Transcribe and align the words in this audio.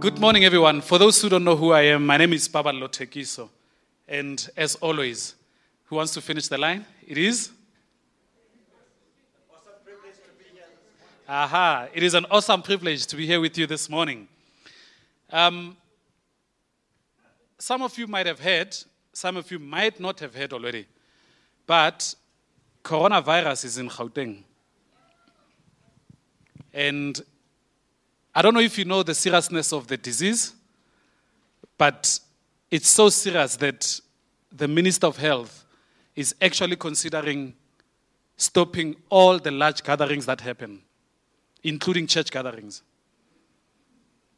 Good 0.00 0.18
morning, 0.18 0.46
everyone. 0.46 0.80
For 0.80 0.98
those 0.98 1.20
who 1.20 1.28
don't 1.28 1.44
know 1.44 1.56
who 1.56 1.72
I 1.72 1.82
am, 1.82 2.06
my 2.06 2.16
name 2.16 2.32
is 2.32 2.48
Paballo 2.48 2.88
Thekiso. 2.88 3.50
And 4.08 4.48
as 4.56 4.74
always, 4.76 5.34
who 5.84 5.96
wants 5.96 6.14
to 6.14 6.22
finish 6.22 6.48
the 6.48 6.56
line? 6.56 6.86
It 7.06 7.18
is? 7.18 7.50
Aha, 11.28 11.88
it 11.92 12.02
is 12.02 12.14
an 12.14 12.24
awesome 12.30 12.62
privilege 12.62 13.04
to 13.08 13.14
be 13.14 13.26
here 13.26 13.42
with 13.42 13.58
you 13.58 13.66
this 13.66 13.90
morning. 13.90 14.26
Um, 15.28 15.76
some 17.58 17.82
of 17.82 17.98
you 17.98 18.06
might 18.06 18.24
have 18.24 18.40
heard, 18.40 18.74
some 19.12 19.36
of 19.36 19.50
you 19.50 19.58
might 19.58 20.00
not 20.00 20.18
have 20.20 20.34
heard 20.34 20.54
already, 20.54 20.86
but 21.66 22.14
coronavirus 22.82 23.66
is 23.66 23.76
in 23.76 23.90
Gauteng. 23.90 24.44
And 26.72 27.20
I 28.40 28.42
don't 28.42 28.54
know 28.54 28.60
if 28.60 28.78
you 28.78 28.86
know 28.86 29.02
the 29.02 29.14
seriousness 29.14 29.70
of 29.70 29.86
the 29.86 29.98
disease, 29.98 30.54
but 31.76 32.18
it's 32.70 32.88
so 32.88 33.10
serious 33.10 33.54
that 33.56 34.00
the 34.50 34.66
Minister 34.66 35.08
of 35.08 35.18
Health 35.18 35.66
is 36.16 36.34
actually 36.40 36.76
considering 36.76 37.52
stopping 38.38 38.96
all 39.10 39.38
the 39.38 39.50
large 39.50 39.82
gatherings 39.82 40.24
that 40.24 40.40
happen, 40.40 40.80
including 41.64 42.06
church 42.06 42.30
gatherings. 42.30 42.82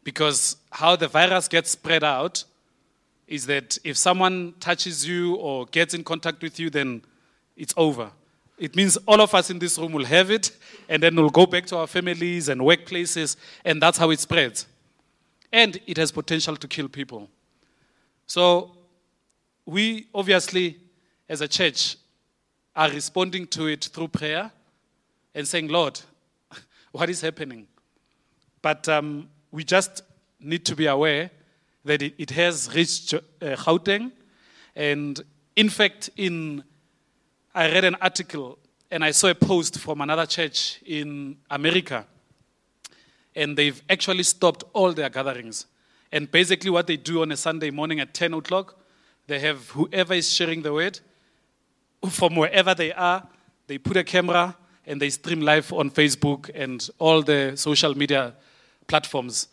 Because 0.03 0.57
how 0.73 0.97
the 0.97 1.07
virus 1.07 1.47
gets 1.47 1.71
spread 1.71 2.03
out 2.03 2.43
is 3.29 3.47
that 3.47 3.79
if 3.85 3.97
someone 3.97 4.55
touches 4.59 5.07
you 5.07 5.37
or 5.37 5.67
gets 5.67 5.95
in 5.95 6.03
contact 6.03 6.43
with 6.43 6.59
you, 6.59 6.71
then 6.71 7.03
it's 7.57 7.73
over. 7.77 8.11
It 8.63 8.77
means 8.77 8.97
all 9.09 9.21
of 9.21 9.35
us 9.35 9.51
in 9.51 9.59
this 9.59 9.77
room 9.77 9.91
will 9.91 10.05
have 10.05 10.31
it, 10.31 10.57
and 10.89 11.03
then 11.03 11.17
we'll 11.17 11.31
go 11.31 11.47
back 11.47 11.67
to 11.67 11.79
our 11.79 11.89
families 11.89 12.49
and 12.49 12.61
workplaces, 12.61 13.35
and 13.65 13.83
that's 13.83 13.99
how 13.99 14.11
it 14.11 14.21
spreads. 14.21 14.69
And 15.53 15.81
it 15.85 15.97
has 15.97 16.13
potential 16.13 16.55
to 16.55 16.69
kill 16.69 16.89
people. 16.89 17.29
So, 18.29 18.71
we 19.67 20.07
obviously, 20.15 20.79
as 21.29 21.41
a 21.41 21.49
church, 21.49 21.97
are 22.77 22.89
responding 22.89 23.49
to 23.49 23.67
it 23.67 23.87
through 23.93 24.07
prayer 24.07 24.53
and 25.35 25.47
saying, 25.49 25.67
Lord, 25.67 26.01
what 26.93 27.11
is 27.11 27.21
happening? 27.21 27.67
But 28.63 28.89
um, 28.89 29.29
we 29.51 29.65
just 29.65 30.03
need 30.39 30.65
to 30.67 30.77
be 30.77 30.87
aware 30.87 31.33
that 31.85 32.01
it, 32.01 32.15
it 32.17 32.31
has 32.31 32.73
reached 32.73 33.13
uh, 33.13 33.19
Gauteng. 33.41 34.13
And 34.77 35.21
in 35.57 35.69
fact, 35.69 36.11
in 36.17 36.63
I 37.55 37.71
read 37.71 37.85
an 37.85 37.97
article 38.01 38.59
and 38.93 39.03
I 39.03 39.11
saw 39.11 39.29
a 39.29 39.35
post 39.35 39.79
from 39.79 40.03
another 40.03 40.27
church 40.27 40.79
in 40.85 41.39
America. 41.51 42.05
And 43.35 43.57
they've 43.57 43.83
actually 43.89 44.23
stopped 44.23 44.65
all 44.75 44.93
their 44.93 45.09
gatherings. 45.09 45.65
And 46.13 46.31
basically, 46.31 46.69
what 46.69 46.87
they 46.87 46.99
do 46.99 47.23
on 47.23 47.33
a 47.33 47.37
Sunday 47.39 47.71
morning 47.71 48.01
at 48.01 48.13
10 48.13 48.35
o'clock, 48.35 48.79
they 49.29 49.39
have 49.39 49.71
whoever 49.71 50.13
is 50.13 50.31
sharing 50.31 50.61
the 50.61 50.75
word 50.75 51.01
from 52.11 52.37
wherever 52.37 52.75
they 52.75 52.93
are, 52.93 53.27
they 53.67 53.79
put 53.79 53.97
a 53.97 54.05
camera 54.05 54.55
and 54.87 55.01
they 55.01 55.09
stream 55.09 55.41
live 55.41 55.73
on 55.73 55.91
Facebook 55.91 56.51
and 56.55 56.91
all 56.99 57.23
the 57.23 57.57
social 57.57 57.97
media 57.97 58.35
platforms, 58.89 59.49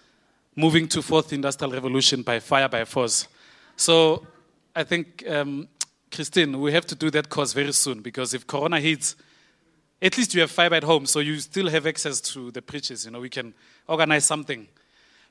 moving 0.58 0.86
to 0.90 1.02
fourth 1.02 1.32
industrial 1.32 1.72
revolution 1.72 2.23
by 2.23 2.42
fire 2.42 2.67
by 2.67 2.84
force. 2.84 3.30
So 3.78 4.28
I 4.76 4.84
think 4.84 5.23
um, 5.30 5.70
Christine, 6.12 6.60
we 6.60 6.73
have 6.73 6.86
to 6.88 6.95
do 6.95 7.10
that 7.12 7.30
course 7.30 7.54
very 7.54 7.72
soon 7.72 8.02
because 8.02 8.34
if 8.34 8.45
Corona 8.45 8.82
hits, 8.82 9.16
at 10.02 10.17
least 10.17 10.33
you 10.33 10.42
have 10.42 10.52
fiber 10.52 10.75
at 10.75 10.83
home, 10.83 11.05
so 11.05 11.19
you 11.19 11.39
still 11.39 11.69
have 11.69 11.86
access 11.86 12.22
to 12.22 12.52
the 12.52 12.61
preachers. 12.61 13.05
You 13.05 13.11
know, 13.11 13.19
we 13.19 13.30
can 13.30 13.53
organize 13.88 14.25
something. 14.25 14.67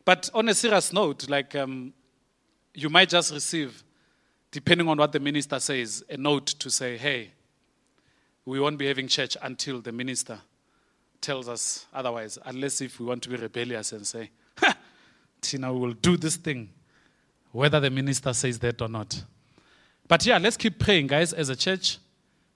But 0.04 0.28
on 0.34 0.48
a 0.48 0.54
serious 0.54 0.92
note, 0.92 1.28
like 1.28 1.54
um, 1.54 1.92
you 2.74 2.88
might 2.90 3.08
just 3.08 3.32
receive, 3.32 3.82
depending 4.50 4.88
on 4.88 4.98
what 4.98 5.12
the 5.12 5.20
minister 5.20 5.58
says, 5.58 6.04
a 6.08 6.16
note 6.16 6.46
to 6.46 6.70
say, 6.70 6.96
hey, 6.96 7.30
we 8.44 8.60
won't 8.60 8.78
be 8.78 8.86
having 8.86 9.08
church 9.08 9.36
until 9.42 9.80
the 9.80 9.92
minister 9.92 10.38
tells 11.20 11.48
us 11.48 11.86
otherwise, 11.92 12.38
unless 12.44 12.80
if 12.80 13.00
we 13.00 13.06
want 13.06 13.22
to 13.22 13.28
be 13.28 13.36
rebellious 13.36 13.92
and 13.92 14.06
say, 14.06 14.30
Tina, 15.40 15.72
we 15.72 15.80
will 15.80 15.92
do 15.92 16.16
this 16.16 16.36
thing, 16.36 16.70
whether 17.52 17.80
the 17.80 17.90
minister 17.90 18.32
says 18.32 18.58
that 18.60 18.80
or 18.80 18.88
not. 18.88 19.22
But 20.06 20.24
yeah, 20.24 20.38
let's 20.38 20.56
keep 20.56 20.78
praying, 20.78 21.08
guys, 21.08 21.32
as 21.32 21.48
a 21.48 21.56
church 21.56 21.98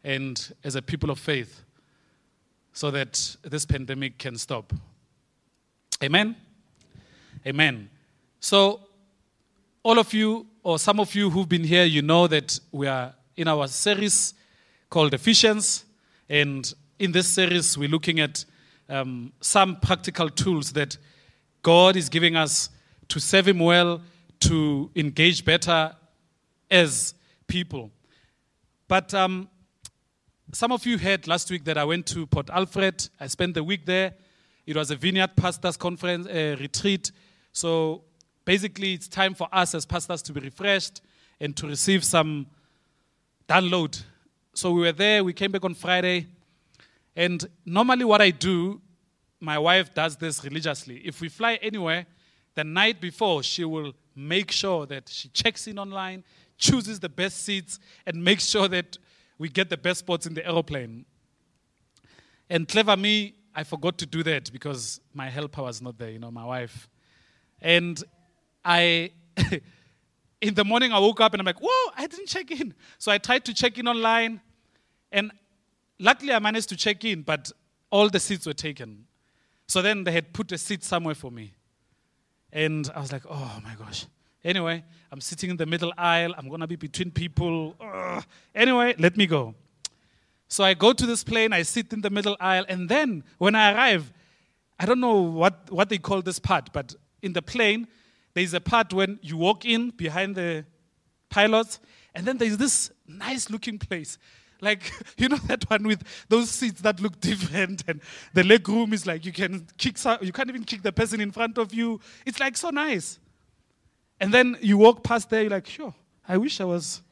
and 0.02 0.52
as 0.64 0.74
a 0.74 0.82
people 0.82 1.10
of 1.10 1.18
faith, 1.18 1.62
so 2.72 2.90
that 2.90 3.36
this 3.42 3.64
pandemic 3.64 4.18
can 4.18 4.36
stop. 4.36 4.72
Amen? 6.02 6.36
Amen. 7.46 7.90
So, 8.40 8.80
all 9.82 9.98
of 9.98 10.12
you, 10.14 10.46
or 10.62 10.78
some 10.78 11.00
of 11.00 11.14
you 11.14 11.30
who've 11.30 11.48
been 11.48 11.64
here, 11.64 11.84
you 11.84 12.02
know 12.02 12.26
that 12.28 12.58
we 12.70 12.86
are 12.86 13.14
in 13.36 13.48
our 13.48 13.66
series 13.68 14.34
called 14.88 15.14
Ephesians. 15.14 15.84
And 16.28 16.72
in 16.98 17.12
this 17.12 17.26
series, 17.26 17.76
we're 17.76 17.88
looking 17.88 18.20
at 18.20 18.44
um, 18.88 19.32
some 19.40 19.76
practical 19.76 20.28
tools 20.28 20.72
that 20.72 20.96
God 21.62 21.96
is 21.96 22.08
giving 22.08 22.36
us 22.36 22.70
to 23.08 23.20
serve 23.20 23.48
Him 23.48 23.58
well, 23.58 24.00
to 24.40 24.90
engage 24.96 25.44
better 25.44 25.94
as 26.70 27.14
people. 27.46 27.90
But 28.88 29.14
um, 29.14 29.48
some 30.54 30.70
of 30.70 30.84
you 30.84 30.98
heard 30.98 31.26
last 31.26 31.50
week 31.50 31.64
that 31.64 31.78
I 31.78 31.84
went 31.84 32.04
to 32.08 32.26
Port 32.26 32.50
Alfred. 32.50 33.08
I 33.18 33.26
spent 33.26 33.54
the 33.54 33.64
week 33.64 33.86
there. 33.86 34.12
It 34.66 34.76
was 34.76 34.90
a 34.90 34.96
vineyard 34.96 35.34
pastors 35.34 35.78
conference 35.78 36.26
uh, 36.26 36.56
retreat. 36.60 37.10
So 37.52 38.04
basically, 38.44 38.92
it's 38.92 39.08
time 39.08 39.34
for 39.34 39.48
us 39.50 39.74
as 39.74 39.86
pastors 39.86 40.20
to 40.22 40.32
be 40.34 40.40
refreshed 40.40 41.00
and 41.40 41.56
to 41.56 41.66
receive 41.66 42.04
some 42.04 42.46
download. 43.48 44.02
So 44.52 44.72
we 44.72 44.82
were 44.82 44.92
there. 44.92 45.24
We 45.24 45.32
came 45.32 45.52
back 45.52 45.64
on 45.64 45.74
Friday. 45.74 46.26
And 47.16 47.42
normally, 47.64 48.04
what 48.04 48.20
I 48.20 48.30
do, 48.30 48.82
my 49.40 49.58
wife 49.58 49.94
does 49.94 50.16
this 50.16 50.44
religiously. 50.44 50.98
If 50.98 51.22
we 51.22 51.30
fly 51.30 51.58
anywhere, 51.62 52.04
the 52.54 52.64
night 52.64 53.00
before, 53.00 53.42
she 53.42 53.64
will 53.64 53.94
make 54.14 54.50
sure 54.50 54.84
that 54.84 55.08
she 55.08 55.28
checks 55.28 55.66
in 55.66 55.78
online, 55.78 56.24
chooses 56.58 57.00
the 57.00 57.08
best 57.08 57.42
seats, 57.42 57.78
and 58.04 58.22
makes 58.22 58.46
sure 58.46 58.68
that 58.68 58.98
we 59.38 59.48
get 59.48 59.70
the 59.70 59.76
best 59.76 60.00
spots 60.00 60.26
in 60.26 60.34
the 60.34 60.46
aeroplane. 60.46 61.04
And 62.48 62.68
clever 62.68 62.96
me, 62.96 63.34
I 63.54 63.64
forgot 63.64 63.98
to 63.98 64.06
do 64.06 64.22
that 64.24 64.52
because 64.52 65.00
my 65.12 65.28
helper 65.28 65.62
was 65.62 65.82
not 65.82 65.98
there, 65.98 66.10
you 66.10 66.18
know, 66.18 66.30
my 66.30 66.44
wife. 66.44 66.88
And 67.60 68.02
I, 68.64 69.12
in 70.40 70.54
the 70.54 70.64
morning, 70.64 70.92
I 70.92 70.98
woke 70.98 71.20
up 71.20 71.32
and 71.34 71.40
I'm 71.40 71.46
like, 71.46 71.60
whoa, 71.60 71.92
I 71.96 72.06
didn't 72.06 72.26
check 72.28 72.50
in. 72.50 72.74
So 72.98 73.12
I 73.12 73.18
tried 73.18 73.44
to 73.46 73.54
check 73.54 73.78
in 73.78 73.86
online, 73.88 74.40
and 75.10 75.32
luckily 75.98 76.32
I 76.32 76.38
managed 76.38 76.68
to 76.70 76.76
check 76.76 77.04
in, 77.04 77.22
but 77.22 77.50
all 77.90 78.08
the 78.08 78.20
seats 78.20 78.46
were 78.46 78.54
taken. 78.54 79.06
So 79.66 79.82
then 79.82 80.04
they 80.04 80.12
had 80.12 80.32
put 80.32 80.50
a 80.52 80.58
seat 80.58 80.84
somewhere 80.84 81.14
for 81.14 81.30
me. 81.30 81.54
And 82.52 82.90
I 82.94 83.00
was 83.00 83.12
like, 83.12 83.22
oh 83.28 83.60
my 83.64 83.74
gosh. 83.74 84.06
Anyway, 84.44 84.84
I'm 85.10 85.20
sitting 85.20 85.50
in 85.50 85.56
the 85.56 85.66
middle 85.66 85.92
aisle. 85.96 86.34
I'm 86.36 86.48
going 86.48 86.60
to 86.60 86.66
be 86.66 86.76
between 86.76 87.10
people. 87.10 87.76
Ugh. 87.80 88.24
Anyway, 88.54 88.94
let 88.98 89.16
me 89.16 89.26
go. 89.26 89.54
So 90.48 90.64
I 90.64 90.74
go 90.74 90.92
to 90.92 91.06
this 91.06 91.24
plane, 91.24 91.54
I 91.54 91.62
sit 91.62 91.94
in 91.94 92.02
the 92.02 92.10
middle 92.10 92.36
aisle, 92.38 92.66
and 92.68 92.86
then 92.86 93.24
when 93.38 93.54
I 93.54 93.72
arrive, 93.72 94.12
I 94.78 94.84
don't 94.84 95.00
know 95.00 95.22
what, 95.22 95.70
what 95.70 95.88
they 95.88 95.96
call 95.96 96.20
this 96.20 96.38
part, 96.38 96.74
but 96.74 96.94
in 97.22 97.32
the 97.32 97.40
plane, 97.40 97.88
there's 98.34 98.52
a 98.52 98.60
part 98.60 98.92
when 98.92 99.18
you 99.22 99.38
walk 99.38 99.64
in 99.64 99.90
behind 99.90 100.36
the 100.36 100.66
pilots, 101.30 101.80
and 102.14 102.26
then 102.26 102.36
there's 102.36 102.58
this 102.58 102.90
nice 103.06 103.48
looking 103.48 103.78
place. 103.78 104.18
Like, 104.60 104.92
you 105.16 105.28
know, 105.30 105.38
that 105.46 105.68
one 105.70 105.86
with 105.86 106.02
those 106.28 106.50
seats 106.50 106.82
that 106.82 107.00
look 107.00 107.18
different, 107.20 107.84
and 107.88 108.02
the 108.34 108.44
leg 108.44 108.68
room 108.68 108.92
is 108.92 109.06
like 109.06 109.24
you 109.24 109.32
can 109.32 109.66
kick, 109.78 109.96
you 110.20 110.32
can't 110.32 110.50
even 110.50 110.64
kick 110.64 110.82
the 110.82 110.92
person 110.92 111.22
in 111.22 111.32
front 111.32 111.56
of 111.56 111.72
you. 111.72 111.98
It's 112.26 112.40
like 112.40 112.58
so 112.58 112.68
nice. 112.68 113.18
And 114.22 114.32
then 114.32 114.56
you 114.60 114.78
walk 114.78 115.02
past 115.02 115.30
there, 115.30 115.42
you're 115.42 115.50
like, 115.50 115.66
sure, 115.66 115.92
I 116.28 116.36
wish 116.36 116.60
I 116.60 116.64
was. 116.64 117.02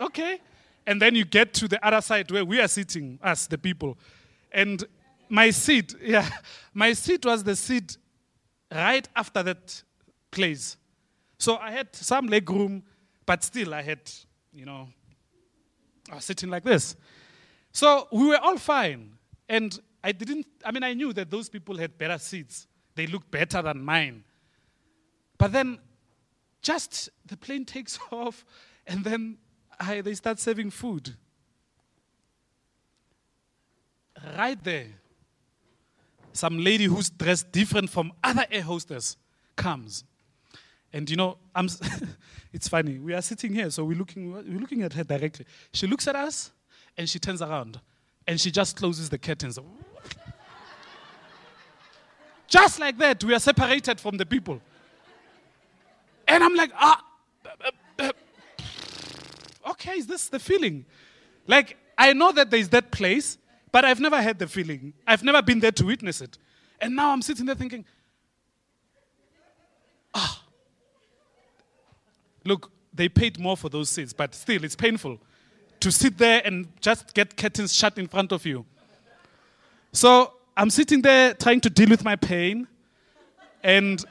Okay. 0.00 0.38
And 0.86 1.02
then 1.02 1.16
you 1.16 1.24
get 1.24 1.52
to 1.54 1.66
the 1.66 1.84
other 1.84 2.00
side 2.00 2.30
where 2.30 2.44
we 2.44 2.60
are 2.60 2.68
sitting, 2.68 3.18
us, 3.20 3.48
the 3.48 3.58
people. 3.58 3.98
And 4.52 4.84
my 5.28 5.50
seat, 5.50 5.96
yeah, 6.00 6.30
my 6.72 6.92
seat 6.92 7.26
was 7.26 7.42
the 7.42 7.56
seat 7.56 7.96
right 8.72 9.06
after 9.16 9.42
that 9.42 9.82
place. 10.30 10.76
So 11.38 11.56
I 11.56 11.72
had 11.72 11.88
some 11.96 12.28
leg 12.28 12.48
room, 12.48 12.84
but 13.26 13.42
still 13.42 13.74
I 13.74 13.82
had, 13.82 14.00
you 14.52 14.66
know, 14.66 14.88
I 16.08 16.14
was 16.14 16.24
sitting 16.24 16.50
like 16.50 16.62
this. 16.62 16.94
So 17.72 18.06
we 18.12 18.28
were 18.28 18.38
all 18.38 18.58
fine. 18.58 19.14
And 19.48 19.76
I 20.04 20.12
didn't, 20.12 20.46
I 20.64 20.70
mean, 20.70 20.84
I 20.84 20.94
knew 20.94 21.12
that 21.14 21.32
those 21.32 21.48
people 21.48 21.76
had 21.78 21.98
better 21.98 22.18
seats. 22.18 22.68
They 22.94 23.08
looked 23.08 23.32
better 23.32 23.60
than 23.60 23.82
mine. 23.82 24.22
But 25.40 25.52
then 25.52 25.78
just 26.60 27.08
the 27.24 27.34
plane 27.34 27.64
takes 27.64 27.98
off 28.12 28.44
and 28.86 29.02
then 29.02 29.38
I, 29.80 30.02
they 30.02 30.12
start 30.12 30.38
serving 30.38 30.70
food. 30.70 31.16
Right 34.36 34.62
there, 34.62 34.88
some 36.34 36.58
lady 36.58 36.84
who's 36.84 37.08
dressed 37.08 37.50
different 37.52 37.88
from 37.88 38.12
other 38.22 38.44
air 38.50 38.60
hostess 38.60 39.16
comes. 39.56 40.04
And 40.92 41.08
you 41.08 41.16
know, 41.16 41.38
it's 42.52 42.68
funny. 42.68 42.98
We 42.98 43.14
are 43.14 43.22
sitting 43.22 43.54
here, 43.54 43.70
so 43.70 43.82
we're 43.84 43.96
looking, 43.96 44.32
we're 44.32 44.60
looking 44.60 44.82
at 44.82 44.92
her 44.92 45.04
directly. 45.04 45.46
She 45.72 45.86
looks 45.86 46.06
at 46.06 46.16
us 46.16 46.50
and 46.98 47.08
she 47.08 47.18
turns 47.18 47.40
around 47.40 47.80
and 48.26 48.38
she 48.38 48.50
just 48.50 48.76
closes 48.76 49.08
the 49.08 49.16
curtains. 49.16 49.58
just 52.46 52.78
like 52.78 52.98
that, 52.98 53.24
we 53.24 53.32
are 53.32 53.40
separated 53.40 53.98
from 53.98 54.18
the 54.18 54.26
people. 54.26 54.60
And 56.30 56.44
I'm 56.44 56.54
like, 56.54 56.70
ah, 56.76 57.04
okay, 59.70 59.98
is 59.98 60.06
this 60.06 60.28
the 60.28 60.38
feeling? 60.38 60.86
Like, 61.48 61.76
I 61.98 62.12
know 62.12 62.30
that 62.30 62.52
there's 62.52 62.68
that 62.68 62.92
place, 62.92 63.36
but 63.72 63.84
I've 63.84 63.98
never 63.98 64.22
had 64.22 64.38
the 64.38 64.46
feeling. 64.46 64.94
I've 65.08 65.24
never 65.24 65.42
been 65.42 65.58
there 65.58 65.72
to 65.72 65.84
witness 65.84 66.20
it. 66.20 66.38
And 66.80 66.94
now 66.94 67.10
I'm 67.10 67.20
sitting 67.20 67.46
there 67.46 67.56
thinking, 67.56 67.84
ah. 70.14 70.44
Look, 72.44 72.70
they 72.94 73.08
paid 73.08 73.40
more 73.40 73.56
for 73.56 73.68
those 73.68 73.90
seats, 73.90 74.12
but 74.12 74.32
still, 74.32 74.62
it's 74.62 74.76
painful 74.76 75.18
to 75.80 75.90
sit 75.90 76.16
there 76.16 76.42
and 76.44 76.68
just 76.80 77.12
get 77.12 77.36
curtains 77.36 77.74
shut 77.74 77.98
in 77.98 78.06
front 78.06 78.30
of 78.30 78.46
you. 78.46 78.64
So 79.92 80.34
I'm 80.56 80.70
sitting 80.70 81.02
there 81.02 81.34
trying 81.34 81.60
to 81.62 81.70
deal 81.70 81.88
with 81.88 82.04
my 82.04 82.14
pain, 82.14 82.68
and 83.64 84.04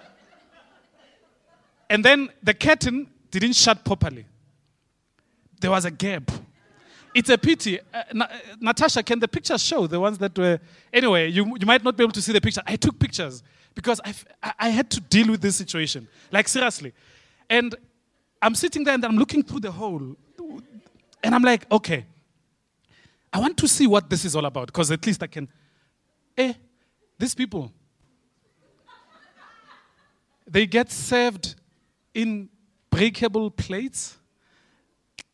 and 1.90 2.06
then 2.06 2.30
the 2.44 2.54
curtain 2.54 3.08
didn't 3.32 3.54
shut 3.54 3.84
properly. 3.84 4.26
There 5.60 5.72
was 5.72 5.86
a 5.86 5.92
gap. 5.92 6.32
It's 7.14 7.30
a 7.30 7.38
pity. 7.38 7.80
Uh, 7.94 8.04
Na- 8.14 8.26
uh, 8.26 8.38
Natasha, 8.60 9.02
can 9.04 9.20
the 9.20 9.28
pictures 9.28 9.64
show 9.64 9.88
the 9.88 10.00
ones 10.00 10.18
that 10.20 10.38
were? 10.38 10.60
Anyway, 10.94 11.30
you, 11.30 11.46
you 11.60 11.66
might 11.66 11.84
not 11.84 11.98
be 11.98 12.04
able 12.04 12.14
to 12.14 12.22
see 12.22 12.32
the 12.32 12.40
picture. 12.40 12.62
I 12.66 12.76
took 12.76 13.00
pictures 13.00 13.44
because 13.74 14.00
I 14.60 14.70
had 14.70 14.90
to 14.92 15.02
deal 15.02 15.30
with 15.30 15.42
this 15.42 15.56
situation. 15.56 16.08
Like, 16.32 16.48
seriously. 16.48 16.94
And 17.50 17.76
I'm 18.42 18.56
sitting 18.56 18.84
there 18.84 18.94
and 18.94 19.04
I'm 19.04 19.18
looking 19.18 19.44
through 19.44 19.62
the 19.62 19.72
hole. 19.72 20.16
And 21.24 21.36
I'm 21.36 21.44
like, 21.44 21.70
okay, 21.72 22.06
I 23.34 23.40
want 23.40 23.58
to 23.58 23.68
see 23.68 23.88
what 23.88 24.10
this 24.10 24.26
is 24.26 24.36
all 24.36 24.46
about 24.46 24.68
because 24.68 24.92
at 24.92 25.06
least 25.06 25.24
I 25.24 25.28
can. 25.28 25.48
Eh, 26.38 26.54
these 27.18 27.36
people, 27.36 27.72
they 30.48 30.66
get 30.66 30.92
served 30.92 31.56
in 32.14 32.50
breakable 32.90 33.52
plates, 33.52 34.18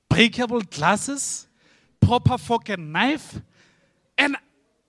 breakable 0.09 0.61
glasses, 0.61 1.47
proper 1.99 2.37
fork 2.37 2.69
and 2.69 2.93
knife, 2.93 3.41
and 4.17 4.37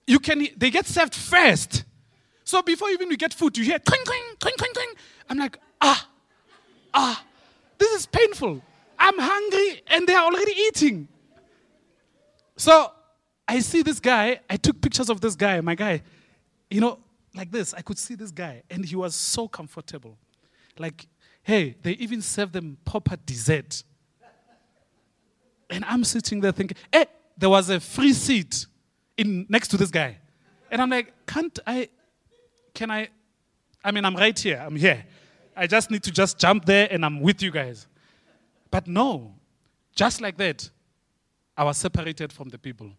you 0.05 0.19
can 0.19 0.47
they 0.55 0.69
get 0.69 0.85
served 0.85 1.15
first. 1.15 1.83
So 2.43 2.61
before 2.61 2.89
even 2.89 3.11
you 3.11 3.17
get 3.17 3.33
food, 3.33 3.57
you 3.57 3.63
hear 3.63 3.79
cling 3.79 4.03
cling 4.05 4.23
cling 4.39 4.55
cling 4.57 4.73
cling. 4.73 4.89
I'm 5.29 5.37
like, 5.37 5.57
ah, 5.81 6.07
ah, 6.93 7.23
this 7.77 7.91
is 7.91 8.05
painful. 8.05 8.61
I'm 8.97 9.17
hungry 9.17 9.81
and 9.87 10.07
they 10.07 10.13
are 10.13 10.25
already 10.25 10.53
eating. 10.53 11.07
So 12.55 12.91
I 13.47 13.59
see 13.59 13.81
this 13.83 13.99
guy. 13.99 14.39
I 14.49 14.57
took 14.57 14.81
pictures 14.81 15.09
of 15.09 15.21
this 15.21 15.35
guy. 15.35 15.61
My 15.61 15.75
guy, 15.75 16.01
you 16.69 16.81
know, 16.81 16.99
like 17.35 17.51
this. 17.51 17.73
I 17.73 17.81
could 17.81 17.97
see 17.97 18.15
this 18.15 18.31
guy, 18.31 18.63
and 18.69 18.83
he 18.83 18.95
was 18.95 19.15
so 19.15 19.47
comfortable. 19.47 20.17
Like 20.77 21.07
Hey, 21.47 21.77
they 21.81 21.93
even 21.93 22.21
serve 22.21 22.51
them 22.51 22.77
proper 22.83 23.15
dessert. 23.15 23.81
And 25.69 25.85
I'm 25.85 26.03
sitting 26.03 26.41
there 26.41 26.51
thinking, 26.51 26.75
hey, 26.91 27.05
there 27.37 27.49
was 27.49 27.69
a 27.69 27.79
free 27.79 28.11
seat 28.11 28.65
in 29.15 29.45
next 29.47 29.69
to 29.69 29.77
this 29.77 29.89
guy. 29.89 30.17
And 30.69 30.81
I'm 30.81 30.89
like, 30.89 31.13
can't 31.25 31.57
I, 31.65 31.87
can 32.73 32.91
I, 32.91 33.07
I 33.81 33.91
mean, 33.91 34.03
I'm 34.03 34.17
right 34.17 34.37
here, 34.37 34.61
I'm 34.61 34.75
here. 34.75 35.05
I 35.55 35.67
just 35.67 35.89
need 35.89 36.03
to 36.03 36.11
just 36.11 36.37
jump 36.37 36.65
there 36.65 36.89
and 36.91 37.05
I'm 37.05 37.21
with 37.21 37.41
you 37.41 37.49
guys. 37.49 37.87
But 38.69 38.85
no, 38.85 39.33
just 39.95 40.19
like 40.19 40.35
that, 40.39 40.69
I 41.55 41.63
was 41.63 41.77
separated 41.77 42.33
from 42.33 42.49
the 42.49 42.57
people. 42.57 42.91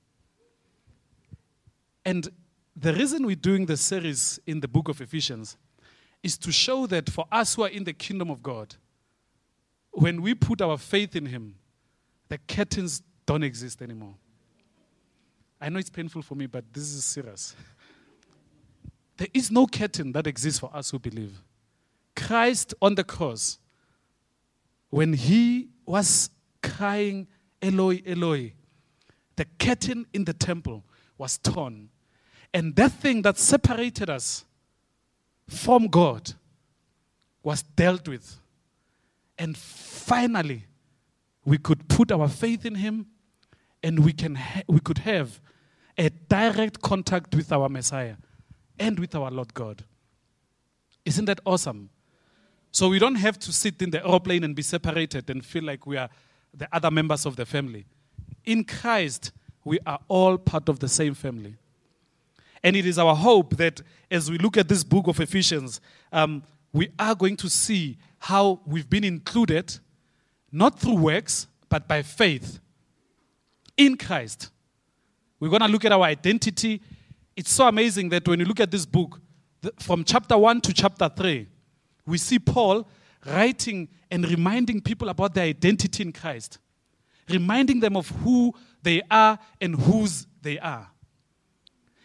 And 2.03 2.27
the 2.75 2.95
reason 2.95 3.27
we're 3.27 3.37
doing 3.37 3.67
the 3.67 3.77
series 3.77 4.41
in 4.47 4.61
the 4.61 4.69
book 4.69 4.89
of 4.89 5.03
Ephesians 5.03 5.59
is 6.23 6.37
to 6.38 6.53
show 6.53 6.87
that 6.87 7.09
for 7.11 7.26
us 7.31 7.55
who 7.55 7.62
are 7.62 7.69
in 7.69 7.85
the 7.85 7.93
kingdom 7.93 8.31
of 8.31 8.43
God, 8.43 8.75
when 9.93 10.23
we 10.23 10.35
put 10.35 10.61
our 10.61 10.79
faith 10.79 11.17
in 11.17 11.26
Him, 11.26 11.56
the 12.29 12.38
curtains 12.38 13.03
don't 13.26 13.43
exist 13.43 13.82
anymore. 13.82 14.15
I 15.61 15.69
know 15.69 15.79
it's 15.79 15.91
painful 15.91 16.23
for 16.23 16.35
me, 16.35 16.47
but 16.47 16.65
this 16.73 16.85
is 16.85 17.05
serious. 17.05 17.55
There 19.17 19.29
is 19.35 19.50
no 19.50 19.67
curtain 19.67 20.12
that 20.12 20.26
exists 20.26 20.61
for 20.61 20.75
us 20.75 20.91
who 20.91 20.99
believe. 20.99 21.43
Christ 22.15 22.75
on 22.81 22.94
the 22.94 23.05
cross, 23.05 23.59
when 24.91 25.12
He 25.12 25.69
was 25.85 26.31
crying, 26.62 27.26
Eloi, 27.61 28.03
Eloi, 28.06 28.53
the 29.37 29.47
curtain 29.59 30.06
in 30.12 30.25
the 30.25 30.32
temple 30.32 30.85
was 31.17 31.38
torn. 31.38 31.91
And 32.55 32.75
that 32.76 32.93
thing 32.93 33.23
that 33.23 33.38
separated 33.38 34.09
us 34.09 34.44
from 35.49 35.89
God 35.89 36.33
was 37.43 37.62
dealt 37.62 38.06
with. 38.06 38.39
And 39.39 39.56
finally, 39.56 40.67
we 41.45 41.59
could 41.59 41.89
put 41.89 42.12
our 42.12 42.29
faith 42.29 42.67
in 42.67 42.77
Him 42.77 43.06
and 43.83 44.05
we, 44.05 44.12
can 44.12 44.35
ha- 44.35 44.62
we 44.69 44.81
could 44.81 44.99
have 44.99 45.41
a 45.97 46.11
direct 46.11 46.83
contact 46.83 47.35
with 47.35 47.50
our 47.53 47.69
Messiah 47.69 48.17
and 48.79 48.99
with 48.99 49.15
our 49.15 49.31
Lord 49.31 49.55
God. 49.55 49.85
Isn't 51.05 51.25
that 51.25 51.41
awesome? 51.47 51.91
So 52.71 52.89
we 52.89 52.99
don't 52.99 53.15
have 53.15 53.39
to 53.41 53.53
sit 53.53 53.81
in 53.81 53.91
the 53.91 54.05
aeroplane 54.05 54.45
and 54.45 54.55
be 54.55 54.62
separated 54.62 55.31
and 55.31 55.45
feel 55.45 55.65
like 55.65 55.87
we 55.87 55.97
are 55.97 56.11
the 56.53 56.69
other 56.73 56.91
members 56.91 57.25
of 57.25 57.37
the 57.37 57.47
family. 57.47 57.87
In 58.45 58.65
Christ, 58.65 59.33
we 59.65 59.79
are 59.87 60.00
all 60.09 60.37
part 60.37 60.69
of 60.69 60.79
the 60.79 60.89
same 60.89 61.15
family. 61.15 61.56
And 62.63 62.77
it 62.77 62.87
is 62.87 62.99
our 62.99 63.15
hope 63.15 63.57
that 63.57 63.81
as 64.11 64.31
we 64.31 64.39
look 64.39 64.57
at 64.57 64.69
this 64.69 64.85
book 64.85 65.07
of 65.07 65.21
Ephesians, 65.21 65.81
um, 66.13 66.43
we 66.73 66.89
are 66.99 67.15
going 67.15 67.37
to 67.37 67.49
see 67.49 67.97
how 68.19 68.61
we've 68.67 68.89
been 68.89 69.05
included, 69.05 69.79
not 70.51 70.79
through 70.79 70.97
works, 70.97 71.47
but 71.69 71.87
by 71.87 72.03
faith 72.03 72.61
in 73.77 73.97
Christ. 73.97 74.51
We're 75.41 75.51
going 75.51 75.63
to 75.63 75.69
look 75.69 75.85
at 75.85 75.93
our 75.93 76.03
identity. 76.03 76.83
It's 77.37 77.53
so 77.53 77.69
amazing 77.69 78.09
that 78.11 78.27
when 78.27 78.41
you 78.41 78.47
look 78.47 78.61
at 78.61 78.71
this 78.71 78.85
book, 78.85 79.21
the, 79.61 79.73
from 79.79 80.05
chapter 80.05 80.37
1 80.37 80.61
to 80.62 80.73
chapter 80.73 81.09
3, 81.09 81.47
we 82.07 82.19
see 82.19 82.38
Paul 82.38 82.88
writing 83.25 83.88
and 84.11 84.29
reminding 84.29 84.81
people 84.81 85.09
about 85.09 85.35
their 85.35 85.45
identity 85.45 86.03
in 86.03 86.12
Christ, 86.12 86.59
reminding 87.29 87.81
them 87.81 87.97
of 87.97 88.09
who 88.09 88.53
they 88.83 89.03
are 89.11 89.38
and 89.61 89.77
whose 89.77 90.27
they 90.43 90.59
are. 90.59 90.88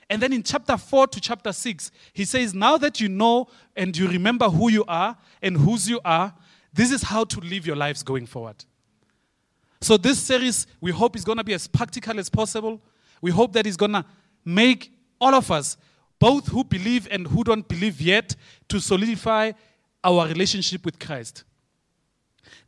And 0.10 0.22
then 0.22 0.34
in 0.34 0.44
chapter 0.44 0.78
4 0.78 1.08
to 1.08 1.22
chapter 1.22 1.52
6, 1.52 1.92
he 2.14 2.26
says, 2.26 2.54
Now 2.54 2.78
that 2.78 3.00
you 3.00 3.10
know 3.10 3.48
and 3.76 3.96
you 3.96 4.08
remember 4.08 4.50
who 4.50 4.70
you 4.70 4.84
are 4.88 5.18
and 5.42 5.58
whose 5.58 5.90
you 5.90 6.00
are, 6.04 6.34
this 6.74 6.92
is 6.92 7.04
how 7.04 7.24
to 7.26 7.40
live 7.40 7.66
your 7.66 7.76
lives 7.76 8.04
going 8.04 8.26
forward. 8.26 8.64
So, 9.82 9.98
this 9.98 10.20
series, 10.20 10.66
we 10.82 10.92
hope 10.92 11.16
is 11.16 11.26
going 11.26 11.38
to 11.38 11.44
be 11.44 11.54
as 11.54 11.68
practical 11.68 12.20
as 12.20 12.30
possible. 12.30 12.82
We 13.22 13.32
hope 13.32 13.54
that 13.54 13.68
it's 13.68 13.78
going 13.78 13.92
to 13.92 14.06
make 14.46 14.92
all 15.20 15.36
of 15.36 15.52
us, 15.52 15.78
both 16.20 16.48
who 16.48 16.64
believe 16.64 17.08
and 17.12 17.28
who 17.28 17.44
don't 17.44 17.68
believe 17.68 18.02
yet, 18.02 18.36
to 18.70 18.80
solidify 18.80 19.52
our 20.04 20.28
relationship 20.28 20.86
with 20.86 21.00
Christ. 21.00 21.44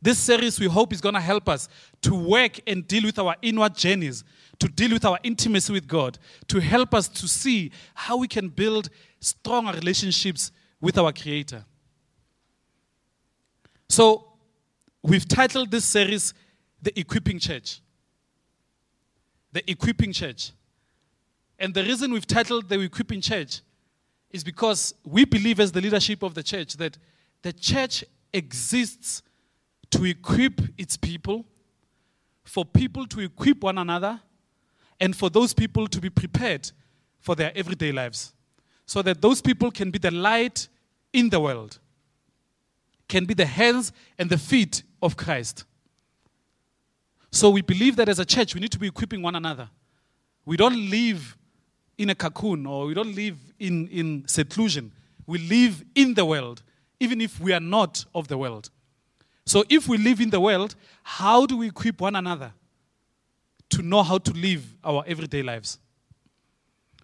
This 0.00 0.18
series, 0.18 0.60
we 0.60 0.66
hope, 0.66 0.92
is 0.92 1.00
going 1.00 1.14
to 1.14 1.20
help 1.20 1.48
us 1.48 1.68
to 2.02 2.14
work 2.14 2.60
and 2.66 2.86
deal 2.86 3.04
with 3.04 3.18
our 3.18 3.34
inward 3.42 3.74
journeys 3.74 4.24
to 4.58 4.68
deal 4.68 4.92
with 4.92 5.04
our 5.04 5.18
intimacy 5.22 5.72
with 5.72 5.86
God, 5.86 6.18
to 6.48 6.60
help 6.60 6.94
us 6.94 7.08
to 7.08 7.28
see 7.28 7.70
how 7.94 8.16
we 8.16 8.28
can 8.28 8.48
build 8.48 8.88
stronger 9.20 9.72
relationships 9.72 10.50
with 10.80 10.98
our 10.98 11.12
Creator. 11.12 11.64
So, 13.88 14.32
we've 15.02 15.26
titled 15.26 15.70
this 15.70 15.84
series 15.84 16.34
The 16.82 16.98
Equipping 16.98 17.38
Church. 17.38 17.80
The 19.52 19.68
Equipping 19.70 20.12
Church. 20.12 20.52
And 21.58 21.72
the 21.72 21.82
reason 21.82 22.12
we've 22.12 22.26
titled 22.26 22.68
The 22.68 22.80
Equipping 22.80 23.20
Church 23.20 23.60
is 24.30 24.42
because 24.44 24.94
we 25.04 25.24
believe, 25.24 25.60
as 25.60 25.72
the 25.72 25.80
leadership 25.80 26.22
of 26.22 26.34
the 26.34 26.42
church, 26.42 26.74
that 26.74 26.98
the 27.42 27.52
church 27.52 28.04
exists 28.32 29.22
to 29.90 30.04
equip 30.04 30.60
its 30.76 30.96
people, 30.96 31.44
for 32.44 32.64
people 32.64 33.06
to 33.06 33.20
equip 33.20 33.62
one 33.62 33.78
another, 33.78 34.20
and 35.00 35.14
for 35.14 35.30
those 35.30 35.52
people 35.52 35.86
to 35.88 36.00
be 36.00 36.10
prepared 36.10 36.70
for 37.20 37.34
their 37.34 37.52
everyday 37.56 37.92
lives 37.92 38.32
so 38.86 39.02
that 39.02 39.20
those 39.20 39.40
people 39.42 39.70
can 39.70 39.90
be 39.90 39.98
the 39.98 40.10
light 40.10 40.68
in 41.12 41.28
the 41.28 41.40
world, 41.40 41.78
can 43.08 43.24
be 43.24 43.34
the 43.34 43.46
hands 43.46 43.92
and 44.18 44.30
the 44.30 44.38
feet 44.38 44.82
of 45.02 45.16
Christ. 45.16 45.64
So 47.30 47.50
we 47.50 47.62
believe 47.62 47.96
that 47.96 48.08
as 48.08 48.18
a 48.18 48.24
church, 48.24 48.54
we 48.54 48.60
need 48.60 48.72
to 48.72 48.78
be 48.78 48.86
equipping 48.86 49.22
one 49.22 49.34
another. 49.34 49.68
We 50.44 50.56
don't 50.56 50.90
live 50.90 51.36
in 51.98 52.10
a 52.10 52.14
cocoon 52.14 52.66
or 52.66 52.86
we 52.86 52.94
don't 52.94 53.14
live 53.14 53.36
in, 53.58 53.88
in 53.88 54.24
seclusion. 54.28 54.92
We 55.26 55.38
live 55.38 55.84
in 55.94 56.14
the 56.14 56.24
world 56.24 56.62
even 57.00 57.20
if 57.20 57.40
we 57.40 57.52
are 57.52 57.60
not 57.60 58.04
of 58.14 58.28
the 58.28 58.38
world. 58.38 58.70
So, 59.44 59.64
if 59.68 59.86
we 59.86 59.98
live 59.98 60.20
in 60.20 60.30
the 60.30 60.40
world, 60.40 60.74
how 61.02 61.46
do 61.46 61.56
we 61.56 61.68
equip 61.68 62.00
one 62.00 62.16
another 62.16 62.52
to 63.70 63.82
know 63.82 64.02
how 64.02 64.18
to 64.18 64.32
live 64.32 64.64
our 64.84 65.04
everyday 65.06 65.42
lives? 65.42 65.78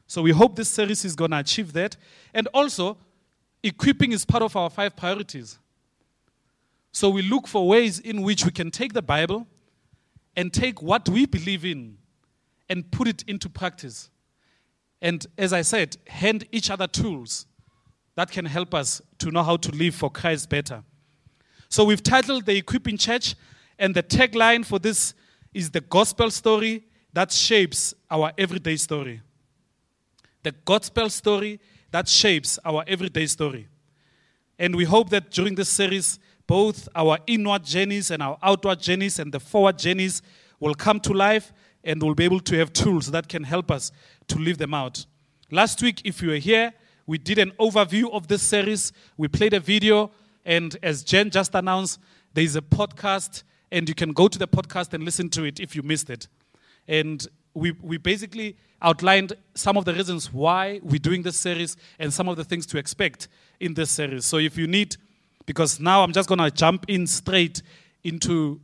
So, 0.07 0.23
we 0.23 0.31
hope 0.31 0.57
this 0.57 0.69
series 0.69 1.05
is 1.05 1.17
going 1.17 1.31
to 1.31 1.39
achieve 1.39 1.73
that. 1.73 1.97
And 2.35 2.49
also, 2.53 2.99
equipping 3.63 4.13
is 4.13 4.25
part 4.25 4.43
of 4.43 4.55
our 4.57 4.69
five 4.69 4.95
priorities. 4.95 5.59
So, 6.93 7.09
we 7.09 7.23
look 7.23 7.47
for 7.47 7.67
ways 7.67 7.99
in 7.99 8.23
which 8.23 8.45
we 8.45 8.51
can 8.51 8.71
take 8.71 8.93
the 8.93 9.03
Bible 9.03 9.47
and 10.37 10.53
take 10.53 10.83
what 10.83 11.09
we 11.09 11.27
believe 11.27 11.65
in 11.65 11.99
and 12.69 12.91
put 12.91 13.09
it 13.09 13.23
into 13.27 13.49
practice. 13.49 14.11
And 15.01 15.27
as 15.37 15.53
I 15.53 15.63
said, 15.63 15.97
hand 16.07 16.47
each 16.53 16.71
other 16.71 16.87
tools 16.87 17.47
that 18.15 18.31
can 18.31 18.45
help 18.45 18.75
us 18.75 19.03
to 19.19 19.31
know 19.31 19.43
how 19.43 19.57
to 19.57 19.71
live 19.73 19.95
for 19.95 20.11
Christ 20.11 20.49
better. 20.49 20.83
So 21.69 21.85
we've 21.85 22.03
titled 22.03 22.47
the 22.47 22.57
Equipping 22.57 22.99
Church, 22.99 23.35
and 23.79 23.95
the 23.95 24.03
tagline 24.03 24.65
for 24.65 24.79
this 24.79 25.15
is 25.55 25.71
the 25.71 25.81
gospel 25.81 26.31
story 26.31 26.85
that 27.13 27.31
shapes 27.31 27.95
our 28.11 28.33
everyday 28.39 28.77
story. 28.77 29.21
The 30.43 30.53
gospel 30.65 31.09
story 31.11 31.61
that 31.91 32.09
shapes 32.09 32.59
our 32.65 32.85
everyday 32.87 33.27
story. 33.27 33.69
And 34.59 34.75
we 34.75 34.85
hope 34.85 35.11
that 35.11 35.31
during 35.31 35.55
this 35.55 35.69
series, 35.69 36.19
both 36.47 36.89
our 36.95 37.19
inward 37.27 37.65
journeys 37.65 38.11
and 38.11 38.23
our 38.23 38.39
outward 38.43 38.81
journeys 38.81 39.19
and 39.19 39.33
the 39.33 39.41
forward 39.41 39.79
journeys 39.79 40.23
will 40.59 40.75
come 40.75 41.01
to 41.01 41.13
life 41.13 41.53
and 41.85 42.03
we'll 42.03 42.15
be 42.15 42.25
able 42.25 42.41
to 42.41 42.57
have 42.59 42.73
tools 42.73 43.11
that 43.11 43.29
can 43.29 43.45
help 43.45 43.71
us 43.71 43.93
to 44.29 44.39
live 44.39 44.59
them 44.59 44.75
out. 44.75 45.05
Last 45.51 45.83
week, 45.83 46.01
if 46.05 46.23
you 46.23 46.31
were 46.31 46.37
here, 46.37 46.73
we 47.07 47.19
did 47.19 47.39
an 47.39 47.51
overview 47.59 48.11
of 48.13 48.29
this 48.29 48.43
series. 48.43 48.93
We 49.17 49.29
played 49.29 49.55
a 49.55 49.61
video 49.61 50.11
and 50.45 50.77
as 50.83 51.03
Jen 51.03 51.31
just 51.31 51.55
announced, 51.55 52.01
there 52.35 52.45
is 52.45 52.57
a 52.57 52.63
podcast, 52.63 53.43
and 53.73 53.89
you 53.89 53.95
can 53.95 54.13
go 54.13 54.29
to 54.29 54.39
the 54.39 54.47
podcast 54.47 54.93
and 54.93 55.03
listen 55.03 55.31
to 55.31 55.45
it 55.45 55.59
if 55.59 55.75
you 55.75 55.83
missed 55.83 56.11
it. 56.11 56.29
And 56.87 57.27
we, 57.55 57.73
we 57.73 57.97
basically 57.97 58.57
outlined 58.83 59.33
some 59.55 59.77
of 59.77 59.87
the 59.87 59.95
reasons 59.95 60.33
why 60.33 60.81
we're 60.83 60.99
doing 60.99 61.23
this 61.23 61.39
series 61.39 61.77
and 61.99 62.13
some 62.13 62.29
of 62.29 62.37
the 62.37 62.45
things 62.45 62.67
to 62.67 62.79
expect 62.79 63.29
in 63.61 63.75
this 63.75 63.91
series. 63.91 64.27
So 64.27 64.37
if 64.37 64.59
you 64.59 64.67
need, 64.67 64.97
because 65.47 65.81
now 65.81 66.03
I'm 66.03 66.13
just 66.13 66.29
going 66.29 66.39
to 66.39 66.51
jump 66.51 66.85
in 66.89 67.07
straight 67.07 67.63
into 68.05 68.61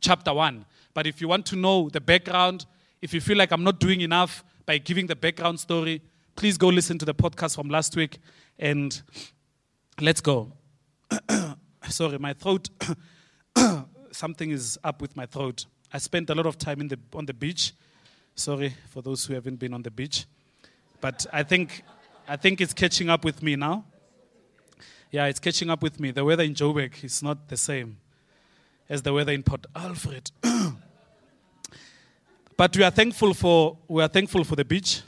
chapter 0.00 0.32
one. 0.32 0.64
But 0.94 1.06
if 1.06 1.20
you 1.20 1.28
want 1.28 1.44
to 1.46 1.56
know 1.56 1.90
the 1.90 2.00
background, 2.00 2.64
if 3.02 3.12
you 3.12 3.20
feel 3.20 3.36
like 3.36 3.52
I'm 3.52 3.64
not 3.64 3.78
doing 3.78 4.00
enough 4.00 4.42
by 4.64 4.78
giving 4.78 5.06
the 5.06 5.16
background 5.16 5.60
story, 5.60 6.00
please 6.34 6.56
go 6.56 6.68
listen 6.68 6.98
to 6.98 7.04
the 7.04 7.14
podcast 7.14 7.56
from 7.56 7.68
last 7.68 7.94
week 7.94 8.18
and 8.58 9.02
let's 10.00 10.22
go. 10.22 10.52
sorry, 11.88 12.18
my 12.18 12.32
throat, 12.32 12.70
something 14.12 14.50
is 14.50 14.78
up 14.84 15.00
with 15.00 15.16
my 15.16 15.26
throat. 15.26 15.66
I 15.92 15.98
spent 15.98 16.30
a 16.30 16.34
lot 16.34 16.46
of 16.46 16.58
time 16.58 16.80
in 16.80 16.88
the, 16.88 16.98
on 17.14 17.26
the 17.26 17.34
beach. 17.34 17.72
Sorry 18.34 18.74
for 18.90 19.02
those 19.02 19.24
who 19.24 19.34
haven't 19.34 19.56
been 19.56 19.74
on 19.74 19.82
the 19.82 19.90
beach. 19.90 20.26
But 21.00 21.26
I 21.32 21.42
think, 21.42 21.82
I 22.28 22.36
think 22.36 22.60
it's 22.60 22.72
catching 22.72 23.10
up 23.10 23.24
with 23.24 23.42
me 23.42 23.56
now. 23.56 23.84
Yeah, 25.10 25.26
it's 25.26 25.40
catching 25.40 25.70
up 25.70 25.82
with 25.82 25.98
me. 25.98 26.12
The 26.12 26.24
weather 26.24 26.44
in 26.44 26.54
Joburg 26.54 27.02
is 27.02 27.22
not 27.22 27.48
the 27.48 27.56
same 27.56 27.96
as 28.88 29.02
the 29.02 29.12
weather 29.12 29.32
in 29.32 29.42
Port 29.42 29.66
Alfred. 29.74 30.30
but 32.56 32.76
we 32.76 32.84
are 32.84 32.90
thankful 32.90 33.34
for 33.34 33.76
we 33.88 34.02
are 34.02 34.08
thankful 34.08 34.44
for 34.44 34.56
the 34.56 34.64
beach, 34.64 35.00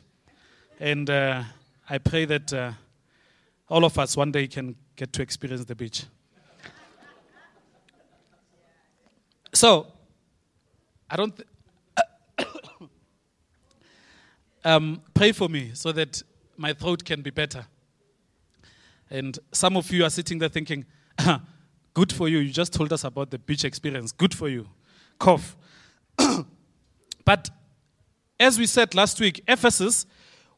and 0.80 1.08
uh, 1.08 1.42
I 1.88 1.98
pray 1.98 2.24
that 2.24 2.52
uh, 2.52 2.72
all 3.68 3.84
of 3.84 3.98
us 3.98 4.16
one 4.16 4.32
day 4.32 4.46
can 4.46 4.74
get 4.96 5.12
to 5.12 5.22
experience 5.22 5.64
the 5.64 5.74
beach. 5.74 6.04
So, 9.52 9.86
I 11.10 11.16
don't. 11.16 11.34
Th- 11.36 12.48
um, 14.64 15.02
pray 15.14 15.32
for 15.32 15.48
me 15.48 15.70
so 15.74 15.92
that 15.92 16.22
my 16.56 16.72
throat 16.72 17.04
can 17.04 17.22
be 17.22 17.30
better. 17.30 17.66
And 19.10 19.38
some 19.52 19.76
of 19.76 19.92
you 19.92 20.04
are 20.04 20.10
sitting 20.10 20.38
there 20.38 20.48
thinking, 20.48 20.86
good 21.94 22.12
for 22.12 22.28
you. 22.28 22.38
You 22.38 22.50
just 22.50 22.72
told 22.72 22.92
us 22.92 23.04
about 23.04 23.30
the 23.30 23.38
beach 23.38 23.64
experience. 23.64 24.10
Good 24.10 24.34
for 24.34 24.48
you. 24.48 24.68
Cough. 25.18 25.56
but 27.24 27.50
as 28.40 28.58
we 28.58 28.66
said 28.66 28.94
last 28.94 29.20
week, 29.20 29.42
Ephesus 29.46 30.06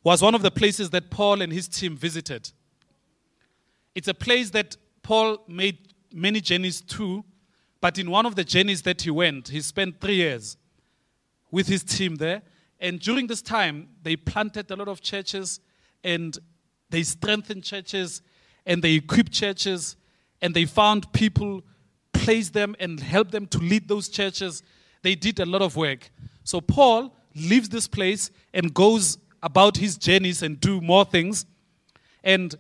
was 0.05 0.23
one 0.23 0.35
of 0.35 0.43
the 0.43 0.51
places 0.51 0.91
that 0.91 1.11
Paul 1.11 1.43
and 1.43 1.53
his 1.53 1.67
team 1.67 1.97
visited. 1.97 2.53
It's 3.95 4.09
a 4.09 4.15
place 4.15 4.51
that 4.51 4.77
Paul 5.03 5.39
made 5.49 5.79
many 6.13 6.41
journeys 6.41 6.81
to, 6.83 7.25
but 7.85 7.99
in 7.99 8.11
one 8.11 8.25
of 8.25 8.35
the 8.35 8.45
journeys 8.45 8.81
that 8.81 9.03
he 9.03 9.11
went, 9.11 9.49
he 9.49 9.61
spent 9.61 10.01
three 10.01 10.15
years 10.15 10.57
with 11.51 11.67
his 11.67 11.85
team 11.85 12.17
there. 12.17 12.41
And 12.81 12.99
during 12.99 13.27
this 13.27 13.43
time, 13.43 13.91
they 14.03 14.17
planted 14.17 14.71
a 14.71 14.77
lot 14.77 14.89
of 14.89 15.03
churches 15.03 15.61
and 16.03 16.39
they 16.89 17.03
strengthened 17.03 17.63
churches 17.63 18.23
and 18.65 18.83
they 18.83 18.95
equipped 18.95 19.33
churches 19.33 19.97
and 20.41 20.55
they 20.55 20.65
found 20.65 21.13
people, 21.13 21.61
placed 22.15 22.55
them, 22.55 22.75
and 22.81 23.01
helped 23.01 23.33
them 23.33 23.47
to 23.49 23.59
lead 23.59 23.87
those 23.87 24.09
churches. 24.09 24.63
They 25.03 25.15
did 25.15 25.39
a 25.39 25.45
lot 25.45 25.61
of 25.61 25.77
work. 25.77 26.11
So 26.43 26.63
Paul 26.63 27.15
leaves 27.37 27.69
this 27.69 27.87
place 27.87 28.31
and 28.55 28.73
goes 28.73 29.19
about 29.43 29.77
his 29.77 29.99
journeys 29.99 30.41
and 30.43 30.59
do 30.59 30.81
more 30.81 31.05
things. 31.05 31.45
And 32.23 32.55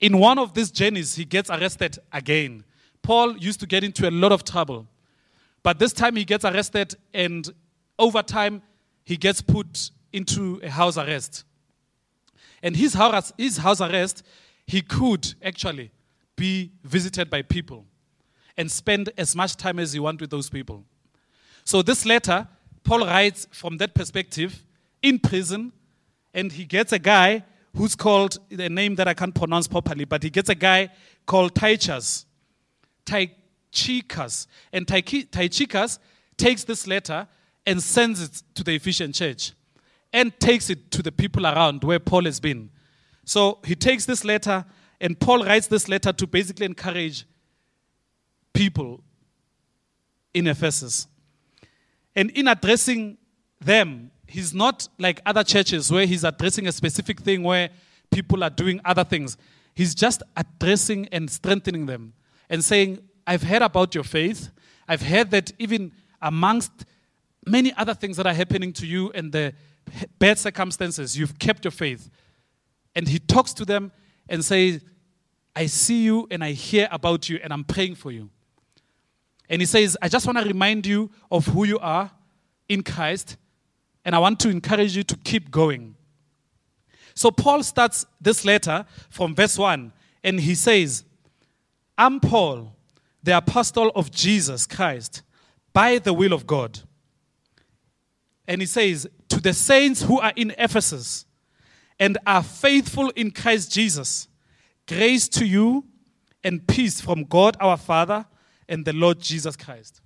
in 0.00 0.16
one 0.16 0.38
of 0.38 0.54
these 0.54 0.70
journeys, 0.70 1.16
he 1.16 1.26
gets 1.26 1.50
arrested 1.50 1.98
again. 2.10 2.64
Paul 3.02 3.36
used 3.36 3.60
to 3.60 3.66
get 3.66 3.84
into 3.84 4.08
a 4.08 4.10
lot 4.10 4.32
of 4.32 4.44
trouble. 4.44 4.86
But 5.62 5.78
this 5.78 5.92
time 5.92 6.16
he 6.16 6.24
gets 6.24 6.44
arrested, 6.44 6.94
and 7.12 7.48
over 7.98 8.22
time, 8.22 8.62
he 9.04 9.16
gets 9.16 9.40
put 9.40 9.90
into 10.12 10.60
a 10.62 10.70
house 10.70 10.96
arrest. 10.96 11.44
And 12.62 12.76
his 12.76 12.94
house, 12.94 13.32
his 13.36 13.58
house 13.58 13.80
arrest, 13.80 14.22
he 14.66 14.82
could 14.82 15.34
actually 15.42 15.90
be 16.36 16.72
visited 16.84 17.30
by 17.30 17.42
people 17.42 17.84
and 18.56 18.70
spend 18.70 19.10
as 19.16 19.34
much 19.34 19.56
time 19.56 19.78
as 19.78 19.92
he 19.92 20.00
want 20.00 20.20
with 20.20 20.30
those 20.30 20.50
people. 20.50 20.84
So 21.64 21.82
this 21.82 22.04
letter, 22.04 22.48
Paul 22.84 23.06
writes 23.06 23.46
from 23.50 23.76
that 23.78 23.94
perspective 23.94 24.64
in 25.02 25.18
prison, 25.18 25.72
and 26.34 26.52
he 26.52 26.64
gets 26.64 26.92
a 26.92 26.98
guy 26.98 27.44
who's 27.76 27.94
called 27.94 28.38
a 28.50 28.68
name 28.68 28.94
that 28.96 29.06
I 29.06 29.14
can't 29.14 29.34
pronounce 29.34 29.68
properly, 29.68 30.04
but 30.04 30.22
he 30.22 30.30
gets 30.30 30.48
a 30.48 30.54
guy 30.54 30.90
called 31.26 31.54
Tychus. 31.54 32.24
Tychicus. 33.08 34.46
And 34.72 34.86
Tychicus 34.86 35.98
takes 36.36 36.64
this 36.64 36.86
letter 36.86 37.26
and 37.66 37.82
sends 37.82 38.22
it 38.22 38.42
to 38.54 38.62
the 38.62 38.74
Ephesian 38.74 39.12
church 39.12 39.52
and 40.12 40.38
takes 40.40 40.70
it 40.70 40.90
to 40.90 41.02
the 41.02 41.12
people 41.12 41.46
around 41.46 41.84
where 41.84 41.98
Paul 41.98 42.24
has 42.24 42.40
been. 42.40 42.70
So 43.24 43.58
he 43.64 43.74
takes 43.74 44.06
this 44.06 44.24
letter, 44.24 44.64
and 45.00 45.18
Paul 45.18 45.44
writes 45.44 45.66
this 45.66 45.88
letter 45.88 46.12
to 46.12 46.26
basically 46.26 46.66
encourage 46.66 47.26
people 48.54 49.02
in 50.32 50.46
Ephesus. 50.46 51.06
And 52.16 52.30
in 52.30 52.48
addressing 52.48 53.18
them, 53.60 54.10
he's 54.26 54.54
not 54.54 54.88
like 54.98 55.20
other 55.26 55.44
churches 55.44 55.92
where 55.92 56.06
he's 56.06 56.24
addressing 56.24 56.66
a 56.66 56.72
specific 56.72 57.20
thing 57.20 57.42
where 57.42 57.70
people 58.10 58.42
are 58.42 58.50
doing 58.50 58.80
other 58.84 59.04
things. 59.04 59.36
He's 59.74 59.94
just 59.94 60.22
addressing 60.36 61.08
and 61.08 61.30
strengthening 61.30 61.86
them 61.86 62.14
and 62.48 62.64
saying, 62.64 62.98
I've 63.26 63.42
heard 63.42 63.62
about 63.62 63.94
your 63.94 64.04
faith. 64.04 64.50
I've 64.86 65.02
heard 65.02 65.30
that 65.32 65.52
even 65.58 65.92
amongst 66.20 66.72
many 67.46 67.72
other 67.74 67.94
things 67.94 68.16
that 68.16 68.26
are 68.26 68.34
happening 68.34 68.72
to 68.74 68.86
you 68.86 69.10
and 69.14 69.32
the 69.32 69.54
bad 70.18 70.38
circumstances, 70.38 71.18
you've 71.18 71.38
kept 71.38 71.64
your 71.64 71.72
faith. 71.72 72.10
And 72.94 73.06
he 73.06 73.18
talks 73.18 73.52
to 73.54 73.64
them 73.64 73.92
and 74.28 74.44
says, 74.44 74.80
I 75.54 75.66
see 75.66 76.04
you 76.04 76.26
and 76.30 76.42
I 76.42 76.52
hear 76.52 76.88
about 76.90 77.28
you 77.28 77.38
and 77.42 77.52
I'm 77.52 77.64
praying 77.64 77.96
for 77.96 78.10
you. 78.10 78.30
And 79.48 79.62
he 79.62 79.66
says, 79.66 79.96
I 80.00 80.08
just 80.08 80.26
want 80.26 80.38
to 80.38 80.44
remind 80.44 80.86
you 80.86 81.10
of 81.30 81.46
who 81.46 81.64
you 81.64 81.78
are 81.78 82.10
in 82.68 82.82
Christ 82.82 83.36
and 84.04 84.14
I 84.14 84.18
want 84.18 84.40
to 84.40 84.48
encourage 84.48 84.96
you 84.96 85.02
to 85.02 85.16
keep 85.16 85.50
going. 85.50 85.94
So 87.14 87.30
Paul 87.30 87.62
starts 87.62 88.06
this 88.20 88.44
letter 88.44 88.86
from 89.10 89.34
verse 89.34 89.58
1, 89.58 89.92
and 90.22 90.40
he 90.40 90.54
says, 90.54 91.04
I'm 91.98 92.20
Paul, 92.20 92.76
the 93.22 93.36
apostle 93.36 93.90
of 93.94 94.10
Jesus 94.10 94.66
Christ, 94.66 95.22
by 95.72 95.98
the 95.98 96.14
will 96.14 96.32
of 96.32 96.46
God. 96.46 96.80
And 98.46 98.62
he 98.62 98.66
says, 98.66 99.06
To 99.28 99.40
the 99.40 99.52
saints 99.52 100.02
who 100.02 100.20
are 100.20 100.32
in 100.36 100.54
Ephesus 100.56 101.26
and 101.98 102.16
are 102.26 102.42
faithful 102.42 103.10
in 103.10 103.32
Christ 103.32 103.72
Jesus, 103.72 104.28
grace 104.86 105.28
to 105.30 105.44
you 105.44 105.84
and 106.42 106.66
peace 106.66 107.00
from 107.00 107.24
God 107.24 107.56
our 107.60 107.76
Father 107.76 108.24
and 108.68 108.84
the 108.84 108.92
Lord 108.92 109.20
Jesus 109.20 109.56
Christ. 109.56 110.00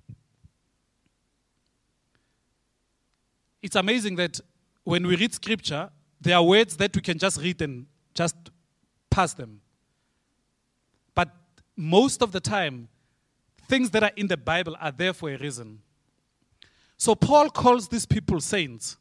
it's 3.62 3.76
amazing 3.76 4.16
that 4.16 4.40
when 4.84 5.06
we 5.06 5.16
read 5.16 5.32
scripture, 5.32 5.88
there 6.20 6.36
are 6.36 6.42
words 6.42 6.76
that 6.76 6.94
we 6.94 7.00
can 7.00 7.16
just 7.16 7.40
read 7.40 7.62
and 7.62 7.86
just 8.12 8.36
pass 9.08 9.32
them. 9.34 9.61
Most 11.76 12.22
of 12.22 12.32
the 12.32 12.40
time, 12.40 12.88
things 13.68 13.90
that 13.90 14.02
are 14.02 14.12
in 14.16 14.26
the 14.26 14.36
Bible 14.36 14.76
are 14.80 14.92
there 14.92 15.12
for 15.12 15.30
a 15.30 15.36
reason. 15.38 15.80
So 16.96 17.14
Paul 17.14 17.50
calls 17.50 17.88
these 17.88 18.06
people 18.06 18.40
saints. 18.40 18.96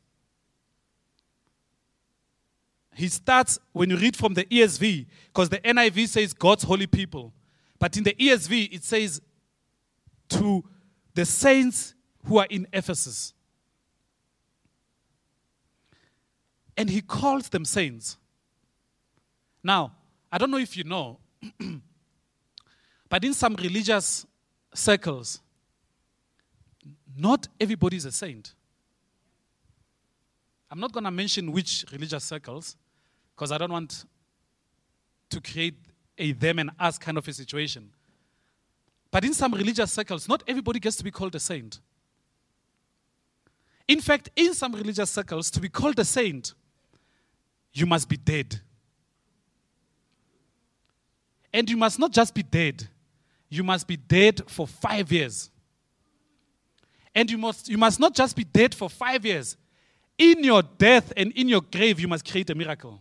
He 2.95 3.07
starts, 3.07 3.59
when 3.71 3.89
you 3.89 3.97
read 3.97 4.15
from 4.15 4.33
the 4.33 4.45
ESV, 4.45 5.05
because 5.27 5.49
the 5.49 5.59
NIV 5.59 6.07
says 6.07 6.33
God's 6.33 6.63
holy 6.63 6.87
people. 6.87 7.33
But 7.79 7.97
in 7.97 8.03
the 8.03 8.13
ESV, 8.13 8.73
it 8.73 8.83
says 8.83 9.21
to 10.29 10.63
the 11.13 11.25
saints 11.25 11.93
who 12.25 12.37
are 12.37 12.47
in 12.49 12.67
Ephesus. 12.71 13.33
And 16.77 16.89
he 16.89 17.01
calls 17.01 17.49
them 17.49 17.65
saints. 17.65 18.17
Now, 19.63 19.93
I 20.31 20.37
don't 20.37 20.51
know 20.51 20.57
if 20.57 20.75
you 20.75 20.83
know, 20.83 21.19
but 23.11 23.25
in 23.25 23.33
some 23.33 23.55
religious 23.55 24.25
circles, 24.73 25.41
not 27.17 27.45
everybody 27.59 27.97
is 27.97 28.05
a 28.05 28.11
saint. 28.11 28.53
I'm 30.71 30.79
not 30.79 30.93
going 30.93 31.03
to 31.03 31.11
mention 31.11 31.51
which 31.51 31.83
religious 31.91 32.23
circles 32.23 32.77
because 33.35 33.51
I 33.51 33.57
don't 33.57 33.73
want 33.73 34.05
to 35.29 35.41
create 35.41 35.75
a 36.17 36.31
them 36.31 36.59
and 36.59 36.71
us 36.79 36.97
kind 36.97 37.17
of 37.17 37.27
a 37.27 37.33
situation. 37.33 37.89
But 39.11 39.25
in 39.25 39.33
some 39.33 39.53
religious 39.53 39.91
circles, 39.91 40.29
not 40.29 40.41
everybody 40.47 40.79
gets 40.79 40.95
to 40.95 41.03
be 41.03 41.11
called 41.11 41.35
a 41.35 41.39
saint. 41.41 41.81
In 43.89 43.99
fact, 43.99 44.29
in 44.37 44.53
some 44.53 44.73
religious 44.73 45.09
circles, 45.09 45.51
to 45.51 45.59
be 45.59 45.67
called 45.67 45.99
a 45.99 46.05
saint, 46.05 46.53
you 47.73 47.85
must 47.85 48.07
be 48.07 48.15
dead. 48.15 48.61
And 51.53 51.69
you 51.69 51.75
must 51.75 51.99
not 51.99 52.11
just 52.11 52.33
be 52.33 52.43
dead, 52.43 52.87
you 53.51 53.63
must 53.63 53.85
be 53.85 53.97
dead 53.97 54.41
for 54.47 54.65
five 54.65 55.11
years. 55.11 55.51
And 57.13 57.29
you 57.29 57.37
must, 57.37 57.69
you 57.69 57.77
must 57.77 57.99
not 57.99 58.15
just 58.15 58.35
be 58.35 58.43
dead 58.43 58.73
for 58.73 58.89
five 58.89 59.23
years. 59.23 59.55
In 60.17 60.43
your 60.43 60.63
death 60.63 61.13
and 61.15 61.31
in 61.33 61.47
your 61.47 61.61
grave, 61.61 61.99
you 61.99 62.07
must 62.07 62.27
create 62.27 62.49
a 62.49 62.55
miracle. 62.55 62.99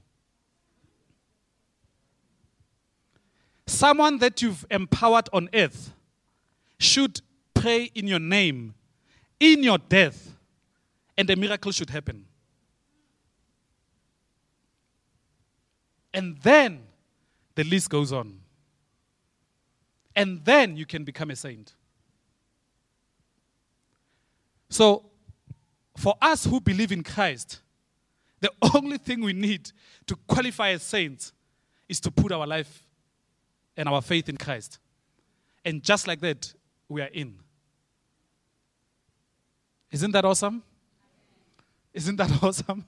Someone 3.66 4.18
that 4.18 4.42
you've 4.42 4.66
empowered 4.70 5.30
on 5.32 5.48
earth 5.54 5.94
should 6.78 7.22
pray 7.54 7.90
in 7.94 8.06
your 8.06 8.18
name 8.18 8.74
in 9.40 9.62
your 9.62 9.78
death, 9.78 10.36
and 11.16 11.28
a 11.30 11.34
miracle 11.34 11.72
should 11.72 11.88
happen. 11.88 12.26
And 16.12 16.36
then 16.42 16.82
the 17.54 17.64
list 17.64 17.88
goes 17.88 18.12
on. 18.12 18.39
And 20.20 20.44
then 20.44 20.76
you 20.76 20.84
can 20.84 21.02
become 21.02 21.30
a 21.30 21.36
saint. 21.36 21.72
So, 24.68 25.06
for 25.96 26.14
us 26.20 26.44
who 26.44 26.60
believe 26.60 26.92
in 26.92 27.02
Christ, 27.02 27.62
the 28.40 28.50
only 28.74 28.98
thing 28.98 29.22
we 29.22 29.32
need 29.32 29.72
to 30.06 30.16
qualify 30.26 30.72
as 30.72 30.82
saints 30.82 31.32
is 31.88 32.00
to 32.00 32.10
put 32.10 32.32
our 32.32 32.46
life 32.46 32.86
and 33.78 33.88
our 33.88 34.02
faith 34.02 34.28
in 34.28 34.36
Christ. 34.36 34.78
And 35.64 35.82
just 35.82 36.06
like 36.06 36.20
that, 36.20 36.52
we 36.86 37.00
are 37.00 37.10
in. 37.14 37.38
Isn't 39.90 40.10
that 40.10 40.26
awesome? 40.26 40.62
Isn't 41.94 42.16
that 42.16 42.30
awesome? 42.42 42.84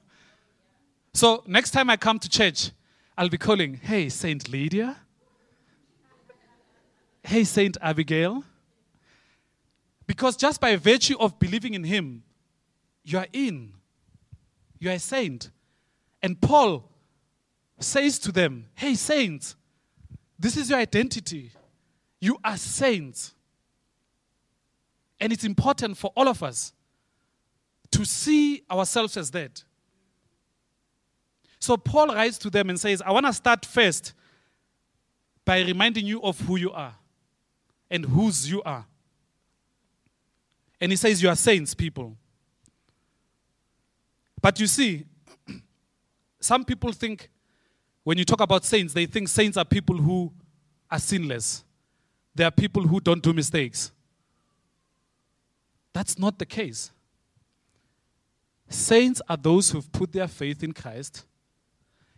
So, 1.14 1.44
next 1.46 1.70
time 1.70 1.88
I 1.88 1.96
come 1.96 2.18
to 2.18 2.28
church, 2.28 2.72
I'll 3.16 3.30
be 3.30 3.38
calling, 3.38 3.80
hey, 3.83 4.11
Saint 4.11 4.50
Lydia. 4.50 4.98
Hey, 7.24 7.44
Saint 7.44 7.76
Abigail. 7.80 8.44
Because 10.06 10.37
just 10.37 10.61
by 10.61 10.76
virtue 10.76 11.16
of 11.18 11.38
believing 11.38 11.74
in 11.74 11.85
him, 11.85 12.22
you 13.04 13.18
are 13.18 13.26
in. 13.32 13.72
You 14.78 14.90
are 14.90 14.94
a 14.94 14.98
saint. 14.98 15.50
And 16.22 16.40
Paul 16.40 16.88
says 17.78 18.18
to 18.20 18.32
them, 18.32 18.66
Hey, 18.74 18.94
saints, 18.94 19.56
this 20.38 20.56
is 20.56 20.70
your 20.70 20.78
identity. 20.78 21.52
You 22.20 22.38
are 22.44 22.56
saints. 22.56 23.35
And 25.20 25.32
it's 25.32 25.44
important 25.44 25.96
for 25.96 26.12
all 26.16 26.28
of 26.28 26.42
us 26.42 26.72
to 27.92 28.04
see 28.04 28.62
ourselves 28.70 29.16
as 29.16 29.30
that. 29.30 29.62
So 31.61 31.76
Paul 31.76 32.08
writes 32.08 32.38
to 32.38 32.50
them 32.50 32.70
and 32.70 32.80
says, 32.80 33.00
I 33.02 33.12
want 33.12 33.26
to 33.26 33.32
start 33.32 33.64
first 33.64 34.14
by 35.44 35.61
reminding 35.61 36.06
you 36.06 36.20
of 36.22 36.40
who 36.40 36.56
you 36.56 36.72
are 36.72 36.94
and 37.92 38.07
whose 38.07 38.50
you 38.50 38.62
are. 38.62 38.87
And 40.81 40.90
he 40.90 40.96
says, 40.96 41.22
You 41.22 41.28
are 41.28 41.37
saints, 41.37 41.74
people. 41.74 42.16
But 44.40 44.59
you 44.59 44.66
see, 44.66 45.05
some 46.40 46.64
people 46.64 46.90
think 46.90 47.28
when 48.02 48.18
you 48.18 48.24
talk 48.24 48.40
about 48.40 48.64
saints, 48.64 48.94
they 48.94 49.07
think 49.07 49.28
saints 49.28 49.57
are 49.57 49.64
people 49.64 49.96
who 49.96 50.33
are 50.90 50.98
sinless. 50.98 51.62
They 52.35 52.44
are 52.44 52.50
people 52.50 52.83
who 52.83 52.98
don't 52.98 53.22
do 53.22 53.33
mistakes. 53.33 53.92
That's 55.92 56.18
not 56.18 56.38
the 56.38 56.46
case. 56.46 56.90
Saints 58.68 59.20
are 59.28 59.37
those 59.37 59.70
who've 59.70 59.92
put 59.92 60.12
their 60.12 60.26
faith 60.26 60.62
in 60.62 60.72
Christ 60.72 61.26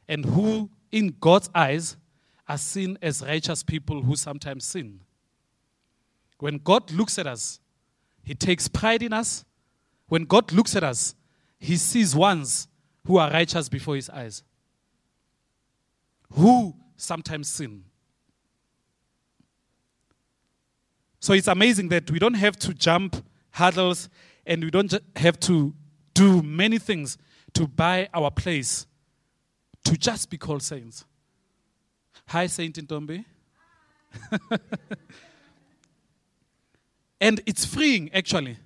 and 0.09 0.25
who, 0.25 0.71
in 0.93 1.17
God's 1.21 1.51
eyes, 1.53 1.97
are 2.49 2.59
seen 2.59 2.97
as 3.03 3.23
righteous 3.23 3.65
people 3.65 4.03
who 4.03 4.15
sometimes 4.15 4.65
sin. 4.65 5.01
When 6.45 6.59
God 6.59 6.93
looks 6.93 7.19
at 7.19 7.27
us, 7.27 7.59
He 8.23 8.35
takes 8.35 8.69
pride 8.69 9.03
in 9.03 9.15
us. 9.15 9.47
When 10.09 10.25
God 10.25 10.53
looks 10.53 10.77
at 10.77 10.85
us, 10.85 11.15
He 11.59 11.79
sees 11.79 12.15
ones 12.15 12.69
who 13.07 13.17
are 13.17 13.31
righteous 13.31 13.71
before 13.71 13.97
His 13.97 14.11
eyes 14.11 14.43
who 16.35 16.75
sometimes 16.99 17.49
sin. 17.49 17.85
So 21.19 21.33
it's 21.33 21.49
amazing 21.49 21.89
that 21.89 22.11
we 22.11 22.19
don't 22.19 22.35
have 22.35 22.59
to 22.59 22.75
jump 22.75 23.25
hurdles 23.53 24.11
and 24.45 24.63
we 24.63 24.71
don't 24.71 24.93
have 25.17 25.41
to 25.41 25.73
do 26.13 26.43
many 26.43 26.77
things 26.77 27.17
to 27.55 27.67
buy 27.67 28.11
our 28.13 28.31
place 28.31 28.87
to 29.85 29.97
just 29.97 30.29
be 30.29 30.37
called 30.37 30.63
saints. 30.63 31.07
Hi, 32.27 32.49
Saint 32.49 32.77
Intombi. 32.77 33.25
and 37.25 37.41
it's 37.47 37.65
freeing, 37.65 38.13
actually, 38.13 38.59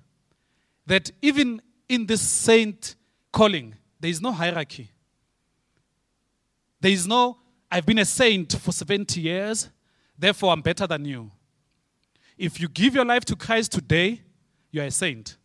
that 0.85 1.11
even 1.21 1.61
in 1.87 2.05
this 2.05 2.21
saint 2.21 2.95
calling, 3.31 3.73
there 4.01 4.11
is 4.11 4.19
no 4.19 4.33
hierarchy. 4.33 4.91
There 6.81 6.91
is 6.91 7.07
no 7.07 7.37
I've 7.71 7.85
been 7.85 7.99
a 7.99 8.05
saint 8.05 8.51
for 8.51 8.73
70 8.73 9.21
years, 9.21 9.69
therefore 10.17 10.51
I'm 10.51 10.59
better 10.59 10.85
than 10.85 11.05
you. 11.05 11.31
If 12.37 12.59
you 12.59 12.67
give 12.67 12.95
your 12.95 13.05
life 13.05 13.23
to 13.25 13.35
Christ 13.37 13.71
today, 13.71 14.23
you're 14.71 14.83
a 14.83 14.91
saint. 14.91 15.37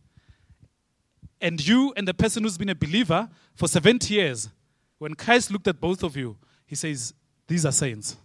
And 1.39 1.65
you 1.65 1.93
and 1.95 2.05
the 2.05 2.13
person 2.13 2.43
who's 2.43 2.57
been 2.57 2.69
a 2.69 2.75
believer 2.75 3.29
for 3.55 3.69
70 3.69 4.13
years, 4.13 4.49
when 4.97 5.13
Christ 5.13 5.51
looked 5.51 5.69
at 5.69 5.79
both 5.79 6.03
of 6.03 6.17
you, 6.17 6.35
he 6.65 6.75
says, 6.75 7.13
These 7.47 7.65
are 7.65 7.71
saints. 7.71 8.17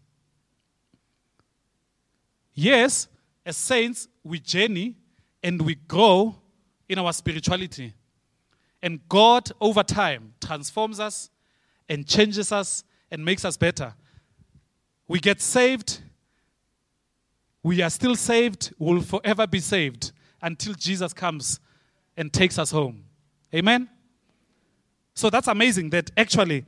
Yes, 2.54 3.06
as 3.46 3.56
saints, 3.56 4.08
we 4.24 4.40
journey 4.40 4.96
and 5.42 5.60
we 5.62 5.74
grow 5.74 6.36
in 6.88 6.98
our 6.98 7.12
spirituality. 7.12 7.94
And 8.82 9.00
God, 9.08 9.50
over 9.60 9.82
time, 9.82 10.34
transforms 10.40 11.00
us 11.00 11.30
and 11.88 12.06
changes 12.06 12.52
us 12.52 12.84
and 13.10 13.24
makes 13.24 13.44
us 13.44 13.56
better. 13.56 13.94
We 15.08 15.18
get 15.18 15.40
saved, 15.40 16.00
we 17.62 17.82
are 17.82 17.90
still 17.90 18.14
saved, 18.14 18.72
we'll 18.78 19.02
forever 19.02 19.46
be 19.46 19.60
saved 19.60 20.12
until 20.40 20.74
Jesus 20.74 21.12
comes 21.12 21.60
and 22.16 22.32
takes 22.32 22.58
us 22.58 22.70
home. 22.70 23.04
Amen? 23.54 23.88
So 25.14 25.30
that's 25.30 25.48
amazing 25.48 25.90
that 25.90 26.10
actually 26.16 26.64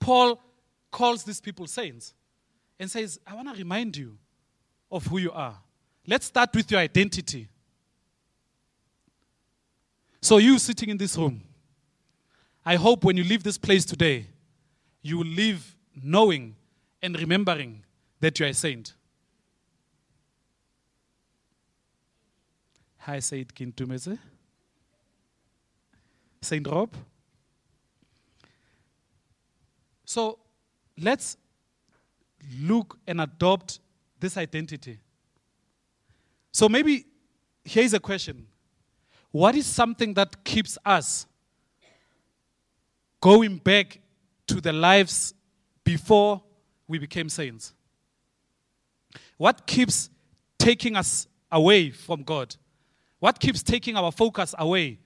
Paul 0.00 0.40
calls 0.90 1.24
these 1.24 1.40
people 1.40 1.66
saints 1.66 2.14
and 2.78 2.90
says, 2.90 3.20
I 3.26 3.34
want 3.34 3.48
to 3.48 3.54
remind 3.54 3.96
you 3.96 4.18
of 4.90 5.06
who 5.06 5.18
you 5.18 5.30
are. 5.32 5.56
Let's 6.06 6.26
start 6.26 6.54
with 6.54 6.70
your 6.70 6.80
identity. 6.80 7.48
So, 10.22 10.38
you 10.38 10.58
sitting 10.58 10.90
in 10.90 10.96
this 10.96 11.16
room, 11.16 11.42
I 12.64 12.76
hope 12.76 13.04
when 13.04 13.16
you 13.16 13.24
leave 13.24 13.42
this 13.42 13.56
place 13.58 13.84
today, 13.84 14.26
you 15.02 15.18
will 15.18 15.26
live 15.26 15.74
knowing 16.02 16.56
and 17.02 17.18
remembering 17.18 17.82
that 18.20 18.38
you 18.38 18.46
are 18.46 18.50
a 18.50 18.54
saint. 18.54 18.94
Hi, 22.98 23.18
Saint 23.18 23.54
Kintumeze. 23.54 24.18
Saint 26.42 26.66
Rob. 26.66 26.94
So 30.04 30.38
let's 30.98 31.36
look 32.60 32.98
and 33.06 33.20
adopt 33.20 33.80
this 34.18 34.36
identity. 34.36 34.98
So 36.52 36.68
maybe 36.68 37.06
here's 37.64 37.94
a 37.94 38.00
question 38.00 38.46
What 39.30 39.54
is 39.54 39.66
something 39.66 40.14
that 40.14 40.44
keeps 40.44 40.78
us 40.84 41.26
going 43.20 43.58
back 43.58 44.00
to 44.46 44.60
the 44.60 44.72
lives 44.72 45.34
before 45.84 46.42
we 46.88 46.98
became 46.98 47.28
saints? 47.28 47.74
What 49.36 49.66
keeps 49.66 50.10
taking 50.58 50.96
us 50.96 51.26
away 51.50 51.90
from 51.90 52.22
God? 52.22 52.56
What 53.18 53.38
keeps 53.38 53.62
taking 53.62 53.96
our 53.96 54.10
focus 54.10 54.54
away 54.58 54.98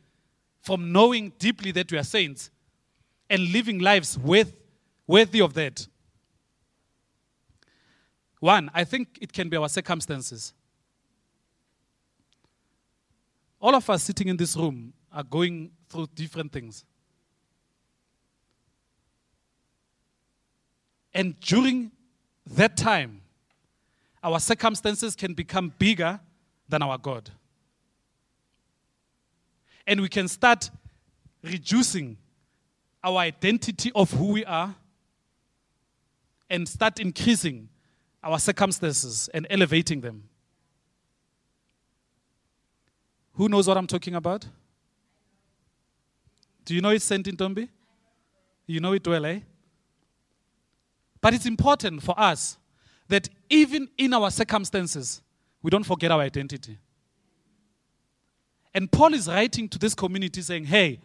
from 0.60 0.92
knowing 0.92 1.32
deeply 1.38 1.72
that 1.72 1.90
we 1.90 1.98
are 1.98 2.04
saints 2.04 2.50
and 3.28 3.52
living 3.52 3.78
lives 3.80 4.18
with, 4.18 4.54
worthy 5.06 5.40
of 5.40 5.54
that? 5.54 5.86
One, 8.40 8.70
I 8.74 8.84
think 8.84 9.18
it 9.20 9.32
can 9.32 9.48
be 9.48 9.56
our 9.56 9.68
circumstances. 9.68 10.52
All 13.64 13.74
of 13.74 13.88
us 13.88 14.02
sitting 14.02 14.28
in 14.28 14.36
this 14.36 14.54
room 14.58 14.92
are 15.10 15.22
going 15.22 15.70
through 15.88 16.08
different 16.14 16.52
things. 16.52 16.84
And 21.14 21.40
during 21.40 21.90
that 22.46 22.76
time, 22.76 23.22
our 24.22 24.38
circumstances 24.38 25.16
can 25.16 25.32
become 25.32 25.72
bigger 25.78 26.20
than 26.68 26.82
our 26.82 26.98
God. 26.98 27.30
And 29.86 30.02
we 30.02 30.10
can 30.10 30.28
start 30.28 30.68
reducing 31.42 32.18
our 33.02 33.16
identity 33.16 33.90
of 33.94 34.10
who 34.10 34.32
we 34.32 34.44
are 34.44 34.74
and 36.50 36.68
start 36.68 37.00
increasing 37.00 37.70
our 38.22 38.38
circumstances 38.38 39.30
and 39.32 39.46
elevating 39.48 40.02
them. 40.02 40.24
Who 43.34 43.48
knows 43.48 43.66
what 43.66 43.76
I'm 43.76 43.86
talking 43.86 44.14
about? 44.14 44.46
Do 46.64 46.74
you 46.74 46.80
know 46.80 46.90
it's 46.90 47.04
Saint 47.04 47.26
Ntombi? 47.26 47.68
You 48.66 48.80
know 48.80 48.92
it 48.92 49.06
well, 49.06 49.26
eh? 49.26 49.40
But 51.20 51.34
it's 51.34 51.46
important 51.46 52.02
for 52.02 52.18
us 52.18 52.56
that 53.08 53.28
even 53.50 53.88
in 53.98 54.14
our 54.14 54.30
circumstances, 54.30 55.20
we 55.62 55.70
don't 55.70 55.84
forget 55.84 56.10
our 56.10 56.20
identity. 56.20 56.78
And 58.74 58.90
Paul 58.90 59.14
is 59.14 59.28
writing 59.28 59.68
to 59.68 59.78
this 59.78 59.94
community 59.94 60.42
saying, 60.42 60.64
hey, 60.64 61.00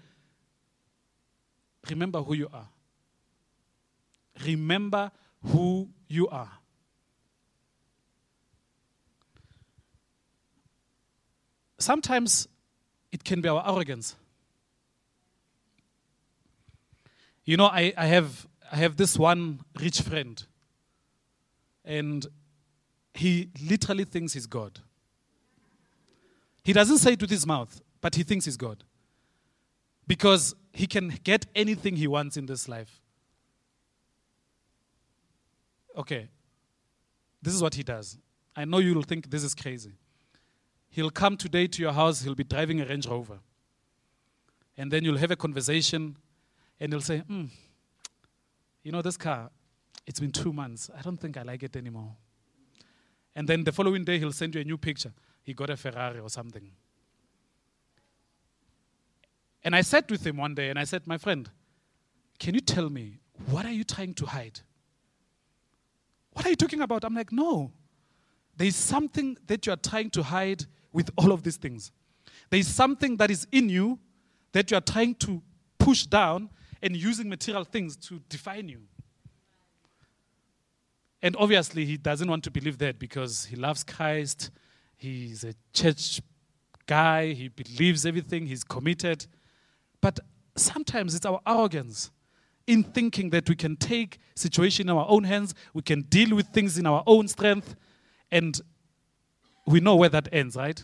remember 1.89 2.21
who 2.21 2.33
you 2.35 2.49
are. 2.53 2.67
Remember 4.45 5.11
who 5.43 5.89
you 6.07 6.27
are. 6.29 6.49
Sometimes 11.79 12.47
it 13.11 13.23
can 13.23 13.41
be 13.41 13.49
our 13.49 13.63
arrogance. 13.65 14.15
You 17.45 17.57
know, 17.57 17.65
I, 17.65 17.93
I, 17.97 18.05
have, 18.07 18.47
I 18.71 18.75
have 18.75 18.97
this 18.97 19.17
one 19.17 19.61
rich 19.79 20.01
friend, 20.01 20.45
and 21.83 22.27
he 23.13 23.49
literally 23.67 24.03
thinks 24.03 24.33
he's 24.33 24.45
God. 24.45 24.79
He 26.63 26.73
doesn't 26.73 26.99
say 26.99 27.13
it 27.13 27.21
with 27.21 27.31
his 27.31 27.47
mouth, 27.47 27.81
but 28.01 28.15
he 28.15 28.23
thinks 28.23 28.45
he's 28.45 28.57
God. 28.57 28.83
Because 30.05 30.53
he 30.73 30.85
can 30.85 31.13
get 31.23 31.45
anything 31.55 31.95
he 31.95 32.07
wants 32.07 32.37
in 32.37 32.45
this 32.45 32.67
life. 32.67 33.01
Okay, 35.97 36.27
this 37.41 37.53
is 37.53 37.61
what 37.61 37.75
he 37.75 37.83
does. 37.83 38.17
I 38.55 38.65
know 38.65 38.77
you'll 38.77 39.01
think 39.01 39.29
this 39.29 39.43
is 39.43 39.55
crazy. 39.55 39.93
He'll 40.89 41.11
come 41.11 41.37
today 41.37 41.67
to 41.67 41.81
your 41.81 41.93
house, 41.93 42.23
he'll 42.23 42.35
be 42.35 42.43
driving 42.43 42.81
a 42.81 42.85
Range 42.85 43.07
Rover. 43.07 43.39
And 44.77 44.91
then 44.91 45.03
you'll 45.03 45.17
have 45.17 45.31
a 45.31 45.35
conversation, 45.35 46.15
and 46.79 46.91
he'll 46.91 47.01
say, 47.01 47.19
hmm, 47.19 47.45
You 48.83 48.91
know, 48.91 49.01
this 49.01 49.17
car, 49.17 49.51
it's 50.07 50.19
been 50.19 50.31
two 50.31 50.51
months. 50.51 50.89
I 50.97 51.01
don't 51.01 51.17
think 51.17 51.37
I 51.37 51.43
like 51.43 51.63
it 51.63 51.75
anymore. 51.75 52.15
And 53.35 53.47
then 53.47 53.63
the 53.63 53.71
following 53.71 54.03
day, 54.03 54.17
he'll 54.17 54.31
send 54.31 54.55
you 54.55 54.61
a 54.61 54.63
new 54.63 54.77
picture. 54.77 55.13
He 55.43 55.53
got 55.53 55.69
a 55.69 55.77
Ferrari 55.77 56.19
or 56.19 56.29
something. 56.29 56.71
And 59.63 59.75
I 59.75 59.81
sat 59.81 60.09
with 60.09 60.25
him 60.25 60.37
one 60.37 60.55
day 60.55 60.69
and 60.69 60.79
I 60.79 60.85
said, 60.85 61.05
My 61.05 61.17
friend, 61.17 61.49
can 62.39 62.55
you 62.55 62.61
tell 62.61 62.89
me, 62.89 63.19
what 63.49 63.65
are 63.65 63.71
you 63.71 63.83
trying 63.83 64.13
to 64.15 64.25
hide? 64.25 64.61
What 66.33 66.45
are 66.45 66.49
you 66.49 66.55
talking 66.55 66.81
about? 66.81 67.03
I'm 67.03 67.13
like, 67.13 67.31
No. 67.31 67.71
There 68.55 68.67
is 68.67 68.75
something 68.75 69.37
that 69.47 69.65
you 69.65 69.73
are 69.73 69.77
trying 69.77 70.09
to 70.11 70.23
hide 70.23 70.65
with 70.91 71.09
all 71.17 71.31
of 71.31 71.43
these 71.43 71.57
things. 71.57 71.91
There 72.49 72.59
is 72.59 72.73
something 72.73 73.17
that 73.17 73.29
is 73.29 73.47
in 73.51 73.69
you 73.69 73.99
that 74.51 74.71
you 74.71 74.77
are 74.77 74.81
trying 74.81 75.15
to 75.15 75.41
push 75.77 76.05
down 76.05 76.49
and 76.81 76.95
using 76.95 77.29
material 77.29 77.63
things 77.63 77.95
to 77.95 78.19
define 78.29 78.69
you. 78.69 78.81
And 81.21 81.35
obviously, 81.37 81.85
he 81.85 81.97
doesn't 81.97 82.29
want 82.29 82.43
to 82.45 82.51
believe 82.51 82.77
that 82.77 82.97
because 82.97 83.45
he 83.45 83.55
loves 83.55 83.83
Christ. 83.83 84.51
He's 84.95 85.43
a 85.43 85.53
church 85.73 86.21
guy. 86.85 87.33
He 87.33 87.49
believes 87.49 88.05
everything. 88.05 88.47
He's 88.47 88.63
committed. 88.63 89.25
But 90.01 90.19
sometimes 90.55 91.15
it's 91.15 91.25
our 91.25 91.41
arrogance 91.45 92.11
in 92.67 92.83
thinking 92.83 93.31
that 93.31 93.49
we 93.49 93.55
can 93.55 93.75
take 93.75 94.19
situation 94.35 94.89
in 94.89 94.95
our 94.95 95.05
own 95.09 95.25
hands. 95.25 95.53
We 95.73 95.81
can 95.81 96.03
deal 96.03 96.35
with 96.35 96.47
things 96.47 96.77
in 96.77 96.85
our 96.85 97.03
own 97.05 97.27
strength. 97.27 97.75
And 98.31 98.59
we 99.69 99.79
know 99.79 99.95
where 99.95 100.09
that 100.09 100.27
ends, 100.31 100.55
right? 100.55 100.83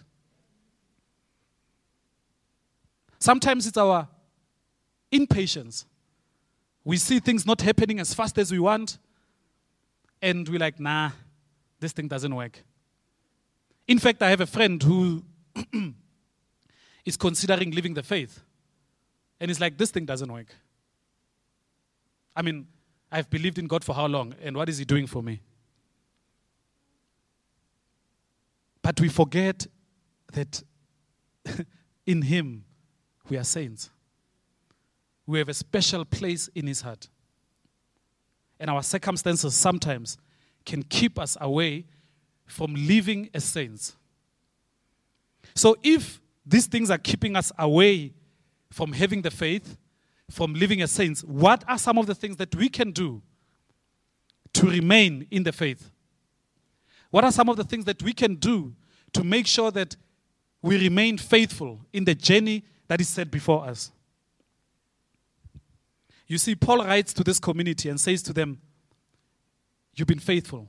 Sometimes 3.17 3.65
it's 3.65 3.77
our 3.77 4.07
impatience. 5.11 5.85
We 6.83 6.97
see 6.97 7.19
things 7.19 7.47
not 7.47 7.61
happening 7.61 7.99
as 7.99 8.13
fast 8.13 8.37
as 8.37 8.51
we 8.51 8.59
want 8.59 8.99
and 10.21 10.47
we're 10.47 10.59
like, 10.59 10.79
nah, 10.79 11.09
this 11.79 11.93
thing 11.93 12.07
doesn't 12.07 12.33
work. 12.35 12.63
In 13.87 13.97
fact, 13.97 14.21
I 14.21 14.29
have 14.29 14.41
a 14.41 14.45
friend 14.45 14.81
who 14.81 15.23
is 17.05 17.17
considering 17.17 17.71
leaving 17.71 17.95
the 17.95 18.03
faith. 18.03 18.41
And 19.39 19.49
he's 19.49 19.59
like, 19.59 19.79
this 19.79 19.89
thing 19.89 20.05
doesn't 20.05 20.31
work. 20.31 20.53
I 22.35 22.43
mean, 22.43 22.67
I've 23.11 23.31
believed 23.31 23.57
in 23.57 23.65
God 23.65 23.83
for 23.83 23.95
how 23.95 24.05
long? 24.05 24.35
And 24.43 24.55
what 24.55 24.69
is 24.69 24.77
He 24.77 24.85
doing 24.85 25.07
for 25.07 25.23
me? 25.23 25.41
But 28.85 29.01
we 29.01 29.09
forget 29.09 29.65
that 30.33 30.61
in 32.05 32.21
Him 32.21 32.65
we 33.27 33.35
are 33.35 33.43
saints. 33.43 33.89
We 35.25 35.39
have 35.39 35.49
a 35.49 35.55
special 35.55 36.05
place 36.05 36.49
in 36.53 36.67
His 36.67 36.81
heart 36.81 37.09
and 38.59 38.69
our 38.69 38.83
circumstances 38.83 39.55
sometimes 39.55 40.19
can 40.67 40.83
keep 40.83 41.17
us 41.17 41.35
away 41.41 41.85
from 42.45 42.75
living 42.75 43.27
as 43.33 43.43
saints. 43.43 43.95
So, 45.55 45.75
if 45.81 46.21
these 46.45 46.67
things 46.67 46.91
are 46.91 46.99
keeping 46.99 47.35
us 47.35 47.51
away 47.57 48.13
from 48.69 48.91
having 48.91 49.23
the 49.23 49.31
faith, 49.31 49.77
from 50.29 50.53
living 50.53 50.83
as 50.83 50.91
saints, 50.91 51.23
what 51.23 51.63
are 51.67 51.79
some 51.79 51.97
of 51.97 52.05
the 52.05 52.13
things 52.13 52.35
that 52.37 52.53
we 52.53 52.69
can 52.69 52.91
do 52.91 53.23
to 54.53 54.67
remain 54.67 55.25
in 55.31 55.41
the 55.41 55.51
faith? 55.51 55.89
What 57.11 57.23
are 57.23 57.31
some 57.31 57.49
of 57.49 57.57
the 57.57 57.63
things 57.63 57.85
that 57.85 58.01
we 58.03 58.13
can 58.13 58.35
do 58.35 58.75
to 59.13 59.23
make 59.23 59.47
sure 59.47 59.71
that 59.71 59.95
we 60.61 60.77
remain 60.77 61.17
faithful 61.17 61.81
in 61.93 62.05
the 62.05 62.15
journey 62.15 62.63
that 62.87 62.99
is 62.99 63.07
set 63.07 63.31
before 63.31 63.65
us? 63.65 63.91
You 66.27 66.37
see, 66.37 66.55
Paul 66.55 66.83
writes 66.83 67.13
to 67.13 67.23
this 67.23 67.39
community 67.39 67.89
and 67.89 67.99
says 67.99 68.23
to 68.23 68.33
them, 68.33 68.59
You've 69.95 70.07
been 70.07 70.19
faithful. 70.19 70.67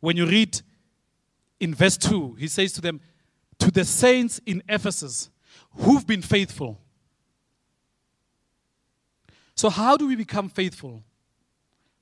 When 0.00 0.16
you 0.16 0.26
read 0.26 0.60
in 1.58 1.74
verse 1.74 1.96
2, 1.96 2.34
he 2.34 2.46
says 2.46 2.72
to 2.74 2.80
them, 2.80 3.00
To 3.58 3.70
the 3.70 3.84
saints 3.84 4.40
in 4.46 4.62
Ephesus 4.68 5.30
who've 5.76 6.06
been 6.06 6.22
faithful. 6.22 6.80
So, 9.54 9.68
how 9.68 9.96
do 9.96 10.06
we 10.06 10.16
become 10.16 10.48
faithful? 10.48 11.02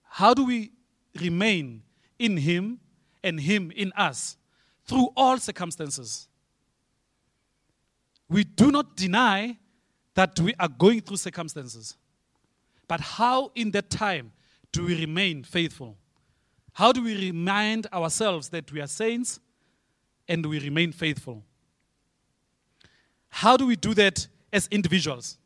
How 0.05 0.35
do 0.35 0.45
we 0.45 0.73
remain 1.21 1.83
in 2.19 2.37
Him 2.37 2.81
and 3.23 3.41
Him 3.41 3.71
in 3.75 3.93
us 3.93 4.37
through 4.87 5.09
all 5.17 5.39
circumstances? 5.39 6.29
We 8.29 8.45
do 8.45 8.71
not 8.71 8.97
deny 8.97 9.59
that 10.15 10.39
we 10.41 10.55
are 10.59 10.69
going 10.69 11.01
through 11.01 11.17
circumstances. 11.17 11.97
But 12.89 13.01
how 13.01 13.53
in 13.55 13.71
that 13.73 13.91
time 13.91 14.33
do 14.73 14.87
we 14.87 14.99
remain 14.99 15.45
faithful? 15.45 15.97
How 16.73 16.93
do 16.93 17.03
we 17.03 17.15
remind 17.17 17.87
ourselves 17.93 18.49
that 18.51 18.71
we 18.73 18.81
are 18.81 18.87
saints 18.87 19.41
and 20.27 20.45
we 20.45 20.59
remain 20.61 20.93
faithful? 20.93 21.45
How 23.29 23.57
do 23.57 23.67
we 23.67 23.77
do 23.77 23.95
that 23.95 24.27
as 24.53 24.69
individuals? 24.71 25.39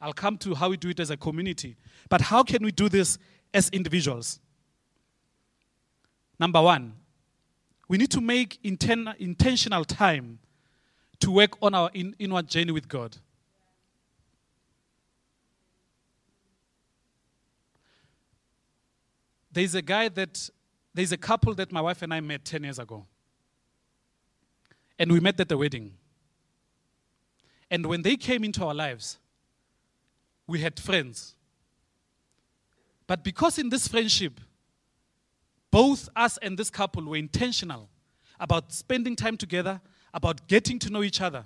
I'll 0.00 0.12
come 0.12 0.38
to 0.38 0.54
how 0.54 0.70
we 0.70 0.76
do 0.76 0.90
it 0.90 1.00
as 1.00 1.10
a 1.10 1.16
community. 1.16 1.76
But 2.08 2.20
how 2.20 2.42
can 2.42 2.62
we 2.64 2.70
do 2.70 2.88
this 2.88 3.18
as 3.52 3.68
individuals? 3.70 4.40
Number 6.38 6.62
one, 6.62 6.94
we 7.88 7.98
need 7.98 8.10
to 8.10 8.20
make 8.20 8.62
inten- 8.62 9.16
intentional 9.18 9.84
time 9.84 10.38
to 11.20 11.30
work 11.30 11.60
on 11.62 11.74
our 11.74 11.90
in- 11.94 12.14
inward 12.18 12.48
journey 12.48 12.72
with 12.72 12.88
God. 12.88 13.16
There's 19.50 19.74
a 19.74 19.82
guy 19.82 20.08
that, 20.10 20.50
there's 20.94 21.10
a 21.10 21.16
couple 21.16 21.54
that 21.54 21.72
my 21.72 21.80
wife 21.80 22.02
and 22.02 22.14
I 22.14 22.20
met 22.20 22.44
10 22.44 22.62
years 22.62 22.78
ago. 22.78 23.06
And 24.98 25.10
we 25.10 25.20
met 25.20 25.40
at 25.40 25.48
the 25.48 25.56
wedding. 25.56 25.94
And 27.70 27.86
when 27.86 28.02
they 28.02 28.16
came 28.16 28.44
into 28.44 28.64
our 28.64 28.74
lives, 28.74 29.18
we 30.46 30.60
had 30.60 30.78
friends. 30.78 31.34
But 33.06 33.24
because 33.24 33.58
in 33.58 33.68
this 33.68 33.88
friendship, 33.88 34.40
both 35.70 36.08
us 36.16 36.38
and 36.38 36.58
this 36.58 36.70
couple 36.70 37.04
were 37.04 37.16
intentional 37.16 37.88
about 38.40 38.72
spending 38.72 39.16
time 39.16 39.36
together, 39.36 39.80
about 40.14 40.46
getting 40.48 40.78
to 40.78 40.90
know 40.90 41.02
each 41.02 41.20
other. 41.20 41.44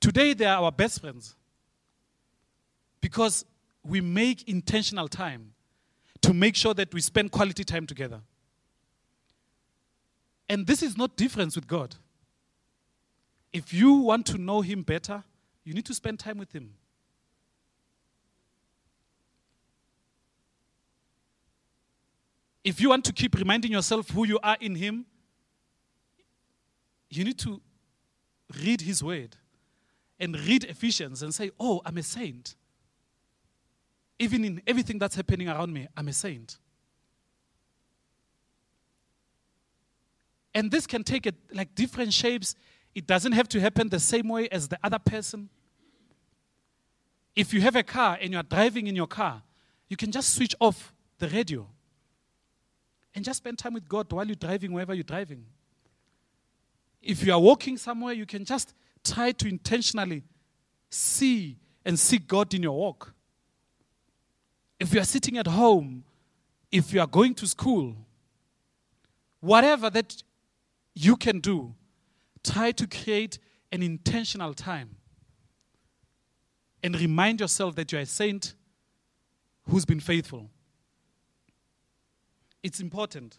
Today, 0.00 0.34
they 0.34 0.46
are 0.46 0.62
our 0.62 0.72
best 0.72 1.00
friends 1.00 1.34
because 3.00 3.44
we 3.84 4.00
make 4.00 4.48
intentional 4.48 5.08
time 5.08 5.52
to 6.22 6.32
make 6.32 6.56
sure 6.56 6.74
that 6.74 6.92
we 6.94 7.00
spend 7.00 7.30
quality 7.30 7.64
time 7.64 7.86
together. 7.86 8.20
And 10.48 10.66
this 10.66 10.82
is 10.82 10.96
not 10.96 11.16
different 11.16 11.54
with 11.54 11.66
God. 11.66 11.96
If 13.52 13.72
you 13.72 13.94
want 13.94 14.26
to 14.26 14.38
know 14.38 14.62
Him 14.62 14.82
better, 14.82 15.22
you 15.64 15.74
need 15.74 15.86
to 15.86 15.94
spend 15.94 16.18
time 16.18 16.38
with 16.38 16.52
Him. 16.52 16.74
If 22.64 22.80
you 22.80 22.88
want 22.88 23.04
to 23.04 23.12
keep 23.12 23.34
reminding 23.36 23.70
yourself 23.70 24.08
who 24.08 24.26
you 24.26 24.40
are 24.42 24.56
in 24.58 24.74
Him, 24.74 25.04
you 27.10 27.22
need 27.22 27.38
to 27.40 27.60
read 28.64 28.80
His 28.80 29.04
Word 29.04 29.36
and 30.18 30.34
read 30.40 30.64
Ephesians 30.64 31.22
and 31.22 31.34
say, 31.34 31.50
Oh, 31.60 31.82
I'm 31.84 31.98
a 31.98 32.02
saint. 32.02 32.56
Even 34.18 34.44
in 34.44 34.62
everything 34.66 34.98
that's 34.98 35.14
happening 35.14 35.48
around 35.48 35.74
me, 35.74 35.88
I'm 35.96 36.08
a 36.08 36.12
saint. 36.12 36.56
And 40.54 40.70
this 40.70 40.86
can 40.86 41.02
take 41.02 41.26
it 41.26 41.34
like 41.52 41.74
different 41.74 42.12
shapes. 42.12 42.54
It 42.94 43.06
doesn't 43.06 43.32
have 43.32 43.48
to 43.48 43.60
happen 43.60 43.88
the 43.88 44.00
same 44.00 44.28
way 44.28 44.48
as 44.48 44.68
the 44.68 44.78
other 44.82 45.00
person. 45.00 45.50
If 47.34 47.52
you 47.52 47.60
have 47.60 47.74
a 47.74 47.82
car 47.82 48.16
and 48.20 48.32
you 48.32 48.38
are 48.38 48.44
driving 48.44 48.86
in 48.86 48.94
your 48.94 49.08
car, 49.08 49.42
you 49.88 49.96
can 49.96 50.12
just 50.12 50.32
switch 50.34 50.54
off 50.60 50.94
the 51.18 51.28
radio 51.28 51.68
and 53.14 53.24
just 53.24 53.38
spend 53.38 53.58
time 53.58 53.74
with 53.74 53.88
God 53.88 54.12
while 54.12 54.26
you're 54.26 54.34
driving, 54.34 54.72
wherever 54.72 54.94
you're 54.94 55.04
driving. 55.04 55.44
If 57.00 57.24
you 57.24 57.32
are 57.32 57.38
walking 57.38 57.76
somewhere, 57.76 58.14
you 58.14 58.26
can 58.26 58.44
just 58.44 58.74
try 59.04 59.32
to 59.32 59.48
intentionally 59.48 60.22
see 60.90 61.58
and 61.84 61.98
seek 61.98 62.26
God 62.26 62.52
in 62.54 62.62
your 62.62 62.76
walk. 62.76 63.12
If 64.80 64.92
you 64.92 65.00
are 65.00 65.04
sitting 65.04 65.38
at 65.38 65.46
home, 65.46 66.04
if 66.72 66.92
you 66.92 67.00
are 67.00 67.06
going 67.06 67.34
to 67.34 67.46
school, 67.46 67.94
whatever 69.40 69.90
that 69.90 70.22
you 70.94 71.16
can 71.16 71.40
do, 71.40 71.74
try 72.42 72.72
to 72.72 72.86
create 72.86 73.38
an 73.70 73.82
intentional 73.82 74.54
time 74.54 74.96
and 76.82 76.98
remind 76.98 77.40
yourself 77.40 77.74
that 77.76 77.92
you're 77.92 78.00
a 78.00 78.06
saint 78.06 78.54
who's 79.68 79.84
been 79.84 80.00
faithful. 80.00 80.50
It's 82.64 82.80
important. 82.80 83.38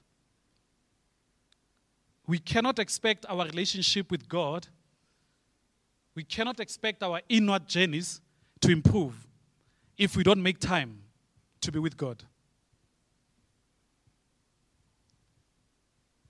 We 2.27 2.37
cannot 2.37 2.77
expect 2.77 3.25
our 3.27 3.43
relationship 3.43 4.11
with 4.11 4.29
God, 4.29 4.67
we 6.13 6.23
cannot 6.23 6.59
expect 6.59 7.03
our 7.03 7.19
inward 7.27 7.67
journeys 7.67 8.21
to 8.61 8.71
improve 8.71 9.27
if 9.97 10.15
we 10.15 10.23
don't 10.23 10.41
make 10.41 10.59
time 10.59 11.01
to 11.61 11.71
be 11.71 11.79
with 11.79 11.97
God. 11.97 12.23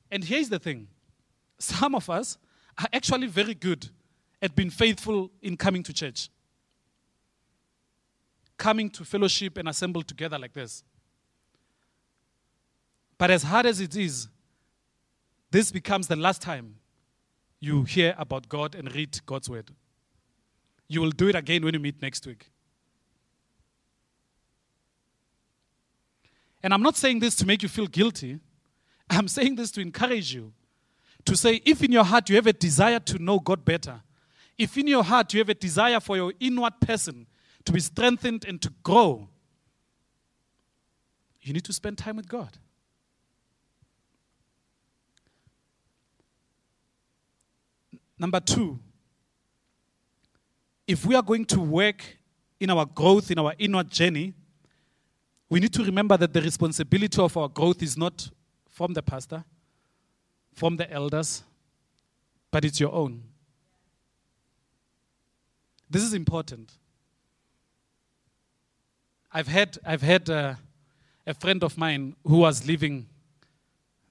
And 0.10 0.24
here's 0.24 0.50
the 0.50 0.58
thing 0.58 0.88
some 1.60 1.96
of 1.96 2.10
us 2.10 2.38
are 2.78 2.88
actually 2.94 3.28
very 3.28 3.54
good 3.54 3.90
at 4.42 4.56
being 4.56 4.70
faithful 4.70 5.32
in 5.42 5.58
coming 5.58 5.84
to 5.84 5.94
church, 5.94 6.30
coming 8.58 8.90
to 8.92 9.04
fellowship 9.04 9.58
and 9.58 9.68
assemble 9.68 10.02
together 10.02 10.40
like 10.40 10.54
this. 10.54 10.84
But 13.18 13.32
as 13.32 13.44
hard 13.44 13.66
as 13.66 13.80
it 13.80 13.96
is, 13.96 14.28
this 15.52 15.72
becomes 15.72 16.08
the 16.08 16.16
last 16.16 16.42
time 16.42 16.76
you 17.60 17.84
hear 17.84 18.14
about 18.18 18.50
God 18.50 18.76
and 18.76 18.94
read 18.94 19.20
God's 19.26 19.50
word. 19.50 19.72
You 20.88 21.02
will 21.02 21.12
do 21.12 21.30
it 21.30 21.36
again 21.36 21.64
when 21.64 21.74
you 21.74 21.80
meet 21.80 22.02
next 22.02 22.28
week. 22.28 22.50
And 26.62 26.74
I'm 26.74 26.82
not 26.82 26.98
saying 26.98 27.20
this 27.20 27.36
to 27.36 27.46
make 27.46 27.64
you 27.64 27.70
feel 27.70 27.88
guilty. 27.88 28.40
I'm 29.10 29.28
saying 29.28 29.56
this 29.56 29.72
to 29.72 29.82
encourage 29.82 30.34
you 30.34 30.52
to 31.26 31.36
say, 31.36 31.62
if 31.66 31.84
in 31.84 31.92
your 31.92 32.04
heart 32.04 32.30
you 32.30 32.36
have 32.36 32.48
a 32.48 32.54
desire 32.54 33.00
to 33.00 33.20
know 33.20 33.40
God 33.40 33.66
better, 33.66 34.02
if 34.58 34.78
in 34.78 34.88
your 34.88 35.04
heart 35.04 35.34
you 35.34 35.40
have 35.40 35.50
a 35.50 35.56
desire 35.56 36.00
for 36.00 36.16
your 36.16 36.34
inward 36.40 36.80
person 36.80 37.28
to 37.66 37.72
be 37.72 37.80
strengthened 37.80 38.46
and 38.46 38.62
to 38.62 38.72
grow, 38.84 39.28
you 41.42 41.54
need 41.54 41.66
to 41.66 41.74
spend 41.74 41.98
time 41.98 42.18
with 42.18 42.28
God. 42.28 42.58
Number 48.18 48.40
two, 48.40 48.80
if 50.88 51.06
we 51.06 51.16
are 51.16 51.24
going 51.24 51.46
to 51.46 51.60
work 51.60 52.04
in 52.60 52.70
our 52.70 52.86
growth, 52.86 53.32
in 53.32 53.40
our 53.40 53.54
inward 53.58 53.90
journey, 53.90 54.34
we 55.50 55.60
need 55.60 55.74
to 55.74 55.84
remember 55.84 56.18
that 56.18 56.34
the 56.34 56.42
responsibility 56.42 57.22
of 57.22 57.36
our 57.38 57.50
growth 57.50 57.82
is 57.82 57.98
not 57.98 58.30
from 58.70 58.94
the 58.94 59.02
pastor, 59.02 59.44
from 60.54 60.78
the 60.78 60.92
elders, 60.92 61.44
but 62.52 62.64
it's 62.66 62.80
your 62.80 62.94
own. 62.94 63.22
This 65.90 66.04
is 66.04 66.14
important. 66.14 66.72
I've 69.32 69.48
had, 69.48 69.78
I've 69.86 70.02
had 70.02 70.30
uh, 70.30 70.56
a 71.28 71.34
friend 71.34 71.64
of 71.64 71.78
mine 71.78 72.16
who 72.26 72.38
was 72.38 72.66
leaving 72.66 73.08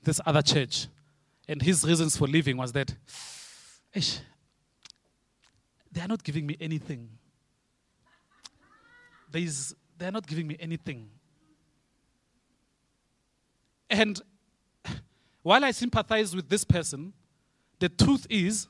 this 0.02 0.20
other 0.26 0.42
church, 0.42 0.86
and 1.48 1.62
his 1.62 1.84
reasons 1.84 2.16
for 2.16 2.26
leaving 2.26 2.56
was 2.56 2.72
that 2.72 2.94
Ish, 3.94 4.18
they 5.92 6.00
are 6.00 6.09
not 6.09 6.22
giving 6.24 6.46
me 6.46 6.57
anything. 6.61 7.09
There's, 9.30 9.74
they 9.96 10.07
are 10.07 10.12
not 10.12 10.26
giving 10.26 10.46
me 10.46 10.57
anything. 10.59 11.09
And 13.88 14.20
while 15.42 15.64
I 15.64 15.70
sympathize 15.70 16.35
with 16.35 16.48
this 16.48 16.64
person, 16.64 17.12
the 17.78 17.88
truth 17.88 18.26
is, 18.28 18.66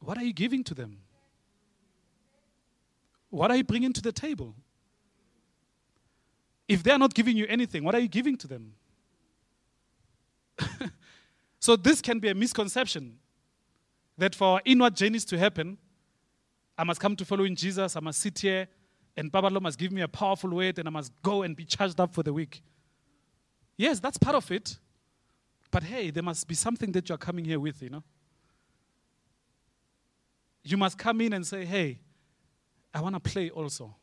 what 0.00 0.16
are 0.16 0.24
you 0.24 0.32
giving 0.32 0.64
to 0.64 0.74
them? 0.74 0.98
What 3.28 3.50
are 3.50 3.56
you 3.56 3.64
bringing 3.64 3.92
to 3.92 4.00
the 4.00 4.12
table? 4.12 4.54
If 6.66 6.82
they 6.82 6.90
are 6.90 6.98
not 6.98 7.12
giving 7.12 7.36
you 7.36 7.46
anything, 7.48 7.84
what 7.84 7.94
are 7.94 8.00
you 8.00 8.08
giving 8.08 8.36
to 8.38 8.46
them? 8.46 8.72
So 11.60 11.76
this 11.76 12.00
can 12.00 12.18
be 12.18 12.28
a 12.28 12.34
misconception 12.34 13.18
that 14.16 14.34
for 14.34 14.60
inward 14.64 14.96
journeys 14.96 15.24
to 15.26 15.38
happen, 15.38 15.78
I 16.76 16.84
must 16.84 17.00
come 17.00 17.16
to 17.16 17.24
following 17.24 17.56
Jesus, 17.56 17.96
I 17.96 18.00
must 18.00 18.20
sit 18.20 18.38
here, 18.38 18.68
and 19.16 19.32
Paballo 19.32 19.60
must 19.60 19.78
give 19.78 19.90
me 19.90 20.02
a 20.02 20.08
powerful 20.08 20.50
word, 20.50 20.78
and 20.78 20.86
I 20.86 20.90
must 20.90 21.12
go 21.22 21.42
and 21.42 21.56
be 21.56 21.64
charged 21.64 21.98
up 21.98 22.14
for 22.14 22.22
the 22.22 22.32
week. 22.32 22.62
Yes, 23.76 23.98
that's 23.98 24.16
part 24.16 24.36
of 24.36 24.50
it. 24.52 24.78
But 25.70 25.82
hey, 25.82 26.10
there 26.10 26.22
must 26.22 26.46
be 26.46 26.54
something 26.54 26.92
that 26.92 27.08
you're 27.08 27.18
coming 27.18 27.44
here 27.44 27.60
with, 27.60 27.82
you 27.82 27.90
know. 27.90 28.04
You 30.62 30.76
must 30.76 30.96
come 30.96 31.20
in 31.20 31.32
and 31.32 31.46
say, 31.46 31.64
hey, 31.64 32.00
I 32.94 33.00
want 33.00 33.14
to 33.14 33.20
play 33.20 33.50
also. 33.50 33.94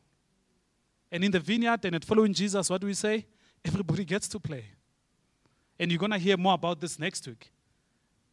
And 1.12 1.24
in 1.24 1.32
the 1.32 1.40
vineyard 1.40 1.86
and 1.86 1.96
at 1.96 2.04
following 2.04 2.34
Jesus, 2.34 2.70
what 2.70 2.82
do 2.82 2.88
we 2.88 2.94
say? 2.94 3.26
Everybody 3.64 4.06
gets 4.06 4.28
to 4.30 4.40
play. 4.40 4.66
And 5.80 5.92
you're 5.92 6.00
going 6.00 6.12
to 6.12 6.18
hear 6.18 6.38
more 6.38 6.54
about 6.54 6.80
this 6.80 6.98
next 6.98 7.28
week. 7.28 7.52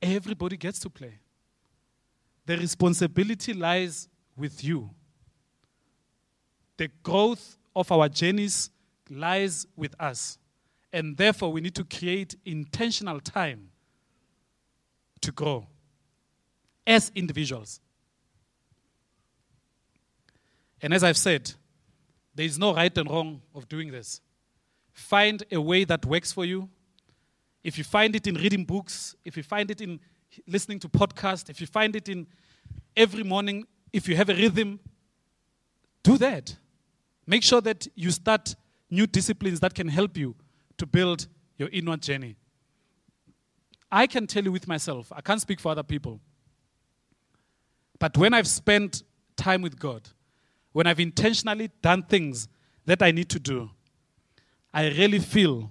Everybody 0.00 0.56
gets 0.56 0.78
to 0.80 0.90
play. 0.90 1.18
The 2.46 2.56
responsibility 2.56 3.52
lies 3.52 4.08
with 4.36 4.62
you. 4.64 4.90
The 6.76 6.88
growth 7.02 7.56
of 7.74 7.90
our 7.92 8.08
journeys 8.08 8.70
lies 9.08 9.66
with 9.76 9.94
us. 10.00 10.38
And 10.92 11.16
therefore, 11.16 11.52
we 11.52 11.60
need 11.60 11.74
to 11.76 11.84
create 11.84 12.34
intentional 12.44 13.20
time 13.20 13.70
to 15.20 15.32
grow 15.32 15.66
as 16.86 17.10
individuals. 17.14 17.80
And 20.80 20.92
as 20.92 21.04
I've 21.04 21.16
said, 21.16 21.52
there 22.34 22.46
is 22.46 22.58
no 22.58 22.74
right 22.74 22.96
and 22.98 23.08
wrong 23.08 23.40
of 23.54 23.68
doing 23.68 23.92
this. 23.92 24.20
Find 24.92 25.42
a 25.50 25.60
way 25.60 25.84
that 25.84 26.04
works 26.04 26.32
for 26.32 26.44
you 26.44 26.68
if 27.64 27.78
you 27.78 27.84
find 27.84 28.16
it 28.16 28.26
in 28.26 28.34
reading 28.34 28.64
books, 28.64 29.14
if 29.24 29.36
you 29.36 29.42
find 29.42 29.70
it 29.70 29.80
in 29.80 30.00
listening 30.46 30.78
to 30.80 30.88
podcasts, 30.88 31.48
if 31.50 31.60
you 31.60 31.66
find 31.66 31.94
it 31.94 32.08
in 32.08 32.26
every 32.96 33.22
morning, 33.22 33.66
if 33.92 34.08
you 34.08 34.16
have 34.16 34.28
a 34.28 34.34
rhythm, 34.34 34.80
do 36.02 36.18
that. 36.18 36.56
Make 37.26 37.42
sure 37.42 37.60
that 37.60 37.86
you 37.94 38.10
start 38.10 38.54
new 38.90 39.06
disciplines 39.06 39.60
that 39.60 39.74
can 39.74 39.88
help 39.88 40.16
you 40.16 40.34
to 40.78 40.86
build 40.86 41.26
your 41.56 41.68
inward 41.68 42.02
journey. 42.02 42.36
I 43.90 44.06
can 44.06 44.26
tell 44.26 44.42
you 44.42 44.50
with 44.50 44.66
myself, 44.66 45.12
I 45.14 45.20
can't 45.20 45.40
speak 45.40 45.60
for 45.60 45.70
other 45.70 45.82
people. 45.82 46.20
But 47.98 48.16
when 48.16 48.34
I've 48.34 48.48
spent 48.48 49.02
time 49.36 49.62
with 49.62 49.78
God, 49.78 50.08
when 50.72 50.86
I've 50.86 50.98
intentionally 50.98 51.70
done 51.82 52.02
things 52.02 52.48
that 52.86 53.02
I 53.02 53.10
need 53.10 53.28
to 53.28 53.38
do, 53.38 53.70
I 54.74 54.88
really 54.88 55.18
feel 55.18 55.70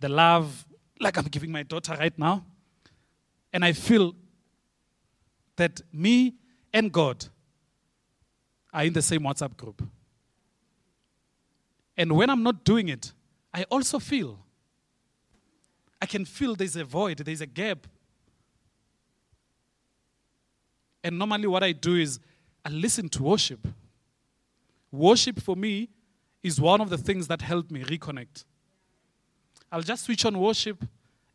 the 0.00 0.08
love 0.08 0.64
like 1.00 1.16
I'm 1.16 1.24
giving 1.24 1.52
my 1.52 1.62
daughter 1.62 1.96
right 1.98 2.16
now. 2.18 2.44
And 3.52 3.64
I 3.64 3.72
feel 3.72 4.14
that 5.56 5.80
me 5.92 6.34
and 6.72 6.92
God 6.92 7.26
are 8.72 8.84
in 8.84 8.92
the 8.92 9.02
same 9.02 9.22
WhatsApp 9.22 9.56
group. 9.56 9.82
And 11.96 12.12
when 12.12 12.28
I'm 12.28 12.42
not 12.42 12.64
doing 12.64 12.88
it, 12.88 13.12
I 13.54 13.64
also 13.70 13.98
feel. 13.98 14.38
I 16.00 16.06
can 16.06 16.24
feel 16.26 16.54
there's 16.54 16.76
a 16.76 16.84
void, 16.84 17.18
there's 17.18 17.40
a 17.40 17.46
gap. 17.46 17.86
And 21.02 21.18
normally, 21.18 21.46
what 21.46 21.62
I 21.62 21.72
do 21.72 21.96
is 21.96 22.18
I 22.64 22.68
listen 22.68 23.08
to 23.10 23.22
worship. 23.22 23.66
Worship 24.90 25.40
for 25.40 25.56
me 25.56 25.88
is 26.42 26.60
one 26.60 26.80
of 26.80 26.90
the 26.90 26.98
things 26.98 27.28
that 27.28 27.42
help 27.42 27.70
me 27.70 27.82
reconnect. 27.82 28.44
I'll 29.76 29.82
just 29.82 30.06
switch 30.06 30.24
on 30.24 30.38
worship 30.38 30.82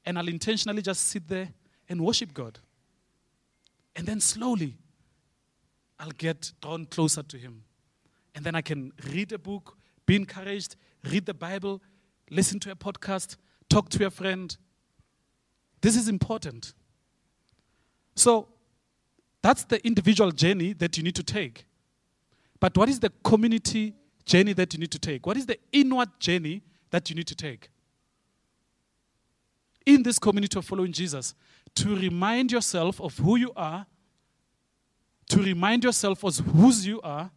and 0.03 0.17
I'll 0.17 0.27
intentionally 0.27 0.81
just 0.81 1.09
sit 1.09 1.27
there 1.27 1.49
and 1.87 2.01
worship 2.01 2.33
God. 2.33 2.57
And 3.95 4.07
then 4.07 4.19
slowly, 4.19 4.79
I'll 5.99 6.09
get 6.09 6.51
drawn 6.59 6.87
closer 6.87 7.21
to 7.21 7.37
Him. 7.37 7.61
And 8.33 8.43
then 8.43 8.55
I 8.55 8.61
can 8.61 8.93
read 9.11 9.31
a 9.31 9.37
book, 9.37 9.77
be 10.07 10.15
encouraged, 10.15 10.75
read 11.03 11.27
the 11.27 11.35
Bible, 11.35 11.83
listen 12.31 12.59
to 12.61 12.71
a 12.71 12.75
podcast, 12.75 13.35
talk 13.69 13.89
to 13.89 14.07
a 14.07 14.09
friend. 14.09 14.57
This 15.81 15.95
is 15.95 16.07
important. 16.07 16.73
So, 18.15 18.47
that's 19.43 19.65
the 19.65 19.85
individual 19.85 20.31
journey 20.31 20.73
that 20.73 20.97
you 20.97 21.03
need 21.03 21.15
to 21.15 21.23
take. 21.23 21.65
But 22.59 22.75
what 22.75 22.89
is 22.89 23.01
the 23.01 23.11
community 23.23 23.93
journey 24.25 24.53
that 24.53 24.73
you 24.73 24.79
need 24.79 24.91
to 24.93 24.99
take? 24.99 25.27
What 25.27 25.37
is 25.37 25.45
the 25.45 25.59
inward 25.71 26.09
journey 26.19 26.63
that 26.89 27.07
you 27.07 27.15
need 27.15 27.27
to 27.27 27.35
take? 27.35 27.69
In 29.85 30.03
this 30.03 30.19
community 30.19 30.57
of 30.57 30.65
following 30.65 30.91
Jesus, 30.91 31.33
to 31.75 31.95
remind 31.95 32.51
yourself 32.51 33.01
of 33.01 33.17
who 33.17 33.37
you 33.37 33.51
are, 33.55 33.85
to 35.29 35.39
remind 35.41 35.83
yourself 35.83 36.23
of 36.23 36.37
whose 36.37 36.85
you 36.85 37.01
are 37.01 37.31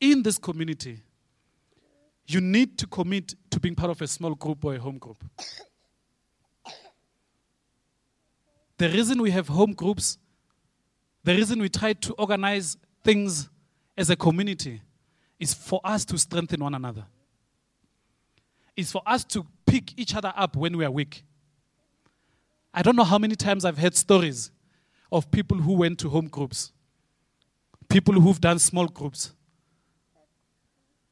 in 0.00 0.22
this 0.22 0.38
community, 0.38 1.00
you 2.26 2.40
need 2.40 2.78
to 2.78 2.86
commit 2.86 3.34
to 3.50 3.60
being 3.60 3.74
part 3.74 3.90
of 3.90 4.00
a 4.00 4.06
small 4.06 4.34
group 4.34 4.64
or 4.64 4.74
a 4.74 4.78
home 4.78 4.98
group. 4.98 5.22
The 8.76 8.88
reason 8.88 9.20
we 9.22 9.30
have 9.30 9.48
home 9.48 9.72
groups, 9.72 10.18
the 11.22 11.34
reason 11.34 11.60
we 11.60 11.68
try 11.68 11.92
to 11.92 12.12
organize 12.14 12.76
things 13.02 13.48
as 13.96 14.10
a 14.10 14.16
community 14.16 14.82
is 15.38 15.54
for 15.54 15.80
us 15.84 16.04
to 16.06 16.18
strengthen 16.18 16.62
one 16.62 16.74
another. 16.74 17.04
It's 18.76 18.90
for 18.90 19.02
us 19.06 19.24
to 19.24 19.46
pick 19.74 19.98
each 19.98 20.14
other 20.14 20.32
up 20.36 20.54
when 20.54 20.76
we 20.76 20.84
are 20.84 20.90
weak. 20.90 21.24
I 22.72 22.80
don't 22.80 22.94
know 22.94 23.02
how 23.02 23.18
many 23.18 23.34
times 23.34 23.64
I've 23.64 23.76
heard 23.76 23.96
stories 23.96 24.52
of 25.10 25.32
people 25.32 25.58
who 25.58 25.72
went 25.72 25.98
to 25.98 26.08
home 26.08 26.28
groups, 26.28 26.70
people 27.88 28.14
who've 28.14 28.40
done 28.40 28.60
small 28.60 28.86
groups. 28.86 29.32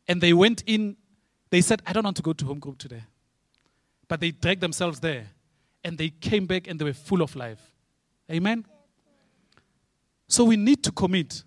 And 0.07 0.21
they 0.21 0.33
went 0.33 0.63
in, 0.65 0.97
they 1.51 1.61
said, 1.61 1.83
I 1.85 1.93
don't 1.93 2.05
want 2.05 2.17
to 2.19 2.23
go 2.23 2.33
to 2.33 2.45
home 2.45 2.61
group 2.61 2.79
today. 2.79 3.03
But 4.07 4.21
they 4.21 4.31
dragged 4.31 4.61
themselves 4.61 5.01
there 5.01 5.27
and 5.83 5.99
they 5.99 6.11
came 6.11 6.47
back 6.47 6.69
and 6.69 6.79
they 6.79 6.85
were 6.85 6.93
full 6.93 7.23
of 7.23 7.35
life. 7.35 7.61
Amen? 8.31 8.65
So 10.29 10.45
we 10.45 10.57
need 10.57 10.85
to 10.85 10.93
commit 10.93 11.43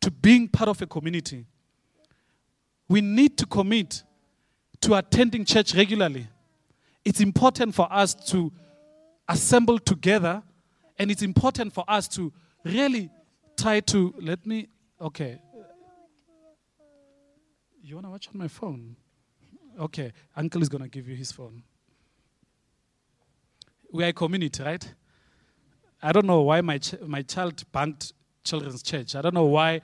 to 0.00 0.10
being 0.10 0.48
part 0.48 0.70
of 0.70 0.80
a 0.80 0.86
community. 0.86 1.44
We 2.88 3.02
need 3.02 3.36
to 3.36 3.44
commit 3.44 4.04
to 4.80 4.94
attending 4.94 5.44
church 5.44 5.74
regularly. 5.74 6.26
It's 7.04 7.20
important 7.20 7.74
for 7.74 7.90
us 7.92 8.14
to 8.30 8.52
assemble 9.28 9.78
together, 9.78 10.42
and 10.98 11.10
it's 11.10 11.22
important 11.22 11.72
for 11.72 11.84
us 11.88 12.08
to 12.08 12.32
really 12.64 13.10
try 13.56 13.80
to. 13.80 14.14
Let 14.20 14.46
me. 14.46 14.68
Okay. 15.00 15.40
You 17.82 17.94
want 17.94 18.06
to 18.06 18.10
watch 18.10 18.28
on 18.28 18.38
my 18.38 18.48
phone? 18.48 18.96
Okay. 19.80 20.12
Uncle 20.36 20.60
is 20.60 20.68
going 20.68 20.82
to 20.82 20.88
give 20.88 21.08
you 21.08 21.16
his 21.16 21.32
phone. 21.32 21.62
We 23.90 24.04
are 24.04 24.08
a 24.08 24.12
community, 24.12 24.62
right? 24.62 24.94
I 26.02 26.12
don't 26.12 26.26
know 26.26 26.42
why 26.42 26.60
my, 26.60 26.78
ch- 26.78 27.00
my 27.00 27.22
child 27.22 27.64
banked 27.72 28.12
children's 28.44 28.82
church. 28.82 29.14
I 29.14 29.22
don't 29.22 29.34
know 29.34 29.46
why 29.46 29.80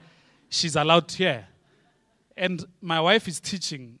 she's 0.49 0.75
allowed 0.75 1.11
here. 1.11 1.47
And 2.37 2.63
my 2.81 3.01
wife 3.01 3.27
is 3.27 3.39
teaching. 3.39 3.99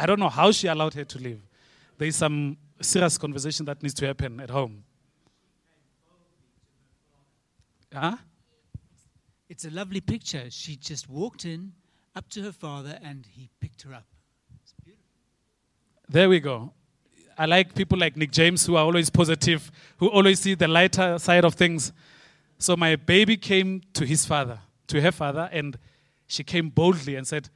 I 0.00 0.06
don't 0.06 0.18
know 0.18 0.30
how 0.30 0.50
she 0.50 0.66
allowed 0.66 0.94
her 0.94 1.04
to 1.04 1.18
leave. 1.18 1.42
There 1.98 2.08
is 2.08 2.16
some 2.16 2.56
serious 2.80 3.18
conversation 3.18 3.66
that 3.66 3.82
needs 3.82 3.92
to 3.96 4.06
happen 4.06 4.40
at 4.40 4.48
home. 4.48 4.82
Huh? 7.92 8.16
It's 9.50 9.66
a 9.66 9.70
lovely 9.70 10.00
picture. 10.00 10.46
She 10.48 10.76
just 10.76 11.06
walked 11.10 11.44
in 11.44 11.72
up 12.16 12.30
to 12.30 12.42
her 12.44 12.52
father 12.52 12.98
and 13.02 13.26
he 13.30 13.50
picked 13.60 13.82
her 13.82 13.92
up. 13.92 14.06
There 16.08 16.30
we 16.30 16.40
go. 16.40 16.72
I 17.36 17.44
like 17.44 17.74
people 17.74 17.98
like 17.98 18.16
Nick 18.16 18.30
James 18.30 18.64
who 18.64 18.76
are 18.76 18.84
always 18.84 19.10
positive, 19.10 19.70
who 19.98 20.08
always 20.08 20.40
see 20.40 20.54
the 20.54 20.66
lighter 20.66 21.18
side 21.18 21.44
of 21.44 21.54
things. 21.54 21.92
So 22.58 22.74
my 22.74 22.96
baby 22.96 23.36
came 23.36 23.82
to 23.92 24.06
his 24.06 24.24
father, 24.24 24.60
to 24.86 25.00
her 25.02 25.12
father, 25.12 25.50
and 25.52 25.78
she 26.26 26.42
came 26.42 26.70
boldly 26.70 27.16
and 27.16 27.26
said, 27.26 27.50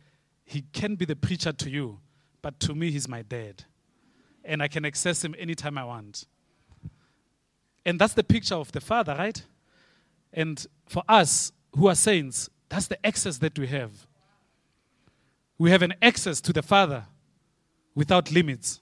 He 0.44 0.62
can 0.72 0.94
be 0.94 1.06
the 1.06 1.16
preacher 1.16 1.52
to 1.52 1.70
you, 1.70 2.00
but 2.44 2.60
to 2.60 2.74
me, 2.74 2.90
he's 2.90 3.08
my 3.08 3.22
dad. 3.22 3.64
And 4.44 4.62
I 4.62 4.68
can 4.68 4.84
access 4.84 5.24
him 5.24 5.34
anytime 5.38 5.78
I 5.78 5.84
want. 5.84 6.26
And 7.86 7.98
that's 7.98 8.12
the 8.12 8.22
picture 8.22 8.54
of 8.56 8.70
the 8.70 8.82
father, 8.82 9.14
right? 9.18 9.42
And 10.30 10.66
for 10.84 11.02
us 11.08 11.52
who 11.74 11.88
are 11.88 11.94
saints, 11.94 12.50
that's 12.68 12.86
the 12.86 12.98
access 13.06 13.38
that 13.38 13.58
we 13.58 13.66
have. 13.68 14.06
We 15.56 15.70
have 15.70 15.80
an 15.80 15.94
access 16.02 16.42
to 16.42 16.52
the 16.52 16.62
Father 16.62 17.06
without 17.94 18.30
limits. 18.30 18.80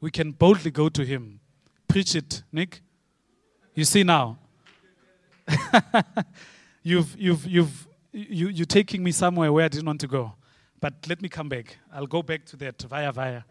We 0.00 0.10
can 0.10 0.32
boldly 0.32 0.72
go 0.72 0.88
to 0.88 1.04
Him. 1.04 1.38
Preach 1.86 2.16
it, 2.16 2.42
Nick. 2.50 2.82
You 3.76 3.84
see 3.84 4.02
now. 4.02 4.38
you've, 6.82 7.14
you've, 7.16 7.46
you've, 7.46 7.86
you, 8.10 8.48
you're 8.48 8.66
taking 8.66 9.04
me 9.04 9.12
somewhere 9.12 9.52
where 9.52 9.66
I 9.66 9.68
didn't 9.68 9.86
want 9.86 10.00
to 10.00 10.08
go. 10.08 10.32
But 10.82 10.94
let 11.08 11.22
me 11.22 11.28
come 11.28 11.48
back. 11.48 11.78
I'll 11.94 12.08
go 12.08 12.24
back 12.24 12.44
to 12.46 12.56
that 12.56 12.82
via 12.82 13.12
via. 13.12 13.44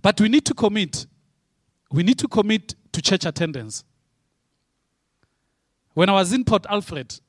But 0.00 0.20
we 0.20 0.28
need 0.28 0.44
to 0.46 0.54
commit. 0.54 1.06
We 1.90 2.04
need 2.04 2.20
to 2.20 2.28
commit 2.28 2.76
to 2.92 3.02
church 3.02 3.26
attendance. 3.26 3.82
When 5.92 6.08
I 6.08 6.12
was 6.12 6.32
in 6.32 6.44
Port 6.44 6.66
Alfred, 6.70 7.20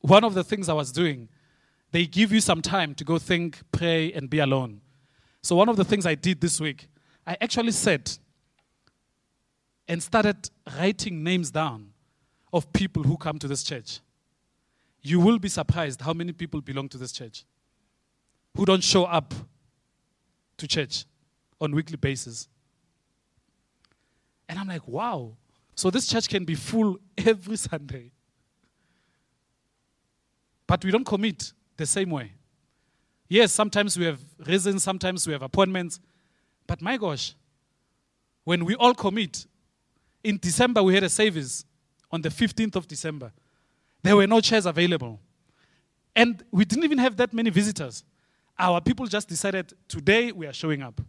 one 0.00 0.24
of 0.24 0.32
the 0.32 0.42
things 0.42 0.70
I 0.70 0.72
was 0.72 0.90
doing, 0.90 1.28
they 1.92 2.06
give 2.06 2.32
you 2.32 2.40
some 2.40 2.62
time 2.62 2.94
to 2.94 3.04
go 3.04 3.18
think, 3.18 3.60
pray, 3.72 4.10
and 4.14 4.30
be 4.30 4.38
alone. 4.38 4.80
So, 5.42 5.54
one 5.54 5.68
of 5.68 5.76
the 5.76 5.84
things 5.84 6.06
I 6.06 6.14
did 6.14 6.40
this 6.40 6.58
week, 6.58 6.88
I 7.26 7.36
actually 7.42 7.72
sat 7.72 8.18
and 9.86 10.02
started 10.02 10.48
writing 10.78 11.22
names 11.22 11.50
down 11.50 11.90
of 12.54 12.72
people 12.72 13.02
who 13.02 13.18
come 13.18 13.38
to 13.38 13.46
this 13.46 13.62
church. 13.62 14.00
You 15.06 15.20
will 15.20 15.38
be 15.38 15.50
surprised 15.50 16.00
how 16.00 16.14
many 16.14 16.32
people 16.32 16.62
belong 16.62 16.88
to 16.88 16.98
this 16.98 17.12
church 17.12 17.44
who 18.56 18.64
don't 18.64 18.82
show 18.82 19.04
up 19.04 19.34
to 20.56 20.66
church 20.66 21.04
on 21.60 21.74
weekly 21.74 21.98
basis. 21.98 22.48
And 24.48 24.58
I'm 24.58 24.66
like, 24.66 24.88
wow. 24.88 25.36
So 25.74 25.90
this 25.90 26.06
church 26.06 26.26
can 26.28 26.46
be 26.46 26.54
full 26.54 26.98
every 27.18 27.56
Sunday. 27.56 28.12
But 30.66 30.82
we 30.82 30.90
don't 30.90 31.04
commit 31.04 31.52
the 31.76 31.84
same 31.84 32.08
way. 32.08 32.32
Yes, 33.28 33.52
sometimes 33.52 33.98
we 33.98 34.06
have 34.06 34.20
reasons, 34.46 34.82
sometimes 34.82 35.26
we 35.26 35.34
have 35.34 35.42
appointments. 35.42 36.00
But 36.66 36.80
my 36.80 36.96
gosh, 36.96 37.34
when 38.44 38.64
we 38.64 38.74
all 38.76 38.94
commit, 38.94 39.44
in 40.22 40.38
December 40.38 40.82
we 40.82 40.94
had 40.94 41.02
a 41.02 41.10
service 41.10 41.66
on 42.10 42.22
the 42.22 42.30
15th 42.30 42.76
of 42.76 42.88
December. 42.88 43.32
There 44.04 44.14
were 44.14 44.26
no 44.26 44.38
chairs 44.42 44.66
available. 44.66 45.18
And 46.14 46.44
we 46.50 46.66
didn't 46.66 46.84
even 46.84 46.98
have 46.98 47.16
that 47.16 47.32
many 47.32 47.48
visitors. 47.48 48.04
Our 48.58 48.82
people 48.82 49.06
just 49.06 49.28
decided 49.28 49.72
today 49.88 50.30
we 50.30 50.46
are 50.46 50.52
showing 50.52 50.82
up. 50.82 51.00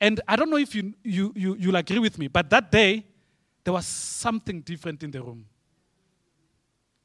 And 0.00 0.20
I 0.28 0.36
don't 0.36 0.50
know 0.50 0.56
if 0.56 0.72
you, 0.76 0.94
you, 1.02 1.32
you, 1.34 1.56
you'll 1.58 1.74
agree 1.74 1.98
with 1.98 2.16
me, 2.16 2.28
but 2.28 2.48
that 2.50 2.70
day, 2.70 3.04
there 3.64 3.72
was 3.72 3.86
something 3.86 4.60
different 4.60 5.02
in 5.02 5.10
the 5.10 5.20
room. 5.20 5.44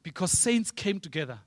Because 0.04 0.32
saints 0.32 0.70
came 0.70 1.00
together. 1.00 1.40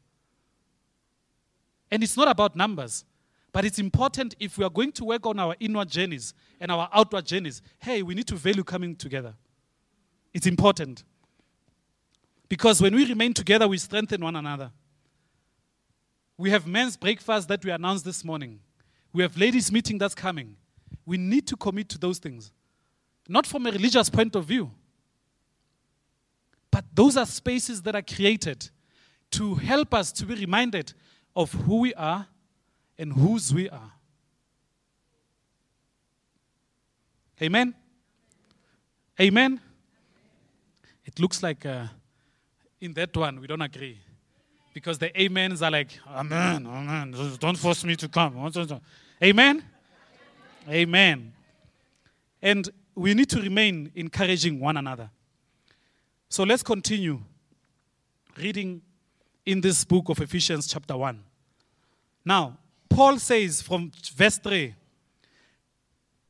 And 1.93 2.03
it's 2.03 2.17
not 2.17 2.27
about 2.27 2.57
numbers, 2.57 3.05
but 3.53 3.65
it's 3.65 3.79
important 3.79 4.35
if 4.41 4.59
we 4.59 4.65
are 4.65 4.71
going 4.71 4.91
to 4.91 5.05
work 5.05 5.25
on 5.25 5.39
our 5.39 5.55
inward 5.61 5.91
journeys 5.91 6.35
and 6.59 6.73
our 6.73 6.89
outward 6.93 7.25
journeys. 7.25 7.63
Hey, 7.79 8.03
we 8.03 8.17
need 8.17 8.27
to 8.27 8.35
value 8.35 8.65
coming 8.65 8.97
together. 8.97 9.35
It's 10.35 10.49
important. 10.49 11.05
Because 12.49 12.81
when 12.81 12.95
we 12.95 13.05
remain 13.07 13.35
together, 13.35 13.67
we 13.67 13.79
strengthen 13.79 14.21
one 14.21 14.37
another. 14.37 14.71
We 16.39 16.51
have 16.51 16.67
men's 16.67 16.97
breakfast 16.97 17.49
that 17.49 17.65
we 17.65 17.71
announced 17.71 18.05
this 18.05 18.25
morning. 18.25 18.61
We 19.13 19.23
have 19.23 19.37
ladies' 19.37 19.73
meeting 19.73 19.99
that's 19.99 20.15
coming. 20.15 20.57
We 21.05 21.17
need 21.17 21.47
to 21.49 21.57
commit 21.57 21.89
to 21.91 21.99
those 21.99 22.19
things. 22.19 22.53
Not 23.29 23.47
from 23.47 23.67
a 23.67 23.71
religious 23.71 24.09
point 24.09 24.37
of 24.37 24.45
view, 24.45 24.71
but 26.71 26.85
those 26.95 27.17
are 27.17 27.27
spaces 27.27 27.83
that 27.83 27.97
are 27.97 28.03
created 28.03 28.69
to 29.33 29.55
help 29.55 29.95
us 29.95 30.13
to 30.13 30.27
be 30.27 30.35
reminded 30.35 30.93
of 31.35 31.53
who 31.53 31.81
we 31.81 31.95
are 31.95 32.27
and 32.99 33.13
whose 33.13 33.53
we 33.53 33.69
are. 33.69 33.93
Amen? 37.43 37.75
Amen? 39.21 39.61
It 41.05 41.19
looks 41.19 41.43
like 41.43 41.67
uh, 41.67 41.87
in 42.81 42.93
that 42.95 43.17
one 43.17 43.41
we 43.41 43.47
don't 43.47 43.63
agree. 43.63 43.99
Because 44.73 44.99
the 44.99 45.11
amens 45.25 45.63
are 45.63 45.71
like, 45.71 45.99
Amen, 46.09 46.67
Amen. 46.67 47.15
Don't 47.41 47.57
force 47.57 47.85
me 47.85 47.97
to 47.97 48.09
come. 48.09 48.51
Amen? 49.23 49.65
Amen. 50.69 51.33
And 52.43 52.69
we 52.95 53.15
need 53.15 53.29
to 53.31 53.41
remain 53.41 53.91
encouraging 53.95 54.61
one 54.61 54.77
another. 54.77 55.11
So 56.29 56.45
let's 56.45 56.63
continue 56.63 57.21
reading 58.37 58.83
in 59.45 59.61
this 59.61 59.85
book 59.85 60.09
of 60.09 60.21
Ephesians, 60.21 60.67
chapter 60.67 60.97
1. 60.97 61.23
Now, 62.25 62.59
Paul 62.89 63.19
says 63.19 63.63
from 63.63 63.93
verse 64.15 64.39
3 64.39 64.75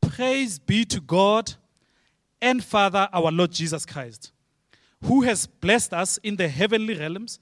Praise 0.00 0.58
be 0.58 0.84
to 0.84 1.00
God 1.00 1.52
and 2.40 2.62
Father, 2.62 3.08
our 3.12 3.32
Lord 3.32 3.50
Jesus 3.50 3.86
Christ, 3.86 4.32
who 5.06 5.22
has 5.22 5.46
blessed 5.46 5.92
us 5.92 6.18
in 6.18 6.36
the 6.36 6.48
heavenly 6.48 6.94
realms 6.98 7.38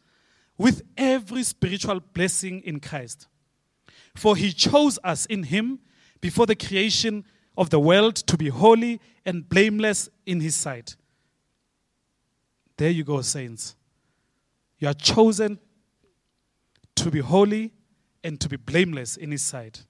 with 0.57 0.83
every 0.97 1.43
spiritual 1.43 2.01
blessing 2.01 2.61
in 2.61 2.79
Christ. 2.79 3.27
For 4.15 4.37
he 4.37 4.53
chose 4.53 4.99
us 5.03 5.27
in 5.27 5.45
him 5.45 5.81
before 6.21 6.47
the 6.47 6.55
creation 6.55 7.25
of 7.57 7.71
the 7.71 7.81
world 7.81 8.17
to 8.17 8.37
be 8.37 8.49
holy 8.49 9.01
and 9.25 9.49
blameless 9.49 10.09
in 10.27 10.41
his 10.41 10.55
sight. 10.55 10.97
There 12.77 12.91
you 12.91 13.05
go, 13.05 13.23
saints. 13.23 13.77
You 14.79 14.89
are 14.89 14.95
chosen 14.95 15.59
to 16.97 17.11
be 17.11 17.21
holy 17.21 17.73
and 18.23 18.41
to 18.41 18.49
be 18.49 18.57
blameless 18.57 19.17
in 19.17 19.31
his 19.31 19.43
sight. 19.43 19.87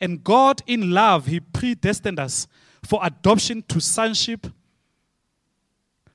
And 0.00 0.24
God, 0.24 0.62
in 0.66 0.90
love, 0.90 1.26
he 1.26 1.40
predestined 1.40 2.18
us 2.18 2.46
for 2.82 3.00
adoption 3.02 3.62
to 3.68 3.80
sonship 3.80 4.46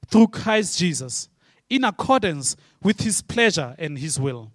through 0.08 0.28
Christ 0.28 0.80
Jesus, 0.80 1.30
in 1.70 1.84
accordance 1.84 2.56
with 2.82 3.02
his 3.02 3.22
pleasure 3.22 3.76
and 3.78 3.98
his 3.98 4.20
will, 4.20 4.52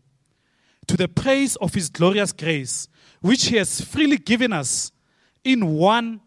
to 0.87 0.97
the 0.97 1.09
praise 1.09 1.57
of 1.57 1.75
his 1.75 1.89
glorious 1.89 2.33
grace 2.33 2.89
which 3.21 3.47
he 3.47 3.57
has 3.57 3.81
freely 3.81 4.19
given 4.19 4.53
us 4.53 4.93
in 5.45 5.75
one 5.75 6.21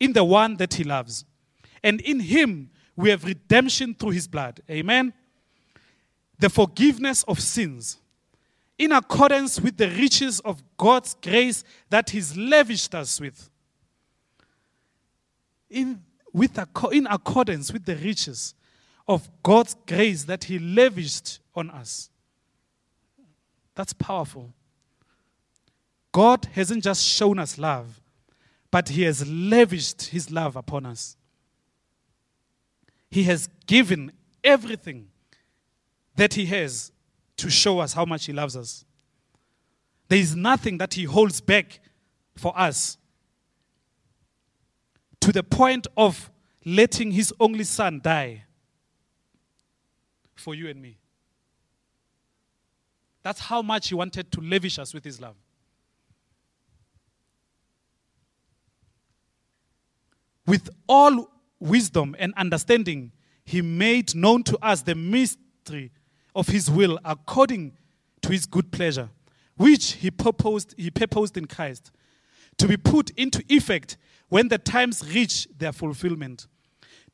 in 0.00 0.12
the 0.12 0.24
one 0.24 0.56
that 0.56 0.74
he 0.74 0.84
loves. 0.84 1.24
And 1.82 2.00
in 2.00 2.20
him 2.20 2.70
we 2.96 3.10
have 3.10 3.24
redemption 3.24 3.94
through 3.94 4.10
his 4.10 4.26
blood. 4.26 4.60
Amen. 4.68 5.12
The 6.38 6.50
forgiveness 6.50 7.22
of 7.24 7.40
sins 7.40 7.98
in 8.78 8.92
accordance 8.92 9.60
with 9.60 9.76
the 9.76 9.88
riches 9.88 10.40
of 10.40 10.62
God's 10.76 11.14
grace 11.22 11.62
that 11.90 12.10
he's 12.10 12.36
lavished 12.36 12.94
us 12.94 13.20
with. 13.20 13.48
In, 15.70 16.02
with, 16.34 16.58
in 16.92 17.06
accordance 17.06 17.72
with 17.72 17.86
the 17.86 17.96
riches 17.96 18.54
of 19.08 19.30
God's 19.42 19.74
grace 19.86 20.24
that 20.24 20.44
he 20.44 20.58
lavished 20.58 21.38
on 21.54 21.70
us. 21.70 22.10
That's 23.74 23.92
powerful. 23.94 24.52
God 26.12 26.46
hasn't 26.52 26.84
just 26.84 27.04
shown 27.04 27.38
us 27.38 27.58
love, 27.58 28.00
but 28.70 28.90
He 28.90 29.02
has 29.02 29.28
lavished 29.28 30.02
His 30.06 30.30
love 30.30 30.54
upon 30.54 30.86
us. 30.86 31.16
He 33.10 33.24
has 33.24 33.48
given 33.66 34.12
everything 34.44 35.08
that 36.14 36.34
He 36.34 36.46
has 36.46 36.92
to 37.38 37.50
show 37.50 37.80
us 37.80 37.94
how 37.94 38.04
much 38.04 38.26
He 38.26 38.32
loves 38.32 38.56
us. 38.56 38.84
There 40.08 40.18
is 40.18 40.36
nothing 40.36 40.78
that 40.78 40.94
He 40.94 41.02
holds 41.02 41.40
back 41.40 41.80
for 42.36 42.56
us 42.56 42.96
to 45.24 45.32
the 45.32 45.42
point 45.42 45.86
of 45.96 46.30
letting 46.66 47.10
His 47.10 47.32
only 47.40 47.64
Son 47.64 47.98
die 48.04 48.44
for 50.34 50.54
you 50.54 50.68
and 50.68 50.82
me. 50.82 50.98
That's 53.22 53.40
how 53.40 53.62
much 53.62 53.88
He 53.88 53.94
wanted 53.94 54.30
to 54.32 54.42
lavish 54.42 54.78
us 54.78 54.92
with 54.92 55.02
His 55.02 55.22
love. 55.22 55.36
With 60.46 60.68
all 60.86 61.30
wisdom 61.58 62.14
and 62.18 62.34
understanding, 62.36 63.10
he 63.46 63.62
made 63.62 64.14
known 64.14 64.42
to 64.42 64.58
us 64.58 64.82
the 64.82 64.94
mystery 64.94 65.90
of 66.34 66.48
his 66.48 66.70
will 66.70 66.98
according 67.02 67.72
to 68.20 68.28
his 68.30 68.44
good 68.44 68.70
pleasure, 68.70 69.08
which 69.56 69.92
he 69.92 70.10
purposed, 70.10 70.74
he 70.76 70.90
purposed 70.90 71.38
in 71.38 71.46
Christ, 71.46 71.92
to 72.58 72.68
be 72.68 72.76
put 72.76 73.08
into 73.16 73.42
effect 73.48 73.96
when 74.34 74.48
the 74.48 74.58
times 74.58 75.14
reach 75.14 75.46
their 75.58 75.70
fulfillment, 75.70 76.48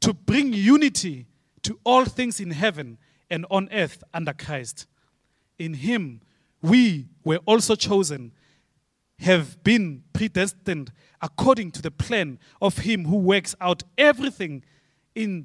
to 0.00 0.14
bring 0.14 0.54
unity 0.54 1.26
to 1.60 1.78
all 1.84 2.06
things 2.06 2.40
in 2.40 2.50
heaven 2.50 2.96
and 3.28 3.44
on 3.50 3.68
earth 3.72 4.02
under 4.14 4.32
Christ. 4.32 4.86
In 5.58 5.74
him 5.74 6.22
we 6.62 7.10
were 7.22 7.38
also 7.44 7.74
chosen, 7.74 8.32
have 9.18 9.62
been 9.62 10.02
predestined 10.14 10.92
according 11.20 11.72
to 11.72 11.82
the 11.82 11.90
plan 11.90 12.38
of 12.62 12.78
Him 12.78 13.04
who 13.04 13.18
works 13.18 13.54
out 13.60 13.82
everything 13.98 14.64
in 15.14 15.44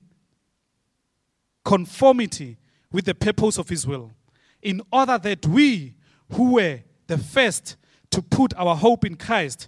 conformity 1.66 2.56
with 2.90 3.04
the 3.04 3.16
purpose 3.16 3.58
of 3.58 3.68
His 3.68 3.86
will, 3.86 4.14
in 4.62 4.82
order 4.94 5.18
that 5.18 5.46
we, 5.46 5.94
who 6.32 6.54
were 6.54 6.80
the 7.08 7.18
first 7.18 7.76
to 8.12 8.22
put 8.22 8.54
our 8.56 8.78
hope 8.78 9.04
in 9.04 9.16
Christ, 9.18 9.68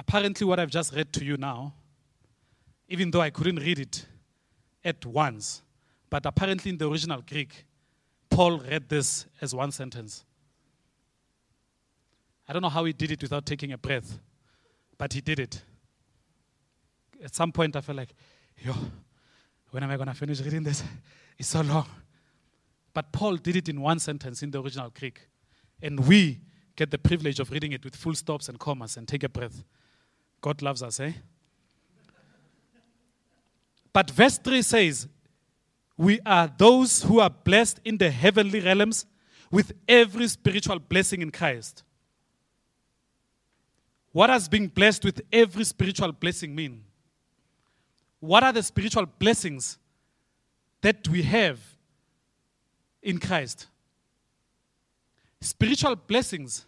Apparently, 0.00 0.46
what 0.46 0.58
I've 0.58 0.70
just 0.70 0.94
read 0.94 1.12
to 1.12 1.22
you 1.22 1.36
now, 1.36 1.74
even 2.88 3.10
though 3.10 3.20
I 3.20 3.28
couldn't 3.28 3.56
read 3.56 3.78
it 3.78 4.06
at 4.82 5.04
once, 5.04 5.60
but 6.08 6.24
apparently 6.24 6.70
in 6.70 6.78
the 6.78 6.88
original 6.88 7.20
Greek, 7.20 7.66
Paul 8.30 8.60
read 8.60 8.88
this 8.88 9.26
as 9.42 9.54
one 9.54 9.70
sentence. 9.70 10.24
I 12.48 12.54
don't 12.54 12.62
know 12.62 12.70
how 12.70 12.86
he 12.86 12.94
did 12.94 13.10
it 13.10 13.20
without 13.20 13.44
taking 13.44 13.72
a 13.72 13.78
breath, 13.78 14.18
but 14.96 15.12
he 15.12 15.20
did 15.20 15.38
it. 15.38 15.62
At 17.22 17.34
some 17.34 17.52
point, 17.52 17.76
I 17.76 17.82
felt 17.82 17.98
like, 17.98 18.14
yo, 18.56 18.72
when 19.70 19.82
am 19.82 19.90
I 19.90 19.96
going 19.96 20.08
to 20.08 20.14
finish 20.14 20.40
reading 20.40 20.62
this? 20.62 20.82
It's 21.36 21.48
so 21.48 21.60
long. 21.60 21.86
But 22.94 23.12
Paul 23.12 23.36
did 23.36 23.54
it 23.54 23.68
in 23.68 23.82
one 23.82 23.98
sentence 23.98 24.42
in 24.42 24.50
the 24.50 24.62
original 24.62 24.90
Greek. 24.98 25.28
And 25.82 26.08
we 26.08 26.40
get 26.74 26.90
the 26.90 26.98
privilege 26.98 27.38
of 27.38 27.50
reading 27.50 27.72
it 27.72 27.84
with 27.84 27.94
full 27.94 28.14
stops 28.14 28.48
and 28.48 28.58
commas 28.58 28.96
and 28.96 29.06
take 29.06 29.24
a 29.24 29.28
breath. 29.28 29.62
God 30.40 30.62
loves 30.62 30.82
us, 30.82 31.00
eh? 31.00 31.12
But 33.92 34.10
verse 34.10 34.38
3 34.38 34.62
says, 34.62 35.08
We 35.96 36.20
are 36.24 36.50
those 36.56 37.02
who 37.02 37.20
are 37.20 37.30
blessed 37.30 37.80
in 37.84 37.98
the 37.98 38.10
heavenly 38.10 38.60
realms 38.60 39.06
with 39.50 39.72
every 39.88 40.28
spiritual 40.28 40.78
blessing 40.78 41.22
in 41.22 41.30
Christ. 41.30 41.82
What 44.12 44.28
does 44.28 44.48
being 44.48 44.68
blessed 44.68 45.04
with 45.04 45.20
every 45.32 45.64
spiritual 45.64 46.12
blessing 46.12 46.54
mean? 46.54 46.82
What 48.18 48.42
are 48.42 48.52
the 48.52 48.62
spiritual 48.62 49.06
blessings 49.06 49.78
that 50.82 51.06
we 51.08 51.22
have 51.22 51.58
in 53.02 53.18
Christ? 53.18 53.66
Spiritual 55.40 55.96
blessings 55.96 56.66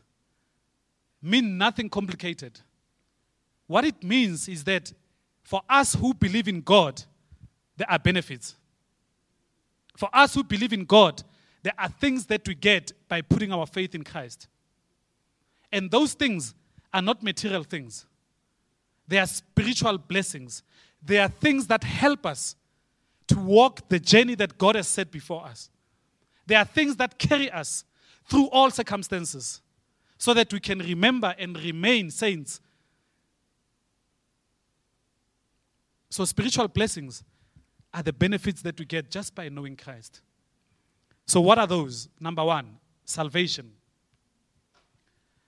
mean 1.20 1.58
nothing 1.58 1.88
complicated. 1.88 2.60
What 3.66 3.84
it 3.84 4.02
means 4.02 4.48
is 4.48 4.64
that 4.64 4.92
for 5.42 5.62
us 5.68 5.94
who 5.94 6.14
believe 6.14 6.48
in 6.48 6.60
God, 6.60 7.02
there 7.76 7.90
are 7.90 7.98
benefits. 7.98 8.56
For 9.96 10.08
us 10.12 10.34
who 10.34 10.44
believe 10.44 10.72
in 10.72 10.84
God, 10.84 11.22
there 11.62 11.74
are 11.78 11.88
things 11.88 12.26
that 12.26 12.46
we 12.46 12.54
get 12.54 12.92
by 13.08 13.22
putting 13.22 13.52
our 13.52 13.66
faith 13.66 13.94
in 13.94 14.02
Christ. 14.02 14.48
And 15.70 15.90
those 15.90 16.14
things 16.14 16.54
are 16.92 17.02
not 17.02 17.22
material 17.22 17.64
things, 17.64 18.06
they 19.08 19.18
are 19.18 19.26
spiritual 19.26 19.98
blessings. 19.98 20.62
They 21.04 21.18
are 21.18 21.28
things 21.28 21.66
that 21.66 21.82
help 21.82 22.24
us 22.24 22.54
to 23.26 23.38
walk 23.38 23.88
the 23.88 23.98
journey 23.98 24.34
that 24.36 24.56
God 24.56 24.76
has 24.76 24.86
set 24.86 25.10
before 25.10 25.44
us. 25.44 25.68
They 26.46 26.54
are 26.54 26.64
things 26.64 26.96
that 26.96 27.18
carry 27.18 27.50
us 27.50 27.84
through 28.28 28.48
all 28.50 28.70
circumstances 28.70 29.60
so 30.16 30.32
that 30.34 30.52
we 30.52 30.60
can 30.60 30.78
remember 30.78 31.34
and 31.38 31.58
remain 31.58 32.10
saints. 32.10 32.60
So, 36.12 36.26
spiritual 36.26 36.68
blessings 36.68 37.24
are 37.94 38.02
the 38.02 38.12
benefits 38.12 38.60
that 38.60 38.78
we 38.78 38.84
get 38.84 39.10
just 39.10 39.34
by 39.34 39.48
knowing 39.48 39.76
Christ. 39.76 40.20
So, 41.24 41.40
what 41.40 41.58
are 41.58 41.66
those? 41.66 42.06
Number 42.20 42.44
one, 42.44 42.76
salvation. 43.06 43.72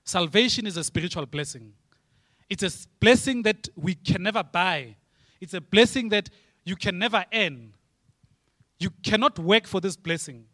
Salvation 0.04 0.66
is 0.66 0.78
a 0.78 0.82
spiritual 0.82 1.26
blessing. 1.26 1.74
It's 2.48 2.62
a 2.62 2.70
blessing 2.98 3.42
that 3.42 3.68
we 3.76 3.94
can 3.94 4.22
never 4.22 4.42
buy. 4.42 4.96
It's 5.38 5.52
a 5.52 5.60
blessing 5.60 6.08
that 6.08 6.30
you 6.64 6.76
can 6.76 6.98
never 6.98 7.26
earn. 7.30 7.74
You 8.78 8.88
cannot 9.02 9.38
work 9.38 9.66
for 9.66 9.82
this 9.82 9.98
blessing. 9.98 10.46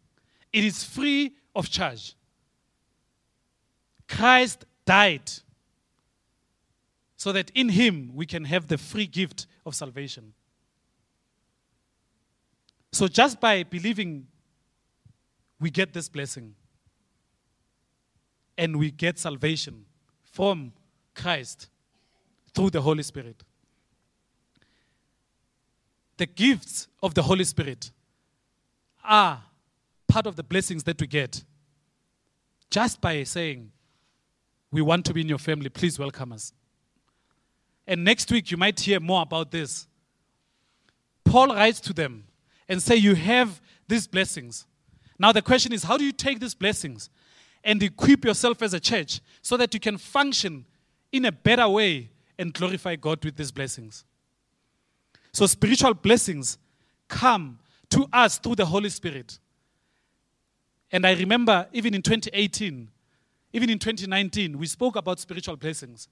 It 0.51 0.65
is 0.65 0.83
free 0.83 1.35
of 1.55 1.69
charge. 1.69 2.15
Christ 4.09 4.65
died 4.85 5.31
so 7.15 7.31
that 7.31 7.49
in 7.55 7.69
Him 7.69 8.11
we 8.13 8.25
can 8.25 8.43
have 8.43 8.67
the 8.67 8.77
free 8.77 9.07
gift 9.07 9.47
of 9.65 9.75
salvation. 9.75 10.33
So, 12.91 13.07
just 13.07 13.39
by 13.39 13.63
believing, 13.63 14.27
we 15.59 15.69
get 15.69 15.93
this 15.93 16.09
blessing 16.09 16.55
and 18.57 18.77
we 18.77 18.91
get 18.91 19.17
salvation 19.17 19.85
from 20.23 20.73
Christ 21.15 21.69
through 22.53 22.71
the 22.71 22.81
Holy 22.81 23.03
Spirit. 23.03 23.43
The 26.17 26.25
gifts 26.25 26.87
of 27.01 27.13
the 27.13 27.23
Holy 27.23 27.43
Spirit 27.43 27.91
are 29.03 29.41
part 30.07 30.27
of 30.27 30.35
the 30.35 30.43
blessings 30.43 30.83
that 30.83 30.99
we 30.99 31.07
get 31.07 31.43
just 32.69 33.01
by 33.01 33.23
saying, 33.23 33.71
We 34.71 34.81
want 34.81 35.05
to 35.05 35.13
be 35.13 35.21
in 35.21 35.29
your 35.29 35.37
family, 35.37 35.69
please 35.69 35.97
welcome 35.97 36.31
us. 36.31 36.53
And 37.91 38.05
next 38.05 38.31
week, 38.31 38.51
you 38.51 38.55
might 38.55 38.79
hear 38.79 39.01
more 39.01 39.21
about 39.21 39.51
this. 39.51 39.85
Paul 41.25 41.47
writes 41.47 41.81
to 41.81 41.91
them 41.91 42.23
and 42.69 42.81
say, 42.81 42.95
You 42.95 43.15
have 43.15 43.59
these 43.85 44.07
blessings. 44.07 44.65
Now, 45.19 45.33
the 45.33 45.41
question 45.41 45.73
is, 45.73 45.83
how 45.83 45.97
do 45.97 46.05
you 46.05 46.13
take 46.13 46.39
these 46.39 46.55
blessings 46.55 47.09
and 47.65 47.83
equip 47.83 48.23
yourself 48.23 48.61
as 48.61 48.73
a 48.73 48.79
church 48.79 49.19
so 49.41 49.57
that 49.57 49.73
you 49.73 49.79
can 49.81 49.97
function 49.97 50.63
in 51.11 51.25
a 51.25 51.33
better 51.33 51.67
way 51.67 52.11
and 52.37 52.53
glorify 52.53 52.95
God 52.95 53.25
with 53.25 53.35
these 53.35 53.51
blessings. 53.51 54.05
So, 55.33 55.45
spiritual 55.45 55.93
blessings 55.93 56.57
come 57.09 57.59
to 57.89 58.07
us 58.13 58.37
through 58.37 58.55
the 58.55 58.65
Holy 58.65 58.89
Spirit. 58.89 59.37
And 60.93 61.05
I 61.05 61.11
remember 61.11 61.67
even 61.73 61.93
in 61.93 62.01
2018, 62.01 62.87
even 63.51 63.69
in 63.69 63.79
2019, 63.79 64.57
we 64.57 64.65
spoke 64.65 64.95
about 64.95 65.19
spiritual 65.19 65.57
blessings. 65.57 66.07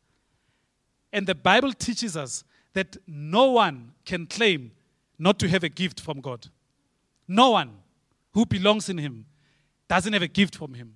And 1.11 1.25
the 1.25 1.35
Bible 1.35 1.73
teaches 1.73 2.15
us 2.15 2.43
that 2.73 2.97
no 3.07 3.51
one 3.51 3.91
can 4.05 4.25
claim 4.27 4.71
not 5.17 5.39
to 5.39 5.49
have 5.49 5.63
a 5.63 5.69
gift 5.69 5.99
from 5.99 6.21
God. 6.21 6.47
No 7.27 7.51
one 7.51 7.71
who 8.33 8.45
belongs 8.45 8.89
in 8.89 8.97
Him 8.97 9.25
doesn't 9.87 10.13
have 10.13 10.21
a 10.21 10.27
gift 10.27 10.55
from 10.55 10.73
Him. 10.73 10.95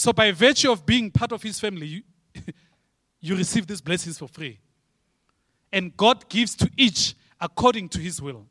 So, 0.00 0.14
by 0.14 0.32
virtue 0.32 0.72
of 0.72 0.86
being 0.86 1.10
part 1.10 1.30
of 1.30 1.42
his 1.42 1.60
family, 1.60 1.86
you, 1.86 2.02
you 3.20 3.36
receive 3.36 3.66
these 3.66 3.82
blessings 3.82 4.16
for 4.16 4.28
free. 4.28 4.58
And 5.70 5.94
God 5.94 6.26
gives 6.26 6.54
to 6.54 6.70
each 6.74 7.14
according 7.38 7.90
to 7.90 7.98
his 7.98 8.22
will. 8.22 8.46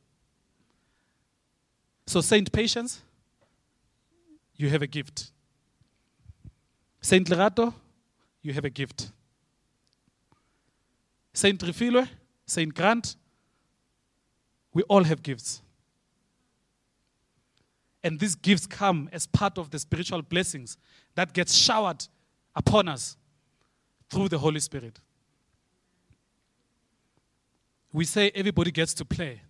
So, 2.06 2.22
Saint 2.22 2.52
Patience, 2.52 3.02
you 4.58 4.70
have 4.70 4.84
a 4.84 4.86
gift. 4.86 5.32
Saint 7.02 7.28
Lerato, 7.28 7.74
you 8.42 8.54
have 8.54 8.66
a 8.66 8.70
gift. 8.70 9.12
Saint 11.34 11.60
Refilwe, 11.62 12.08
Saint 12.46 12.74
Grant, 12.74 13.16
we 14.74 14.84
all 14.84 15.04
have 15.04 15.22
gifts. 15.22 15.62
And 18.04 18.20
these 18.20 18.36
gifts 18.36 18.66
come 18.66 19.10
as 19.12 19.28
part 19.28 19.58
of 19.58 19.72
the 19.72 19.80
spiritual 19.80 20.22
blessings 20.22 20.78
that 21.16 21.34
gets 21.34 21.54
showered 21.54 22.08
upon 22.56 22.88
us 22.88 23.18
through 24.10 24.30
the 24.30 24.38
Holy 24.38 24.60
Spirit. 24.60 25.00
We 27.92 28.06
say 28.06 28.32
everybody 28.34 28.72
gets 28.72 28.94
to 28.96 29.06
play. 29.06 29.42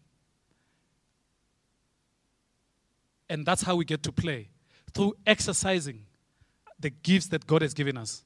And 3.30 3.46
that's 3.46 3.62
how 3.62 3.76
we 3.76 3.86
get 3.86 4.02
to 4.04 4.12
play 4.12 4.50
through 4.94 5.16
exercising 5.28 6.06
the 6.80 6.90
gifts 6.90 7.28
that 7.28 7.46
God 7.46 7.62
has 7.62 7.74
given 7.74 7.98
us. 7.98 8.24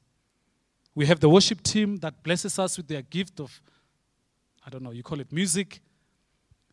We 0.96 1.06
have 1.08 1.20
the 1.20 1.30
worship 1.30 1.64
team 1.64 1.98
that 1.98 2.22
blesses 2.24 2.60
us 2.60 2.78
with 2.78 2.88
their 2.88 3.02
gift 3.02 3.40
of, 3.40 3.62
I 4.66 4.70
don't 4.70 4.84
know, 4.84 4.92
you 4.92 5.04
call 5.04 5.20
it 5.20 5.32
music. 5.32 5.82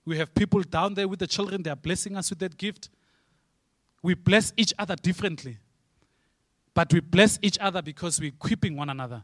We 0.05 0.19
have 0.19 0.35
people 0.35 0.63
down 0.63 0.95
there 0.95 1.09
with 1.09 1.19
the 1.19 1.27
children, 1.27 1.63
they 1.63 1.71
are 1.71 1.77
blessing 1.77 2.17
us 2.17 2.31
with 2.31 2.39
that 2.41 2.57
gift. 2.57 2.91
We 4.03 4.15
bless 4.15 4.53
each 4.57 4.73
other 4.79 4.97
differently. 4.97 5.59
But 6.75 6.93
we 6.93 7.01
bless 7.01 7.39
each 7.43 7.59
other 7.59 7.83
because 7.83 8.21
we're 8.21 8.29
equipping 8.29 8.77
one 8.77 8.91
another. 8.91 9.23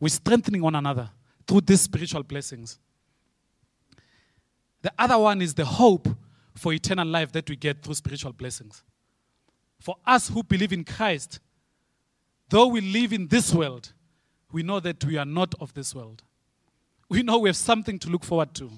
We're 0.00 0.08
strengthening 0.08 0.62
one 0.62 0.74
another 0.74 1.10
through 1.46 1.62
these 1.62 1.80
spiritual 1.82 2.22
blessings. 2.22 2.78
The 4.82 4.92
other 4.98 5.18
one 5.18 5.40
is 5.40 5.54
the 5.54 5.64
hope 5.64 6.08
for 6.54 6.72
eternal 6.72 7.06
life 7.08 7.32
that 7.32 7.48
we 7.48 7.56
get 7.56 7.82
through 7.82 7.94
spiritual 7.94 8.32
blessings. 8.32 8.82
For 9.80 9.96
us 10.06 10.28
who 10.28 10.42
believe 10.42 10.72
in 10.72 10.84
Christ, 10.84 11.40
though 12.48 12.66
we 12.66 12.80
live 12.80 13.12
in 13.12 13.26
this 13.28 13.52
world, 13.52 13.92
we 14.52 14.62
know 14.62 14.80
that 14.80 15.04
we 15.04 15.16
are 15.16 15.24
not 15.24 15.54
of 15.60 15.74
this 15.74 15.94
world. 15.94 16.22
We 17.08 17.22
know 17.22 17.38
we 17.38 17.48
have 17.48 17.56
something 17.56 17.98
to 18.00 18.08
look 18.08 18.24
forward 18.24 18.54
to. 18.54 18.70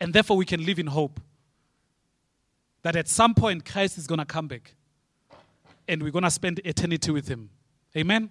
And 0.00 0.12
therefore, 0.12 0.36
we 0.36 0.44
can 0.44 0.64
live 0.64 0.78
in 0.78 0.88
hope 0.88 1.20
that 2.82 2.96
at 2.96 3.08
some 3.08 3.34
point 3.34 3.64
Christ 3.64 3.98
is 3.98 4.06
going 4.06 4.18
to 4.18 4.24
come 4.24 4.48
back 4.48 4.74
and 5.88 6.02
we're 6.02 6.10
going 6.10 6.24
to 6.24 6.30
spend 6.30 6.60
eternity 6.64 7.10
with 7.10 7.28
him. 7.28 7.50
Amen? 7.96 8.30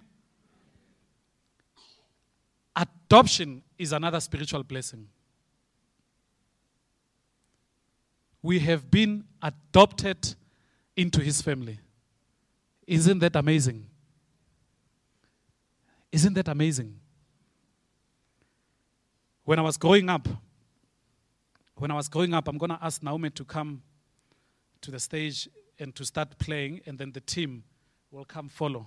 Adoption 2.74 3.62
is 3.78 3.92
another 3.92 4.20
spiritual 4.20 4.62
blessing. 4.62 5.08
We 8.42 8.58
have 8.60 8.90
been 8.90 9.24
adopted 9.42 10.34
into 10.96 11.20
his 11.20 11.40
family. 11.42 11.78
Isn't 12.86 13.20
that 13.20 13.36
amazing? 13.36 13.86
Isn't 16.12 16.34
that 16.34 16.48
amazing? 16.48 17.00
When 19.44 19.58
I 19.58 19.62
was 19.62 19.78
growing 19.78 20.10
up, 20.10 20.28
when 21.76 21.90
I 21.90 21.94
was 21.94 22.08
growing 22.08 22.34
up, 22.34 22.46
I'm 22.46 22.58
going 22.58 22.70
to 22.70 22.78
ask 22.80 23.02
Naomi 23.02 23.30
to 23.30 23.44
come 23.44 23.82
to 24.82 24.90
the 24.90 25.00
stage 25.00 25.48
and 25.78 25.94
to 25.96 26.04
start 26.04 26.38
playing, 26.38 26.82
and 26.86 26.98
then 26.98 27.12
the 27.12 27.20
team 27.20 27.64
will 28.10 28.26
come 28.26 28.48
follow 28.48 28.86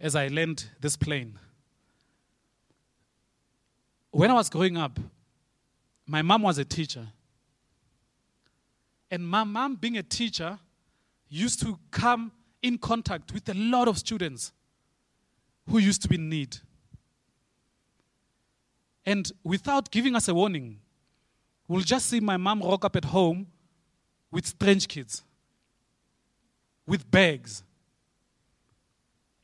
as 0.00 0.16
I 0.16 0.28
land 0.28 0.70
this 0.80 0.96
plane. 0.96 1.38
When 4.10 4.30
I 4.30 4.34
was 4.34 4.48
growing 4.48 4.76
up, 4.76 4.98
my 6.06 6.22
mom 6.22 6.42
was 6.42 6.58
a 6.58 6.64
teacher. 6.64 7.06
And 9.10 9.28
my 9.28 9.44
mom, 9.44 9.76
being 9.76 9.98
a 9.98 10.02
teacher, 10.02 10.58
used 11.28 11.60
to 11.60 11.78
come 11.90 12.32
in 12.62 12.78
contact 12.78 13.32
with 13.32 13.48
a 13.48 13.54
lot 13.54 13.86
of 13.86 13.98
students 13.98 14.52
who 15.68 15.78
used 15.78 16.02
to 16.02 16.08
be 16.08 16.16
in 16.16 16.28
need. 16.28 16.58
And 19.04 19.30
without 19.42 19.90
giving 19.90 20.14
us 20.14 20.28
a 20.28 20.34
warning, 20.34 20.78
we'll 21.66 21.82
just 21.82 22.06
see 22.06 22.20
my 22.20 22.36
mom 22.36 22.62
rock 22.62 22.84
up 22.84 22.96
at 22.96 23.06
home 23.06 23.46
with 24.30 24.46
strange 24.46 24.86
kids, 24.88 25.22
with 26.86 27.08
bags. 27.10 27.62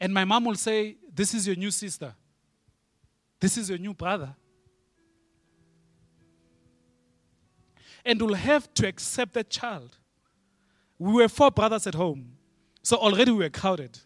And 0.01 0.15
my 0.15 0.25
mom 0.25 0.45
will 0.45 0.55
say, 0.55 0.97
This 1.13 1.35
is 1.35 1.47
your 1.47 1.57
new 1.57 1.71
sister. 1.71 2.15
This 3.41 3.57
is 3.57 3.69
your 3.69 3.79
new 3.79 3.95
brother. 3.95 4.35
And 8.05 8.21
we'll 8.21 8.35
have 8.35 8.73
to 8.75 8.87
accept 8.89 9.35
that 9.35 9.51
child. 9.51 9.97
We 10.99 11.13
were 11.13 11.29
four 11.29 11.51
brothers 11.51 11.87
at 11.87 11.95
home. 11.95 12.33
So 12.83 12.97
already 12.97 13.31
we 13.33 13.39
were 13.39 13.51
crowded. 13.51 13.99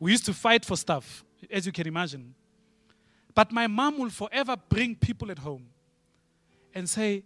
We 0.00 0.12
used 0.12 0.26
to 0.26 0.34
fight 0.34 0.64
for 0.64 0.76
stuff, 0.76 1.24
as 1.50 1.66
you 1.66 1.72
can 1.72 1.86
imagine. 1.86 2.34
But 3.34 3.52
my 3.52 3.66
mom 3.66 3.98
will 3.98 4.10
forever 4.10 4.56
bring 4.68 4.96
people 4.96 5.30
at 5.30 5.38
home 5.38 5.66
and 6.74 6.88
say, 6.88 7.24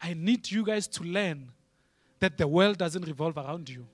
I 0.00 0.14
need 0.14 0.50
you 0.50 0.64
guys 0.64 0.86
to 0.88 1.02
learn 1.02 1.50
that 2.18 2.38
the 2.38 2.46
world 2.46 2.78
doesn't 2.78 3.06
revolve 3.06 3.36
around 3.36 3.68
you. 3.68 3.86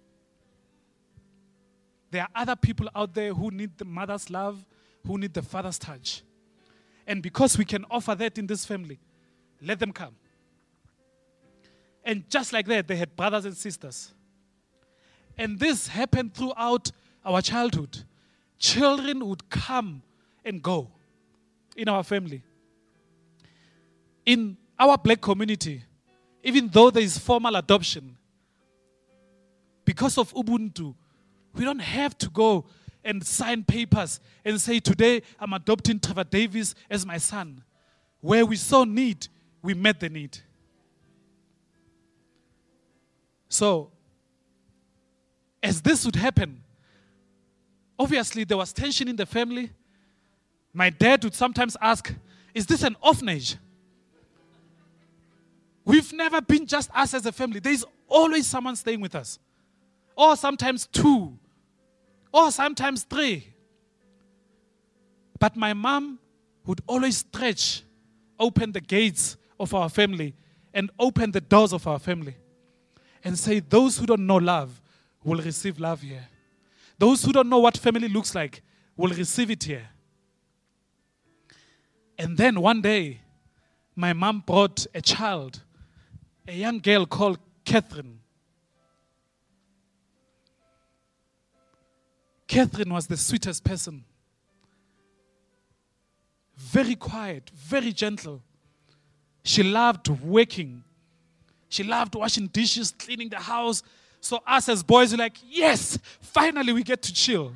There 2.10 2.22
are 2.22 2.28
other 2.34 2.56
people 2.56 2.88
out 2.94 3.14
there 3.14 3.34
who 3.34 3.50
need 3.50 3.78
the 3.78 3.84
mother's 3.84 4.30
love, 4.30 4.64
who 5.06 5.18
need 5.18 5.34
the 5.34 5.42
father's 5.42 5.78
touch. 5.78 6.22
And 7.06 7.22
because 7.22 7.56
we 7.56 7.64
can 7.64 7.84
offer 7.90 8.14
that 8.14 8.38
in 8.38 8.46
this 8.46 8.64
family, 8.64 8.98
let 9.60 9.78
them 9.78 9.92
come. 9.92 10.14
And 12.04 12.28
just 12.30 12.52
like 12.52 12.66
that, 12.66 12.86
they 12.86 12.96
had 12.96 13.16
brothers 13.16 13.44
and 13.44 13.56
sisters. 13.56 14.12
And 15.36 15.58
this 15.58 15.88
happened 15.88 16.34
throughout 16.34 16.90
our 17.24 17.42
childhood. 17.42 18.04
Children 18.58 19.26
would 19.26 19.48
come 19.50 20.02
and 20.44 20.62
go 20.62 20.88
in 21.76 21.88
our 21.88 22.02
family. 22.02 22.42
In 24.24 24.56
our 24.78 24.96
black 24.98 25.20
community, 25.20 25.82
even 26.42 26.68
though 26.68 26.90
there 26.90 27.02
is 27.02 27.18
formal 27.18 27.54
adoption, 27.56 28.16
because 29.84 30.18
of 30.18 30.32
Ubuntu, 30.34 30.94
we 31.54 31.64
don't 31.64 31.78
have 31.78 32.16
to 32.18 32.28
go 32.28 32.64
and 33.04 33.24
sign 33.24 33.62
papers 33.62 34.20
and 34.44 34.60
say, 34.60 34.80
Today 34.80 35.22
I'm 35.38 35.52
adopting 35.52 36.00
Trevor 36.00 36.24
Davis 36.24 36.74
as 36.90 37.06
my 37.06 37.18
son. 37.18 37.62
Where 38.20 38.44
we 38.44 38.56
saw 38.56 38.84
need, 38.84 39.28
we 39.62 39.74
met 39.74 40.00
the 40.00 40.08
need. 40.08 40.38
So, 43.48 43.90
as 45.62 45.80
this 45.80 46.04
would 46.04 46.16
happen, 46.16 46.62
obviously 47.98 48.44
there 48.44 48.56
was 48.56 48.72
tension 48.72 49.08
in 49.08 49.16
the 49.16 49.26
family. 49.26 49.70
My 50.72 50.90
dad 50.90 51.24
would 51.24 51.34
sometimes 51.34 51.76
ask, 51.80 52.12
Is 52.54 52.66
this 52.66 52.82
an 52.82 52.96
orphanage? 53.02 53.56
We've 55.84 56.12
never 56.12 56.40
been 56.40 56.66
just 56.66 56.90
us 56.94 57.14
as 57.14 57.24
a 57.26 57.32
family. 57.32 57.60
There's 57.60 57.84
always 58.08 58.46
someone 58.46 58.74
staying 58.76 59.00
with 59.00 59.14
us, 59.14 59.38
or 60.16 60.36
sometimes 60.36 60.86
two, 60.86 61.38
or 62.32 62.50
sometimes 62.50 63.04
three. 63.04 63.46
But 65.38 65.56
my 65.56 65.74
mom 65.74 66.18
would 66.66 66.80
always 66.86 67.18
stretch, 67.18 67.82
open 68.38 68.72
the 68.72 68.80
gates 68.80 69.36
of 69.60 69.72
our 69.74 69.88
family, 69.88 70.34
and 70.74 70.90
open 70.98 71.30
the 71.30 71.40
doors 71.40 71.72
of 71.72 71.86
our 71.86 71.98
family, 71.98 72.34
and 73.22 73.38
say, 73.38 73.60
Those 73.60 73.96
who 73.96 74.06
don't 74.06 74.26
know 74.26 74.36
love 74.36 74.80
will 75.24 75.40
receive 75.40 75.78
love 75.78 76.02
here. 76.02 76.26
Those 76.98 77.24
who 77.24 77.32
don't 77.32 77.48
know 77.48 77.58
what 77.58 77.76
family 77.76 78.08
looks 78.08 78.34
like 78.34 78.62
will 78.96 79.10
receive 79.10 79.50
it 79.50 79.64
here. 79.64 79.88
And 82.18 82.36
then 82.36 82.60
one 82.60 82.80
day, 82.80 83.20
my 83.94 84.12
mom 84.12 84.42
brought 84.46 84.86
a 84.94 85.02
child, 85.02 85.62
a 86.48 86.54
young 86.54 86.78
girl 86.78 87.04
called 87.04 87.38
Catherine. 87.64 88.20
Catherine 92.46 92.92
was 92.92 93.06
the 93.06 93.16
sweetest 93.16 93.64
person. 93.64 94.04
Very 96.56 96.94
quiet, 96.94 97.50
very 97.54 97.92
gentle. 97.92 98.42
She 99.42 99.62
loved 99.62 100.08
working. 100.08 100.84
She 101.68 101.82
loved 101.82 102.14
washing 102.14 102.46
dishes, 102.46 102.92
cleaning 102.92 103.28
the 103.28 103.38
house. 103.38 103.82
So, 104.26 104.42
us 104.44 104.68
as 104.68 104.82
boys, 104.82 105.12
we're 105.12 105.18
like, 105.18 105.36
yes, 105.48 106.00
finally 106.20 106.72
we 106.72 106.82
get 106.82 107.00
to 107.02 107.14
chill. 107.14 107.52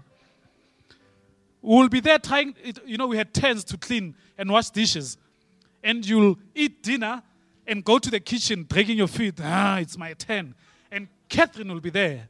We'll 1.60 1.88
be 1.88 1.98
there 1.98 2.20
trying, 2.20 2.54
you 2.86 2.96
know, 2.96 3.08
we 3.08 3.16
had 3.16 3.34
turns 3.34 3.64
to 3.64 3.76
clean 3.76 4.14
and 4.38 4.48
wash 4.48 4.70
dishes. 4.70 5.18
And 5.82 6.06
you'll 6.06 6.38
eat 6.54 6.80
dinner 6.84 7.24
and 7.66 7.84
go 7.84 7.98
to 7.98 8.08
the 8.08 8.20
kitchen, 8.20 8.66
dragging 8.68 8.98
your 8.98 9.08
feet. 9.08 9.34
Ah, 9.42 9.78
it's 9.78 9.98
my 9.98 10.12
turn. 10.12 10.54
And 10.92 11.08
Catherine 11.28 11.72
will 11.72 11.80
be 11.80 11.90
there. 11.90 12.28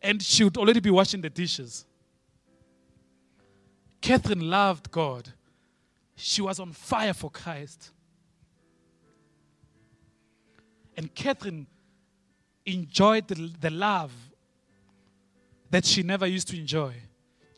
And 0.00 0.22
she 0.22 0.44
would 0.44 0.56
already 0.56 0.80
be 0.80 0.90
washing 0.90 1.20
the 1.20 1.30
dishes. 1.30 1.84
Catherine 4.00 4.48
loved 4.48 4.90
God. 4.90 5.28
She 6.16 6.40
was 6.40 6.58
on 6.58 6.72
fire 6.72 7.12
for 7.12 7.30
Christ. 7.30 7.90
And 10.96 11.14
Catherine 11.14 11.66
enjoyed 12.64 13.28
the, 13.28 13.50
the 13.60 13.70
love 13.70 14.12
that 15.70 15.84
she 15.84 16.02
never 16.02 16.26
used 16.26 16.48
to 16.48 16.58
enjoy 16.58 16.94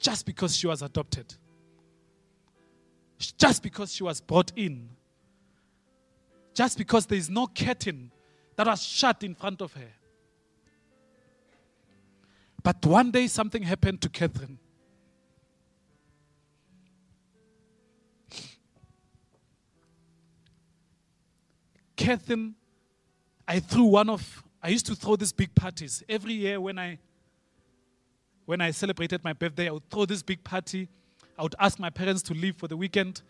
just 0.01 0.27
because 0.27 0.57
she 0.57 0.67
was 0.67 0.83
adopted, 0.83 1.35
just 3.39 3.63
because 3.63 3.95
she 3.95 4.03
was 4.03 4.21
brought 4.21 4.53
in, 4.57 4.89
just 6.55 6.79
because 6.79 7.07
there 7.07 7.19
is 7.19 7.29
no 7.29 7.47
curtain 7.47 8.11
that 8.57 8.67
was 8.67 8.83
shut 8.83 9.23
in 9.23 9.35
front 9.35 9.61
of 9.61 9.73
her. 9.73 9.93
But 12.63 12.85
one 12.87 13.11
day 13.11 13.27
something 13.27 13.63
happened 13.63 14.01
to 14.03 14.09
Catherine. 14.09 14.59
Catherine, 21.97 22.55
I 23.47 23.61
threw 23.61 23.85
one 23.85 24.11
of, 24.11 24.43
I 24.65 24.69
used 24.69 24.87
to 24.87 24.95
throw 24.95 25.15
these 25.15 25.31
big 25.31 25.55
parties. 25.55 26.03
Every 26.09 26.33
year 26.33 26.59
when 26.59 26.79
I 26.79 26.99
when 28.47 28.63
I 28.63 28.71
celebrated 28.71 29.23
my 29.23 29.35
birthday, 29.35 29.69
I 29.69 29.73
would 29.73 29.89
throw 29.91 30.07
this 30.07 30.23
big 30.23 30.43
party. 30.43 30.89
I 31.39 31.43
would 31.43 31.55
ask 31.59 31.79
my 31.79 31.91
parents 31.91 32.23
to 32.23 32.35
leave 32.35 32.57
for 32.57 32.67
the 32.67 32.77
weekend, 32.77 33.21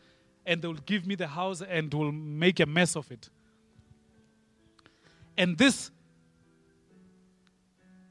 and 0.47 0.63
they 0.63 0.69
would 0.69 0.87
give 0.87 1.07
me 1.07 1.17
the 1.17 1.27
house 1.27 1.61
and 1.61 1.93
will 1.93 2.13
make 2.13 2.61
a 2.61 2.67
mess 2.67 2.95
of 2.97 3.11
it. 3.11 3.29
And 5.37 5.59
this 5.59 5.91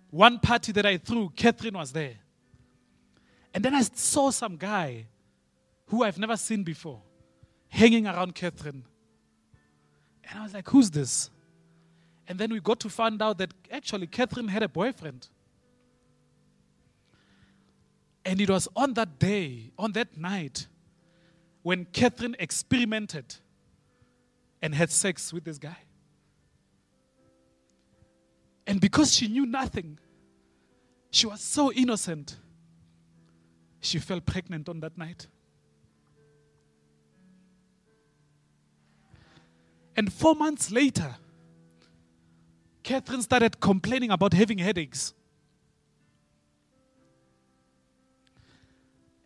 one 0.10 0.40
party 0.40 0.74
that 0.74 0.86
I 0.86 0.98
threw, 0.98 1.30
Catherine 1.36 1.76
was 1.76 1.94
there. 1.94 2.16
And 3.54 3.64
then 3.64 3.74
I 3.74 3.82
saw 3.82 4.32
some 4.32 4.58
guy 4.58 5.06
who 5.88 6.04
I've 6.04 6.20
never 6.20 6.36
seen 6.36 6.64
before 6.64 7.02
hanging 7.70 8.06
around 8.06 8.36
Catherine. 8.36 8.84
And 10.30 10.40
I 10.40 10.44
was 10.44 10.54
like, 10.54 10.70
who's 10.70 10.92
this? 10.92 11.30
And 12.28 12.40
then 12.40 12.52
we 12.52 12.60
got 12.60 12.80
to 12.82 12.90
find 12.90 13.22
out 13.22 13.38
that 13.40 13.54
actually 13.72 14.08
Catherine 14.08 14.48
had 14.48 14.64
a 14.64 14.70
boyfriend. 14.70 15.28
And 18.26 18.40
it 18.40 18.50
was 18.50 18.68
on 18.76 18.94
that 18.94 19.20
day, 19.20 19.72
on 19.78 19.92
that 19.94 20.18
night, 20.18 20.68
when 21.62 21.86
Catherine 21.86 22.36
experimented 22.40 23.36
and 24.62 24.74
had 24.74 24.90
sex 24.90 25.34
with 25.34 25.44
this 25.44 25.58
guy. 25.58 25.78
And 28.66 28.80
because 28.80 29.14
she 29.14 29.28
knew 29.28 29.46
nothing, 29.46 30.00
she 31.12 31.28
was 31.28 31.42
so 31.42 31.72
innocent, 31.74 32.38
she 33.82 34.00
fell 34.00 34.22
pregnant 34.22 34.70
on 34.70 34.80
that 34.80 34.98
night. 34.98 35.28
And 39.96 40.12
four 40.12 40.34
months 40.34 40.72
later, 40.72 41.16
Catherine 42.84 43.22
started 43.22 43.60
complaining 43.60 44.12
about 44.12 44.34
having 44.34 44.58
headaches. 44.58 45.14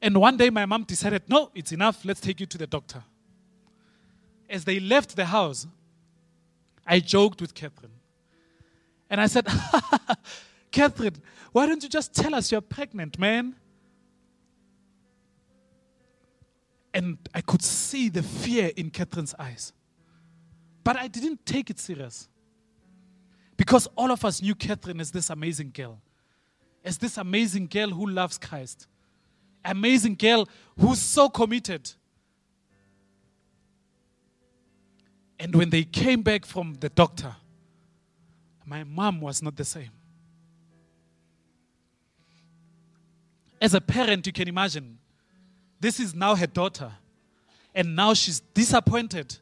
And 0.01 0.16
one 0.16 0.38
day 0.38 0.49
my 0.51 0.66
mom 0.66 0.84
decided, 0.84 1.24
no, 1.28 1.49
it's 1.55 1.72
enough, 1.72 2.05
let's 2.05 2.22
take 2.22 2.39
you 2.39 2.45
to 2.45 2.58
the 2.58 2.68
doctor. 2.68 3.03
As 4.49 4.64
they 4.64 4.80
left 4.80 5.16
the 5.16 5.26
house, 5.26 5.68
I 6.86 6.99
joked 6.99 7.41
with 7.41 7.53
Catherine. 7.53 7.91
And 9.10 9.20
I 9.20 9.28
said, 9.28 9.47
Catherine, 10.72 11.16
why 11.51 11.66
don't 11.66 11.82
you 11.82 11.89
just 11.89 12.14
tell 12.14 12.36
us 12.36 12.51
you're 12.51 12.62
pregnant, 12.62 13.18
man? 13.18 13.55
And 16.93 17.18
I 17.34 17.41
could 17.41 17.64
see 17.64 18.10
the 18.10 18.24
fear 18.24 18.72
in 18.76 18.91
Catherine's 18.91 19.36
eyes. 19.38 19.74
But 20.84 20.95
I 20.95 21.08
didn't 21.08 21.45
take 21.45 21.70
it 21.70 21.80
serious. 21.80 22.30
Because 23.58 23.88
all 23.95 24.12
of 24.12 24.24
us 24.24 24.41
knew 24.41 24.55
Catherine 24.55 25.01
as 25.01 25.12
this 25.12 25.30
amazing 25.30 25.72
girl, 25.74 25.99
as 26.86 26.97
this 26.97 27.18
amazing 27.18 27.68
girl 27.68 27.89
who 27.89 28.08
loves 28.08 28.38
Christ 28.38 28.88
amazing 29.68 30.16
girl 30.16 30.47
who's 30.80 30.99
so 30.99 31.30
committed. 31.30 31.91
And 35.39 35.55
when 35.55 35.70
they 35.70 35.84
came 35.84 36.22
back 36.22 36.45
from 36.45 36.76
the 36.80 36.89
doctor, 36.89 37.36
my 38.66 38.84
mom 38.84 39.22
was 39.22 39.41
not 39.41 39.55
the 39.55 39.66
same. 39.66 39.91
as 43.60 43.74
a 43.74 43.82
parent, 43.82 44.28
you 44.28 44.32
can 44.32 44.47
imagine 44.47 44.99
this 45.80 45.99
is 45.99 46.14
now 46.14 46.36
her 46.36 46.45
daughter, 46.45 46.91
and 47.74 47.95
now 47.95 48.14
she's 48.14 48.39
disappointed 48.39 49.36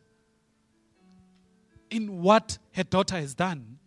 in 1.89 2.21
what 2.21 2.57
her 2.73 2.83
daughter 2.83 3.15
has 3.17 3.33
done. 3.33 3.77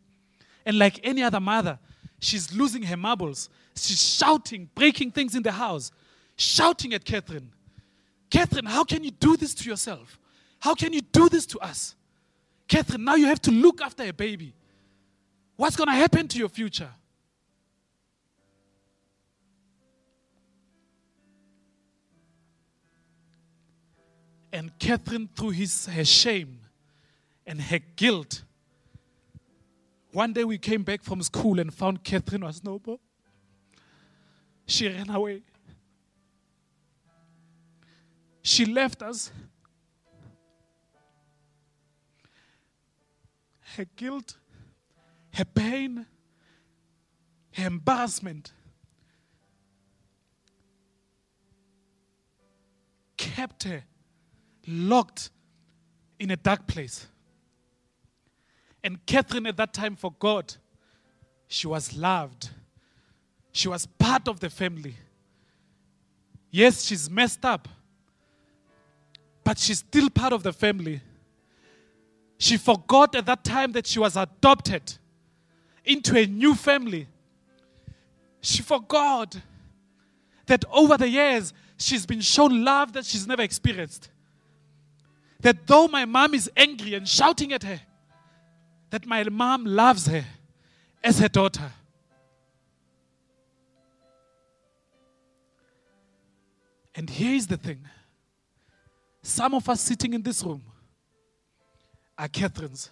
And 0.69 0.79
like 0.79 1.01
any 1.03 1.23
other 1.23 1.41
mother, 1.41 1.79
she's 2.21 2.55
losing 2.55 2.83
her 2.83 2.97
marbles. 2.99 3.49
She's 3.75 4.03
shouting, 4.03 4.69
breaking 4.75 5.12
things 5.12 5.35
in 5.35 5.43
the 5.43 5.53
house, 5.53 5.91
shouting 6.37 6.93
at 6.93 7.07
Catherine. 7.07 7.51
Catherine, 8.29 8.66
how 8.66 8.85
can 8.85 9.03
you 9.03 9.11
do 9.11 9.39
this 9.39 9.55
to 9.55 9.71
yourself? 9.71 10.19
How 10.61 10.75
can 10.75 10.93
you 10.93 11.01
do 11.01 11.31
this 11.31 11.47
to 11.47 11.59
us? 11.61 11.95
Catherine, 12.69 13.03
now 13.03 13.14
you 13.14 13.25
have 13.25 13.41
to 13.43 13.51
look 13.51 13.81
after 13.81 14.03
a 14.03 14.12
baby. 14.12 14.53
What's 15.57 15.75
going 15.75 15.89
to 15.89 15.95
happen 15.95 16.29
to 16.29 16.39
your 16.39 16.51
future? 16.51 16.91
And 24.53 24.79
Catherine, 24.79 25.31
through 25.35 25.51
his, 25.51 25.87
her 25.87 26.05
shame 26.05 26.59
and 27.47 27.59
her 27.59 27.79
guilt, 27.97 28.43
one 30.12 30.32
day 30.32 30.44
we 30.44 30.59
came 30.59 30.82
back 30.82 31.02
from 31.02 31.22
school 31.22 31.61
and 31.61 31.72
found 31.72 32.02
Catherine 32.02 32.44
was 32.44 32.64
noble. 32.64 33.00
She 34.66 34.88
ran 34.88 35.11
away. 35.11 35.42
She 38.42 38.64
left 38.64 39.02
us. 39.02 39.30
Her 43.76 43.84
guilt, 43.96 44.36
her 45.34 45.44
pain, 45.44 46.06
her 47.52 47.66
embarrassment 47.66 48.52
kept 53.16 53.64
her 53.64 53.84
locked 54.66 55.30
in 56.18 56.30
a 56.30 56.36
dark 56.36 56.66
place. 56.66 57.06
And 58.83 59.05
Catherine 59.07 59.47
at 59.47 59.57
that 59.57 59.72
time 59.72 59.97
forgot 59.97 60.57
she 61.49 61.66
was 61.66 61.97
loved. 61.97 62.51
She 63.53 63.68
was 63.68 63.87
part 63.87 64.29
of 64.29 64.41
the 64.41 64.51
family. 64.51 64.95
Yes, 66.51 66.85
she's 66.85 67.11
messed 67.11 67.45
up, 67.45 67.68
but 69.45 69.59
she's 69.59 69.79
still 69.79 70.09
part 70.09 70.33
of 70.33 70.43
the 70.43 70.53
family. 70.53 71.01
She 72.39 72.57
forgot 72.57 73.14
at 73.16 73.26
that 73.26 73.45
time 73.45 73.72
that 73.72 73.87
she 73.87 73.99
was 73.99 74.16
adopted 74.16 74.95
into 75.85 76.16
a 76.16 76.26
new 76.26 76.55
family. 76.55 77.09
She 78.41 78.62
forgot 78.62 79.37
that 80.47 80.64
over 80.70 80.97
the 80.97 81.09
years 81.09 81.53
she's 81.76 82.07
been 82.07 82.20
shown 82.20 82.64
love 82.64 82.93
that 82.93 83.05
she's 83.05 83.26
never 83.26 83.43
experienced. 83.43 84.11
That 85.41 85.66
though 85.66 85.89
my 85.89 86.05
mom 86.05 86.35
is 86.35 86.51
angry 86.57 86.95
and 86.95 87.07
shouting 87.07 87.53
at 87.53 87.62
her, 87.62 87.81
that 88.91 89.07
my 89.07 89.24
mom 89.24 89.64
loves 89.64 90.07
her 90.07 90.24
as 91.03 91.18
her 91.18 91.28
daughter. 91.28 91.72
And 96.95 97.09
here 97.09 97.34
is 97.34 97.47
the 97.47 97.57
thing 97.57 97.80
some 99.22 99.55
of 99.55 99.68
us 99.68 99.80
sitting 99.80 100.14
in 100.14 100.22
this 100.22 100.43
room 100.43 100.62
are 102.16 102.28
Catherines. 102.28 102.91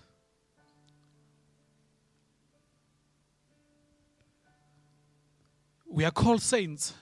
We 5.88 6.04
are 6.04 6.10
called 6.10 6.42
saints. 6.42 6.92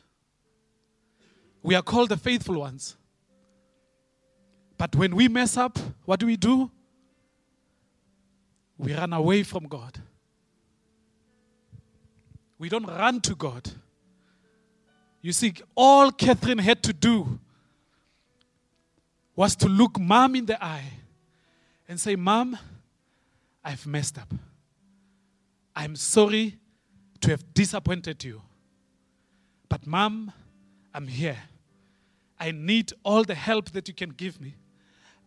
We 1.62 1.74
are 1.74 1.82
called 1.82 2.10
the 2.10 2.16
faithful 2.16 2.60
ones. 2.60 2.96
But 4.78 4.94
when 4.94 5.16
we 5.16 5.28
mess 5.28 5.56
up, 5.56 5.78
what 6.04 6.20
do 6.20 6.26
we 6.26 6.36
do? 6.36 6.70
We 8.78 8.94
run 8.94 9.12
away 9.12 9.42
from 9.42 9.64
God. 9.64 9.98
We 12.58 12.68
don't 12.68 12.86
run 12.86 13.20
to 13.22 13.34
God. 13.34 13.70
You 15.20 15.32
see, 15.32 15.54
all 15.74 16.10
Catherine 16.10 16.58
had 16.58 16.82
to 16.82 16.92
do 16.92 17.38
was 19.36 19.56
to 19.56 19.68
look 19.68 19.98
mom 19.98 20.36
in 20.36 20.46
the 20.46 20.62
eye 20.62 20.92
and 21.88 22.00
say, 22.00 22.16
Mom, 22.16 22.56
I've 23.64 23.86
messed 23.86 24.18
up. 24.18 24.32
I'm 25.74 25.96
sorry 25.96 26.58
to 27.20 27.30
have 27.30 27.54
disappointed 27.54 28.22
you. 28.22 28.42
But, 29.68 29.86
Mom, 29.86 30.32
I'm 30.92 31.08
here. 31.08 31.38
I 32.38 32.52
need 32.52 32.92
all 33.02 33.24
the 33.24 33.34
help 33.34 33.70
that 33.70 33.88
you 33.88 33.94
can 33.94 34.10
give 34.10 34.40
me. 34.40 34.54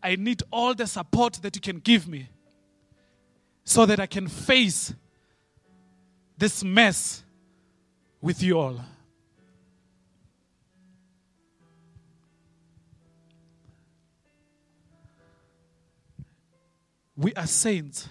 I 0.01 0.15
need 0.15 0.43
all 0.51 0.73
the 0.73 0.87
support 0.87 1.33
that 1.41 1.55
you 1.55 1.61
can 1.61 1.79
give 1.79 2.07
me 2.07 2.29
so 3.67 3.85
that 3.85 3.99
I 3.99 4.05
can 4.05 4.29
face 4.29 4.93
this 6.37 6.63
mess 6.63 7.21
with 8.21 8.41
you 8.41 8.57
all. 8.57 8.79
We 17.17 17.33
are 17.33 17.45
saints 17.45 18.07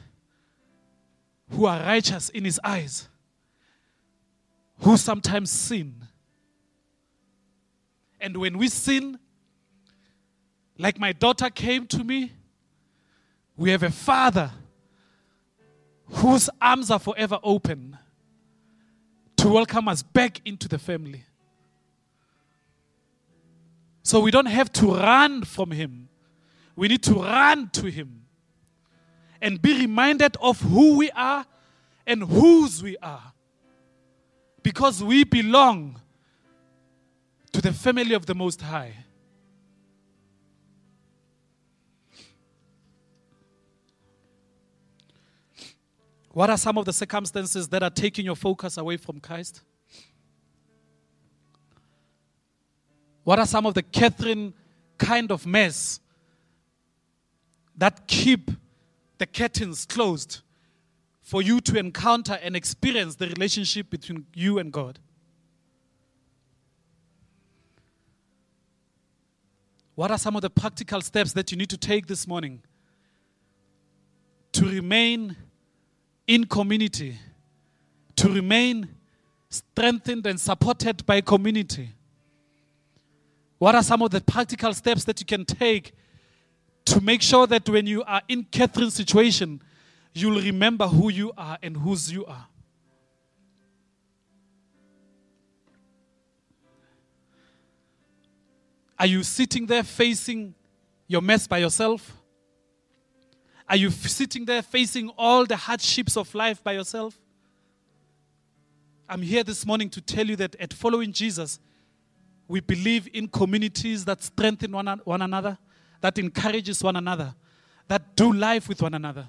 who 1.48 1.64
are 1.64 1.80
righteous 1.80 2.28
in 2.28 2.44
His 2.44 2.60
eyes, 2.62 3.08
who 4.80 4.98
sometimes 4.98 5.50
sin. 5.50 6.04
And 8.20 8.36
when 8.36 8.58
we 8.58 8.68
sin, 8.68 9.18
like 10.76 11.00
my 11.00 11.12
daughter 11.12 11.48
came 11.48 11.86
to 11.86 12.04
me, 12.04 12.32
we 13.56 13.70
have 13.70 13.82
a 13.82 13.90
father 13.90 14.52
whose 16.08 16.48
arms 16.60 16.90
are 16.90 16.98
forever 16.98 17.38
open 17.42 17.98
to 19.36 19.48
welcome 19.48 19.88
us 19.88 20.02
back 20.02 20.40
into 20.44 20.68
the 20.68 20.78
family. 20.78 21.24
So 24.02 24.20
we 24.20 24.30
don't 24.30 24.46
have 24.46 24.72
to 24.74 24.94
run 24.94 25.42
from 25.42 25.72
him. 25.72 26.08
We 26.76 26.88
need 26.88 27.02
to 27.04 27.14
run 27.14 27.70
to 27.70 27.86
him 27.86 28.22
and 29.40 29.60
be 29.60 29.78
reminded 29.78 30.36
of 30.40 30.60
who 30.60 30.96
we 30.96 31.10
are 31.10 31.44
and 32.06 32.22
whose 32.22 32.82
we 32.82 32.96
are. 32.98 33.32
Because 34.62 35.02
we 35.02 35.24
belong 35.24 36.00
to 37.52 37.60
the 37.60 37.72
family 37.72 38.14
of 38.14 38.26
the 38.26 38.34
Most 38.34 38.62
High. 38.62 38.94
What 46.36 46.50
are 46.50 46.58
some 46.58 46.76
of 46.76 46.84
the 46.84 46.92
circumstances 46.92 47.66
that 47.68 47.82
are 47.82 47.88
taking 47.88 48.26
your 48.26 48.36
focus 48.36 48.76
away 48.76 48.98
from 48.98 49.20
Christ? 49.20 49.62
What 53.24 53.38
are 53.38 53.46
some 53.46 53.64
of 53.64 53.72
the 53.72 53.82
Catherine 53.82 54.52
kind 54.98 55.32
of 55.32 55.46
mess 55.46 55.98
that 57.78 58.06
keep 58.06 58.50
the 59.16 59.24
curtains 59.24 59.86
closed 59.86 60.42
for 61.22 61.40
you 61.40 61.58
to 61.62 61.78
encounter 61.78 62.38
and 62.42 62.54
experience 62.54 63.14
the 63.14 63.28
relationship 63.28 63.88
between 63.88 64.26
you 64.34 64.58
and 64.58 64.70
God? 64.70 64.98
What 69.94 70.10
are 70.10 70.18
some 70.18 70.36
of 70.36 70.42
the 70.42 70.50
practical 70.50 71.00
steps 71.00 71.32
that 71.32 71.50
you 71.50 71.56
need 71.56 71.70
to 71.70 71.78
take 71.78 72.08
this 72.08 72.26
morning 72.26 72.60
to 74.52 74.66
remain 74.66 75.34
in 76.26 76.44
community, 76.44 77.18
to 78.16 78.28
remain 78.28 78.88
strengthened 79.48 80.26
and 80.26 80.40
supported 80.40 81.04
by 81.06 81.20
community? 81.20 81.90
What 83.58 83.74
are 83.74 83.82
some 83.82 84.02
of 84.02 84.10
the 84.10 84.20
practical 84.20 84.74
steps 84.74 85.04
that 85.04 85.20
you 85.20 85.26
can 85.26 85.44
take 85.44 85.92
to 86.86 87.00
make 87.00 87.22
sure 87.22 87.46
that 87.46 87.68
when 87.68 87.86
you 87.86 88.02
are 88.04 88.22
in 88.28 88.44
Catherine's 88.44 88.94
situation, 88.94 89.62
you'll 90.12 90.40
remember 90.40 90.86
who 90.86 91.10
you 91.10 91.32
are 91.36 91.58
and 91.62 91.76
whose 91.76 92.12
you 92.12 92.24
are? 92.26 92.46
Are 98.98 99.06
you 99.06 99.22
sitting 99.22 99.66
there 99.66 99.82
facing 99.82 100.54
your 101.06 101.20
mess 101.20 101.46
by 101.46 101.58
yourself? 101.58 102.16
Are 103.68 103.76
you 103.76 103.90
sitting 103.90 104.44
there 104.44 104.62
facing 104.62 105.08
all 105.18 105.44
the 105.44 105.56
hardships 105.56 106.16
of 106.16 106.32
life 106.34 106.62
by 106.62 106.72
yourself? 106.72 107.18
I'm 109.08 109.22
here 109.22 109.42
this 109.42 109.66
morning 109.66 109.90
to 109.90 110.00
tell 110.00 110.26
you 110.26 110.36
that 110.36 110.56
at 110.60 110.72
following 110.72 111.12
Jesus, 111.12 111.58
we 112.48 112.60
believe 112.60 113.08
in 113.12 113.26
communities 113.28 114.04
that 114.04 114.22
strengthen 114.22 114.72
one, 114.72 114.86
one 115.04 115.22
another, 115.22 115.58
that 116.00 116.18
encourages 116.18 116.82
one 116.82 116.96
another, 116.96 117.34
that 117.88 118.14
do 118.14 118.32
life 118.32 118.68
with 118.68 118.82
one 118.82 118.94
another. 118.94 119.26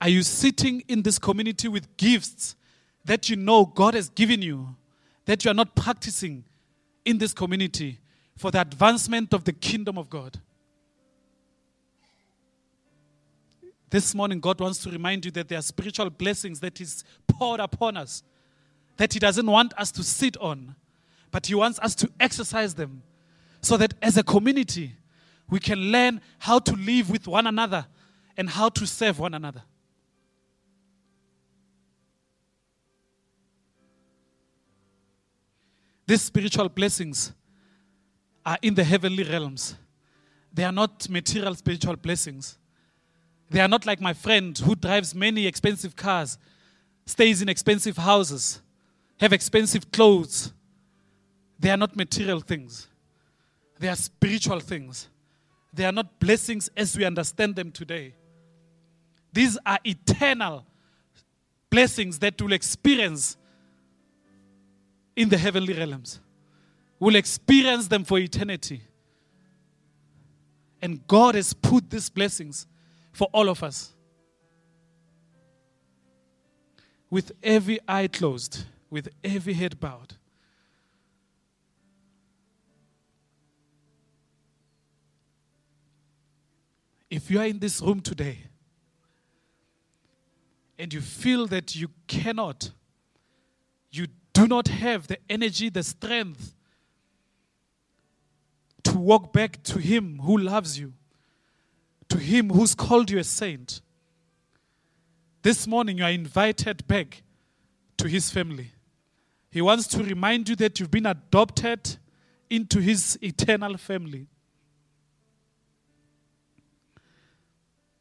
Are 0.00 0.08
you 0.08 0.22
sitting 0.22 0.82
in 0.88 1.02
this 1.02 1.18
community 1.18 1.68
with 1.68 1.96
gifts 1.96 2.54
that 3.04 3.28
you 3.28 3.36
know 3.36 3.64
God 3.64 3.94
has 3.94 4.08
given 4.08 4.40
you, 4.42 4.74
that 5.24 5.44
you 5.44 5.50
are 5.50 5.54
not 5.54 5.74
practicing 5.74 6.44
in 7.04 7.18
this 7.18 7.32
community 7.32 7.98
for 8.40 8.50
the 8.50 8.58
advancement 8.58 9.34
of 9.34 9.44
the 9.44 9.52
kingdom 9.52 9.98
of 9.98 10.08
God? 10.08 10.40
This 13.90 14.14
morning, 14.14 14.40
God 14.40 14.58
wants 14.60 14.78
to 14.78 14.90
remind 14.90 15.26
you 15.26 15.30
that 15.32 15.46
there 15.46 15.58
are 15.58 15.62
spiritual 15.62 16.08
blessings 16.08 16.58
that 16.60 16.80
is 16.80 17.04
poured 17.28 17.60
upon 17.60 17.98
us, 17.98 18.22
that 18.96 19.12
He 19.12 19.18
doesn't 19.18 19.46
want 19.46 19.74
us 19.76 19.92
to 19.92 20.02
sit 20.02 20.38
on, 20.38 20.74
but 21.30 21.48
He 21.48 21.54
wants 21.54 21.78
us 21.80 21.94
to 21.96 22.10
exercise 22.18 22.74
them 22.74 23.02
so 23.60 23.76
that 23.76 23.92
as 24.00 24.16
a 24.16 24.22
community, 24.22 24.94
we 25.50 25.58
can 25.60 25.78
learn 25.78 26.22
how 26.38 26.58
to 26.60 26.72
live 26.72 27.10
with 27.10 27.28
one 27.28 27.46
another 27.46 27.84
and 28.38 28.48
how 28.48 28.70
to 28.70 28.86
serve 28.86 29.18
one 29.18 29.34
another. 29.34 29.62
These 36.06 36.22
spiritual 36.22 36.70
blessings 36.70 37.34
are 38.50 38.58
in 38.62 38.74
the 38.74 38.82
heavenly 38.82 39.22
realms. 39.22 39.76
They 40.52 40.64
are 40.64 40.72
not 40.72 41.08
material 41.08 41.54
spiritual 41.54 41.94
blessings. 41.94 42.58
They 43.48 43.60
are 43.60 43.68
not 43.68 43.86
like 43.86 44.00
my 44.00 44.12
friend 44.12 44.58
who 44.58 44.74
drives 44.74 45.14
many 45.14 45.46
expensive 45.46 45.94
cars, 45.94 46.36
stays 47.06 47.42
in 47.42 47.48
expensive 47.48 47.96
houses, 47.96 48.60
have 49.20 49.32
expensive 49.32 49.92
clothes. 49.92 50.52
They 51.60 51.70
are 51.70 51.76
not 51.76 51.94
material 51.94 52.40
things. 52.40 52.88
They 53.78 53.86
are 53.86 53.94
spiritual 53.94 54.58
things. 54.58 55.08
They 55.72 55.84
are 55.84 55.92
not 55.92 56.18
blessings 56.18 56.68
as 56.76 56.98
we 56.98 57.04
understand 57.04 57.54
them 57.54 57.70
today. 57.70 58.14
These 59.32 59.58
are 59.64 59.78
eternal 59.84 60.66
blessings 61.70 62.18
that 62.18 62.42
we'll 62.42 62.52
experience 62.52 63.36
in 65.14 65.28
the 65.28 65.38
heavenly 65.38 65.72
realms. 65.72 66.18
We'll 67.00 67.16
experience 67.16 67.88
them 67.88 68.04
for 68.04 68.18
eternity. 68.18 68.82
And 70.82 71.06
God 71.06 71.34
has 71.34 71.54
put 71.54 71.88
these 71.88 72.10
blessings 72.10 72.66
for 73.10 73.26
all 73.32 73.48
of 73.48 73.62
us. 73.62 73.92
With 77.08 77.32
every 77.42 77.80
eye 77.88 78.06
closed, 78.06 78.64
with 78.90 79.08
every 79.24 79.54
head 79.54 79.80
bowed. 79.80 80.14
If 87.08 87.30
you 87.30 87.40
are 87.40 87.46
in 87.46 87.58
this 87.58 87.80
room 87.80 88.00
today 88.00 88.38
and 90.78 90.92
you 90.94 91.00
feel 91.00 91.46
that 91.48 91.74
you 91.74 91.88
cannot, 92.06 92.70
you 93.90 94.06
do 94.32 94.46
not 94.46 94.68
have 94.68 95.08
the 95.08 95.18
energy, 95.28 95.70
the 95.70 95.82
strength 95.82 96.54
to 98.90 98.98
walk 98.98 99.32
back 99.32 99.62
to 99.62 99.78
Him 99.78 100.18
who 100.18 100.36
loves 100.36 100.76
you, 100.76 100.92
to 102.08 102.18
Him 102.18 102.50
who's 102.50 102.74
called 102.74 103.08
you 103.08 103.20
a 103.20 103.24
saint, 103.24 103.80
this 105.42 105.64
morning 105.66 105.98
you 105.98 106.04
are 106.04 106.10
invited 106.10 106.86
back 106.88 107.22
to 107.96 108.08
His 108.08 108.30
family. 108.30 108.72
He 109.48 109.62
wants 109.62 109.86
to 109.88 110.02
remind 110.02 110.48
you 110.48 110.56
that 110.56 110.80
you've 110.80 110.90
been 110.90 111.06
adopted 111.06 111.98
into 112.50 112.80
His 112.80 113.16
eternal 113.22 113.76
family. 113.76 114.26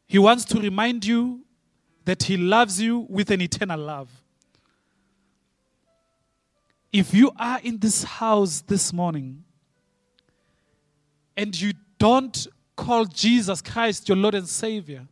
He 0.07 0.17
wants 0.17 0.43
to 0.45 0.59
remind 0.59 1.05
you 1.05 1.45
that 2.05 2.23
He 2.23 2.35
loves 2.35 2.81
you 2.81 3.05
with 3.07 3.29
an 3.29 3.41
eternal 3.41 3.79
love. 3.79 4.09
If 6.91 7.13
you 7.13 7.31
are 7.37 7.59
in 7.63 7.77
this 7.77 8.03
house 8.03 8.61
this 8.61 8.91
morning 8.91 9.43
and 11.39 11.59
you 11.59 11.71
don't 11.99 12.47
call 12.75 13.05
Jesus 13.05 13.61
Christ 13.61 14.09
your 14.09 14.17
Lord 14.17 14.35
and 14.35 14.47
Savior, 14.47 15.07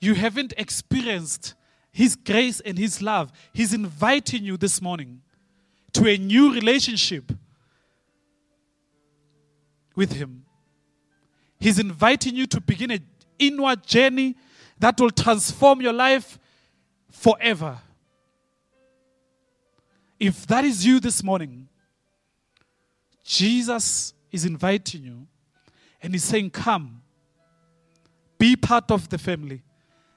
you 0.00 0.14
haven't 0.14 0.54
experienced 0.56 1.52
His 1.92 2.16
grace 2.16 2.60
and 2.60 2.78
His 2.78 3.02
love. 3.02 3.30
He's 3.52 3.74
inviting 3.74 4.42
you 4.42 4.56
this 4.56 4.80
morning 4.80 5.20
to 5.92 6.08
a 6.08 6.16
new 6.16 6.54
relationship 6.54 7.30
with 9.94 10.12
Him. 10.12 10.46
He's 11.58 11.78
inviting 11.78 12.34
you 12.34 12.46
to 12.46 12.58
begin 12.58 12.90
an 12.90 13.06
inward 13.38 13.86
journey 13.86 14.34
that 14.78 14.98
will 14.98 15.10
transform 15.10 15.82
your 15.82 15.92
life 15.92 16.38
forever. 17.10 17.76
If 20.18 20.46
that 20.46 20.64
is 20.64 20.86
you 20.86 21.00
this 21.00 21.22
morning, 21.22 21.68
Jesus 23.22 24.14
is 24.32 24.44
inviting 24.44 25.04
you 25.04 25.26
and 26.02 26.12
he's 26.12 26.24
saying, 26.24 26.50
Come, 26.50 27.02
be 28.38 28.56
part 28.56 28.90
of 28.90 29.08
the 29.08 29.18
family. 29.18 29.62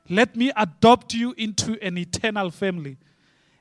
Let 0.09 0.35
me 0.35 0.51
adopt 0.55 1.13
you 1.13 1.33
into 1.37 1.77
an 1.81 1.97
eternal 1.97 2.51
family. 2.51 2.97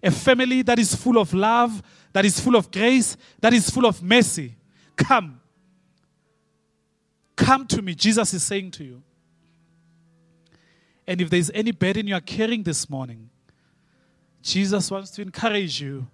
A 0.02 0.10
family 0.10 0.62
that 0.62 0.78
is 0.78 0.94
full 0.94 1.18
of 1.18 1.32
love, 1.32 1.82
that 2.12 2.24
is 2.24 2.40
full 2.40 2.56
of 2.56 2.70
grace, 2.70 3.16
that 3.40 3.52
is 3.52 3.70
full 3.70 3.86
of 3.86 4.02
mercy. 4.02 4.56
Come. 4.96 5.40
Come 7.36 7.66
to 7.68 7.82
me, 7.82 7.94
Jesus 7.94 8.34
is 8.34 8.42
saying 8.42 8.72
to 8.72 8.84
you. 8.84 9.02
And 11.06 11.20
if 11.20 11.30
there's 11.30 11.50
any 11.54 11.70
burden 11.70 12.06
you 12.06 12.14
are 12.14 12.20
carrying 12.20 12.62
this 12.62 12.88
morning, 12.88 13.30
Jesus 14.42 14.90
wants 14.90 15.10
to 15.12 15.22
encourage 15.22 15.80
you 15.80 16.06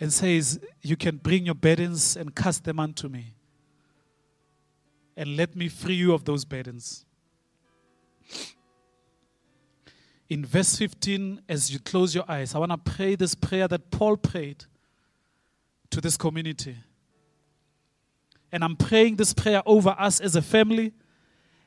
and 0.00 0.12
says, 0.12 0.60
You 0.82 0.96
can 0.96 1.16
bring 1.16 1.46
your 1.46 1.54
burdens 1.54 2.16
and 2.16 2.34
cast 2.34 2.64
them 2.64 2.78
unto 2.78 3.08
me. 3.08 3.34
And 5.16 5.36
let 5.36 5.54
me 5.54 5.68
free 5.68 5.94
you 5.94 6.12
of 6.12 6.24
those 6.24 6.44
burdens. 6.44 7.04
In 10.28 10.44
verse 10.44 10.76
15, 10.76 11.42
as 11.48 11.70
you 11.70 11.78
close 11.78 12.14
your 12.14 12.24
eyes, 12.28 12.54
I 12.54 12.58
want 12.58 12.72
to 12.72 12.78
pray 12.78 13.14
this 13.14 13.34
prayer 13.34 13.68
that 13.68 13.90
Paul 13.90 14.16
prayed 14.16 14.64
to 15.90 16.00
this 16.00 16.16
community. 16.16 16.76
And 18.50 18.64
I'm 18.64 18.76
praying 18.76 19.16
this 19.16 19.34
prayer 19.34 19.62
over 19.66 19.94
us 19.98 20.20
as 20.20 20.34
a 20.34 20.42
family, 20.42 20.92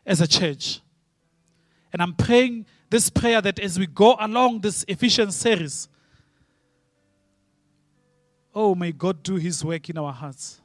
as 0.06 0.22
a 0.22 0.28
church. 0.28 0.82
And 1.94 2.02
I'm 2.02 2.14
praying 2.14 2.66
this 2.90 3.10
prayer 3.10 3.42
that 3.42 3.60
as 3.60 3.78
we 3.78 3.88
go 3.88 4.16
along 4.20 4.62
this 4.62 4.84
Ephesians 4.88 5.36
series, 5.36 5.88
oh, 8.54 8.76
may 8.76 8.92
God 8.92 9.24
do 9.24 9.36
His 9.36 9.64
work 9.64 9.90
in 9.90 9.98
our 9.98 10.12
hearts. 10.12 10.62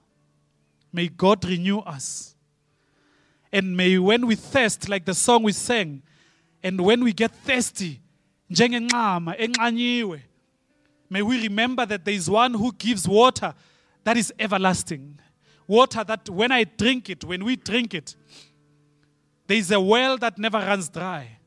May 0.93 1.09
God 1.09 1.45
renew 1.45 1.79
us. 1.79 2.35
And 3.53 3.77
may 3.77 3.99
when 3.99 4.27
we 4.27 4.35
thirst, 4.35 4.89
like 4.89 5.05
the 5.05 5.15
song 5.15 5.43
we 5.43 5.53
sang, 5.53 6.03
and 6.63 6.81
when 6.81 7.03
we 7.05 7.13
get 7.13 7.35
thirsty, 7.35 8.01
may 8.49 8.83
we 11.23 11.43
remember 11.43 11.85
that 11.87 12.05
there 12.05 12.15
is 12.15 12.31
one 12.31 12.55
who 12.55 12.73
gives 12.73 13.09
water 13.09 13.55
that 14.05 14.17
is 14.17 14.33
everlasting. 14.39 15.19
Water 15.67 16.05
that 16.05 16.29
when 16.29 16.53
I 16.53 16.65
drink 16.65 17.11
it, 17.11 17.25
when 17.25 17.45
we 17.45 17.57
drink 17.57 17.95
it, 17.95 18.17
there 19.47 19.57
is 19.57 19.71
a 19.71 19.81
well 19.81 20.17
that 20.19 20.39
never 20.39 20.59
runs 20.59 20.89
dry. 20.89 21.39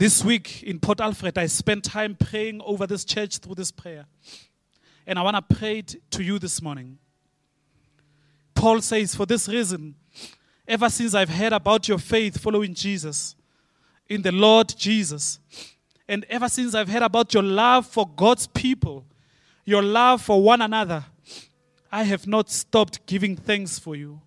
This 0.00 0.24
week 0.24 0.62
in 0.62 0.80
Port 0.80 0.98
Alfred, 0.98 1.36
I 1.36 1.44
spent 1.44 1.84
time 1.84 2.16
praying 2.18 2.62
over 2.64 2.86
this 2.86 3.04
church 3.04 3.36
through 3.36 3.56
this 3.56 3.70
prayer. 3.70 4.06
And 5.06 5.18
I 5.18 5.22
want 5.22 5.36
to 5.36 5.54
pray 5.54 5.80
it 5.80 5.96
to 6.12 6.22
you 6.22 6.38
this 6.38 6.62
morning. 6.62 6.96
Paul 8.54 8.80
says, 8.80 9.14
For 9.14 9.26
this 9.26 9.46
reason, 9.46 9.94
ever 10.66 10.88
since 10.88 11.14
I've 11.14 11.28
heard 11.28 11.52
about 11.52 11.86
your 11.86 11.98
faith 11.98 12.40
following 12.40 12.72
Jesus, 12.72 13.36
in 14.08 14.22
the 14.22 14.32
Lord 14.32 14.72
Jesus, 14.74 15.38
and 16.08 16.24
ever 16.30 16.48
since 16.48 16.74
I've 16.74 16.88
heard 16.88 17.02
about 17.02 17.34
your 17.34 17.42
love 17.42 17.86
for 17.86 18.08
God's 18.08 18.46
people, 18.46 19.04
your 19.66 19.82
love 19.82 20.22
for 20.22 20.42
one 20.42 20.62
another, 20.62 21.04
I 21.92 22.04
have 22.04 22.26
not 22.26 22.48
stopped 22.48 23.04
giving 23.04 23.36
thanks 23.36 23.78
for 23.78 23.94
you. 23.94 24.22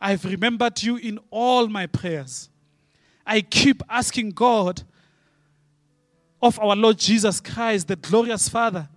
I've 0.00 0.24
remembered 0.24 0.84
you 0.84 0.98
in 0.98 1.18
all 1.32 1.66
my 1.66 1.88
prayers. 1.88 2.48
I 3.26 3.40
keep 3.40 3.82
asking 3.88 4.30
God 4.30 4.82
of 6.40 6.58
our 6.60 6.76
Lord 6.76 6.98
Jesus 6.98 7.40
Christ, 7.40 7.88
the 7.88 7.96
glorious 7.96 8.48
Father, 8.48 8.88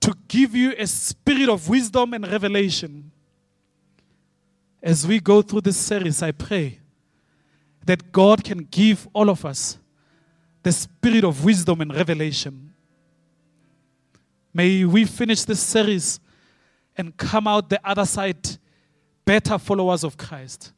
to 0.00 0.14
give 0.28 0.54
you 0.54 0.74
a 0.78 0.86
spirit 0.86 1.48
of 1.48 1.68
wisdom 1.68 2.14
and 2.14 2.26
revelation. 2.30 3.10
As 4.82 5.06
we 5.06 5.20
go 5.20 5.42
through 5.42 5.62
this 5.62 5.76
series, 5.76 6.22
I 6.22 6.32
pray 6.32 6.78
that 7.84 8.12
God 8.12 8.44
can 8.44 8.68
give 8.70 9.08
all 9.12 9.28
of 9.28 9.44
us 9.44 9.78
the 10.62 10.72
spirit 10.72 11.24
of 11.24 11.44
wisdom 11.44 11.80
and 11.80 11.94
revelation. 11.94 12.72
May 14.52 14.84
we 14.84 15.04
finish 15.04 15.44
this 15.44 15.60
series 15.60 16.20
and 16.96 17.16
come 17.16 17.46
out 17.46 17.68
the 17.68 17.80
other 17.84 18.06
side 18.06 18.58
better 19.24 19.58
followers 19.58 20.04
of 20.04 20.16
Christ, 20.16 20.72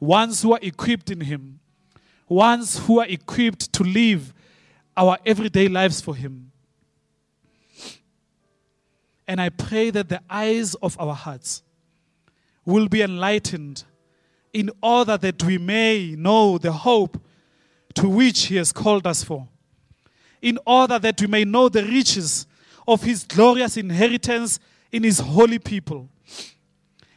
ones 0.00 0.42
who 0.42 0.52
are 0.52 0.58
equipped 0.62 1.10
in 1.10 1.20
Him, 1.20 1.60
ones 2.28 2.78
who 2.86 3.00
are 3.00 3.06
equipped 3.06 3.72
to 3.72 3.82
live 3.82 4.32
our 4.96 5.18
everyday 5.24 5.68
lives 5.68 6.00
for 6.00 6.14
Him. 6.14 6.50
And 9.28 9.40
I 9.40 9.48
pray 9.48 9.90
that 9.90 10.08
the 10.08 10.20
eyes 10.30 10.74
of 10.76 10.98
our 11.00 11.14
hearts 11.14 11.62
will 12.64 12.88
be 12.88 13.02
enlightened 13.02 13.84
in 14.52 14.70
order 14.82 15.16
that 15.16 15.42
we 15.42 15.58
may 15.58 16.14
know 16.16 16.58
the 16.58 16.72
hope 16.72 17.20
to 17.94 18.08
which 18.08 18.46
He 18.46 18.56
has 18.56 18.72
called 18.72 19.06
us 19.06 19.24
for, 19.24 19.48
in 20.40 20.58
order 20.66 20.98
that 20.98 21.20
we 21.20 21.26
may 21.26 21.44
know 21.44 21.68
the 21.68 21.82
riches 21.82 22.46
of 22.86 23.02
His 23.02 23.24
glorious 23.24 23.76
inheritance 23.76 24.58
in 24.92 25.02
His 25.02 25.18
holy 25.18 25.58
people, 25.58 26.08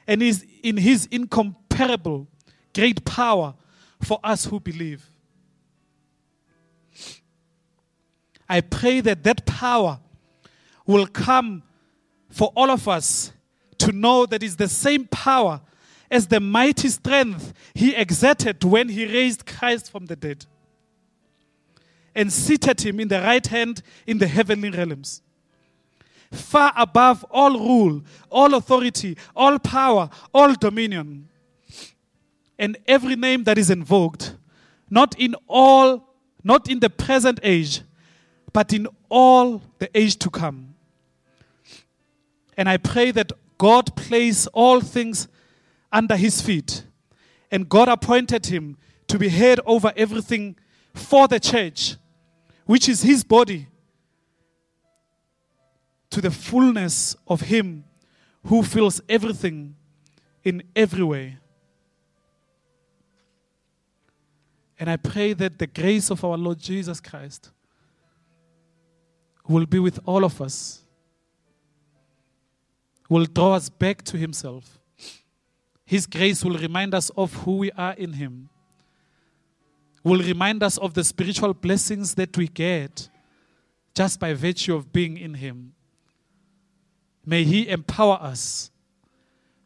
and 0.08 0.24
is 0.24 0.46
in 0.64 0.78
His 0.78 1.08
incomparable 1.12 2.28
great 2.74 3.04
power 3.06 3.54
for 4.02 4.20
us 4.24 4.46
who 4.46 4.60
believe. 4.60 5.10
I 8.48 8.62
pray 8.62 9.02
that 9.02 9.24
that 9.24 9.46
power 9.46 10.00
will 10.86 11.06
come 11.06 11.62
for 12.30 12.52
all 12.56 12.72
of 12.72 12.88
us 12.88 13.32
to 13.78 13.92
know 13.92 14.26
that 14.26 14.42
it's 14.42 14.56
the 14.56 14.68
same 14.68 15.06
power 15.08 15.62
as 16.10 16.28
the 16.28 16.40
mighty 16.40 16.90
strength 16.90 17.54
he 17.76 17.96
exerted 17.96 18.64
when 18.64 18.90
he 18.90 19.06
raised 19.06 19.46
Christ 19.46 19.92
from 19.92 20.08
the 20.08 20.16
dead 20.16 20.46
and 22.16 22.34
seated 22.34 22.82
him 22.82 23.00
in 23.00 23.08
the 23.08 23.22
right 23.22 23.46
hand 23.46 23.84
in 24.08 24.18
the 24.18 24.28
heavenly 24.28 24.72
realms. 24.72 25.22
Far 26.32 26.74
above 26.76 27.24
all 27.30 27.52
rule, 27.52 28.02
all 28.30 28.54
authority, 28.56 29.16
all 29.36 29.60
power, 29.60 30.10
all 30.34 30.54
dominion, 30.56 31.29
and 32.60 32.78
every 32.86 33.16
name 33.16 33.46
that 33.46 33.58
is 33.58 33.70
invoked, 33.70 34.36
not 34.90 35.18
in 35.18 35.34
all, 35.48 36.14
not 36.44 36.70
in 36.70 36.82
the 36.82 36.90
present 36.90 37.40
age, 37.42 37.82
but 38.52 38.74
in 38.74 38.88
all 39.08 39.62
the 39.80 39.90
age 39.98 40.18
to 40.18 40.30
come. 40.30 40.76
And 42.58 42.68
I 42.68 42.76
pray 42.76 43.12
that 43.12 43.32
God 43.58 43.96
place 43.96 44.46
all 44.48 44.82
things 44.82 45.30
under 45.92 46.18
his 46.18 46.42
feet. 46.42 46.84
And 47.50 47.70
God 47.70 47.88
appointed 47.88 48.48
him 48.48 48.78
to 49.08 49.18
be 49.18 49.30
head 49.30 49.60
over 49.66 49.94
everything 49.96 50.58
for 50.94 51.28
the 51.28 51.40
church, 51.40 51.96
which 52.66 52.90
is 52.90 53.02
his 53.02 53.24
body, 53.24 53.68
to 56.10 56.22
the 56.22 56.32
fullness 56.32 57.16
of 57.28 57.42
him 57.42 57.86
who 58.46 58.64
fills 58.64 59.00
everything 59.08 59.76
in 60.44 60.64
every 60.76 61.04
way. 61.04 61.38
And 64.80 64.90
I 64.90 64.96
pray 64.96 65.34
that 65.34 65.60
the 65.60 65.68
grace 65.68 66.10
of 66.10 66.24
our 66.24 66.38
Lord 66.38 66.60
Jesus 66.60 67.02
Christ 67.02 67.52
will 69.48 69.66
be 69.66 69.80
with 69.80 70.00
all 70.06 70.24
of 70.24 70.42
us, 70.42 70.84
will 73.10 73.26
draw 73.26 73.56
us 73.56 73.68
back 73.68 74.04
to 74.04 74.18
himself 74.18 74.80
his 75.90 76.06
grace 76.06 76.46
will 76.46 76.56
remind 76.56 76.94
us 76.94 77.10
of 77.18 77.34
who 77.34 77.58
we 77.58 77.72
are 77.72 77.94
in 77.94 78.14
Him, 78.14 78.50
will 80.04 80.20
remind 80.20 80.62
us 80.62 80.78
of 80.78 80.94
the 80.94 81.04
spiritual 81.04 81.56
blessings 81.56 82.14
that 82.14 82.38
we 82.38 82.48
get 82.48 83.10
just 83.96 84.20
by 84.20 84.36
virtue 84.36 84.76
of 84.76 84.94
being 84.94 85.18
in 85.18 85.34
Him. 85.34 85.74
May 87.26 87.44
He 87.44 87.68
empower 87.68 88.20
us 88.22 88.70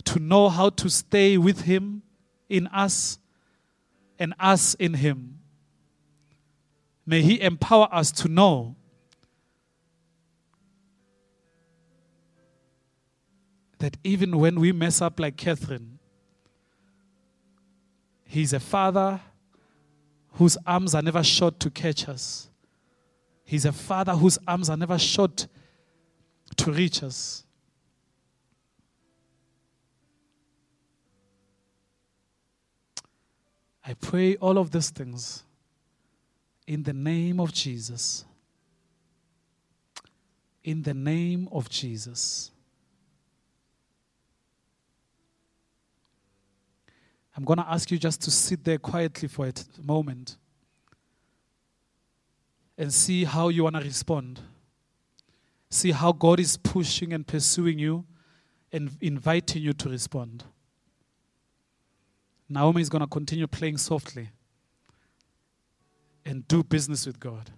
to 0.05 0.17
know 0.17 0.47
how 0.47 0.69
to 0.69 0.89
stay 0.89 1.37
with 1.37 1.63
Him 1.63 2.03
in 2.47 2.67
us 2.67 3.17
and 4.19 4.33
us 4.39 4.73
in 4.75 4.95
Him. 4.95 5.39
May 7.05 7.21
He 7.21 7.41
empower 7.41 7.87
us 7.91 8.11
to 8.13 8.27
know 8.27 8.75
that 13.79 13.97
even 14.03 14.37
when 14.39 14.59
we 14.59 14.71
mess 14.71 15.01
up 15.01 15.19
like 15.19 15.35
Catherine, 15.35 15.99
He's 18.25 18.53
a 18.53 18.59
father 18.59 19.19
whose 20.33 20.57
arms 20.65 20.95
are 20.95 21.01
never 21.01 21.23
short 21.23 21.59
to 21.59 21.69
catch 21.69 22.09
us. 22.09 22.49
He's 23.43 23.65
a 23.65 23.71
father 23.71 24.13
whose 24.13 24.39
arms 24.47 24.69
are 24.69 24.77
never 24.77 24.97
short 24.97 25.47
to 26.55 26.71
reach 26.71 27.03
us. 27.03 27.45
I 33.85 33.93
pray 33.95 34.35
all 34.35 34.57
of 34.57 34.71
these 34.71 34.89
things 34.89 35.43
in 36.67 36.83
the 36.83 36.93
name 36.93 37.39
of 37.39 37.51
Jesus. 37.51 38.25
In 40.63 40.83
the 40.83 40.93
name 40.93 41.49
of 41.51 41.69
Jesus. 41.69 42.51
I'm 47.35 47.43
going 47.43 47.57
to 47.57 47.67
ask 47.67 47.91
you 47.91 47.97
just 47.97 48.21
to 48.21 48.31
sit 48.31 48.63
there 48.63 48.77
quietly 48.77 49.27
for 49.27 49.47
a 49.47 49.53
moment 49.83 50.37
and 52.77 52.93
see 52.93 53.23
how 53.23 53.49
you 53.49 53.63
want 53.63 53.75
to 53.75 53.81
respond. 53.81 54.39
See 55.69 55.91
how 55.91 56.11
God 56.11 56.39
is 56.39 56.57
pushing 56.57 57.11
and 57.11 57.25
pursuing 57.25 57.79
you 57.79 58.05
and 58.71 58.91
inviting 59.01 59.63
you 59.63 59.73
to 59.73 59.89
respond. 59.89 60.43
Naomi 62.49 62.81
is 62.81 62.89
going 62.89 63.01
to 63.01 63.07
continue 63.07 63.47
playing 63.47 63.77
softly 63.77 64.29
and 66.25 66.47
do 66.47 66.63
business 66.63 67.05
with 67.05 67.19
God. 67.19 67.51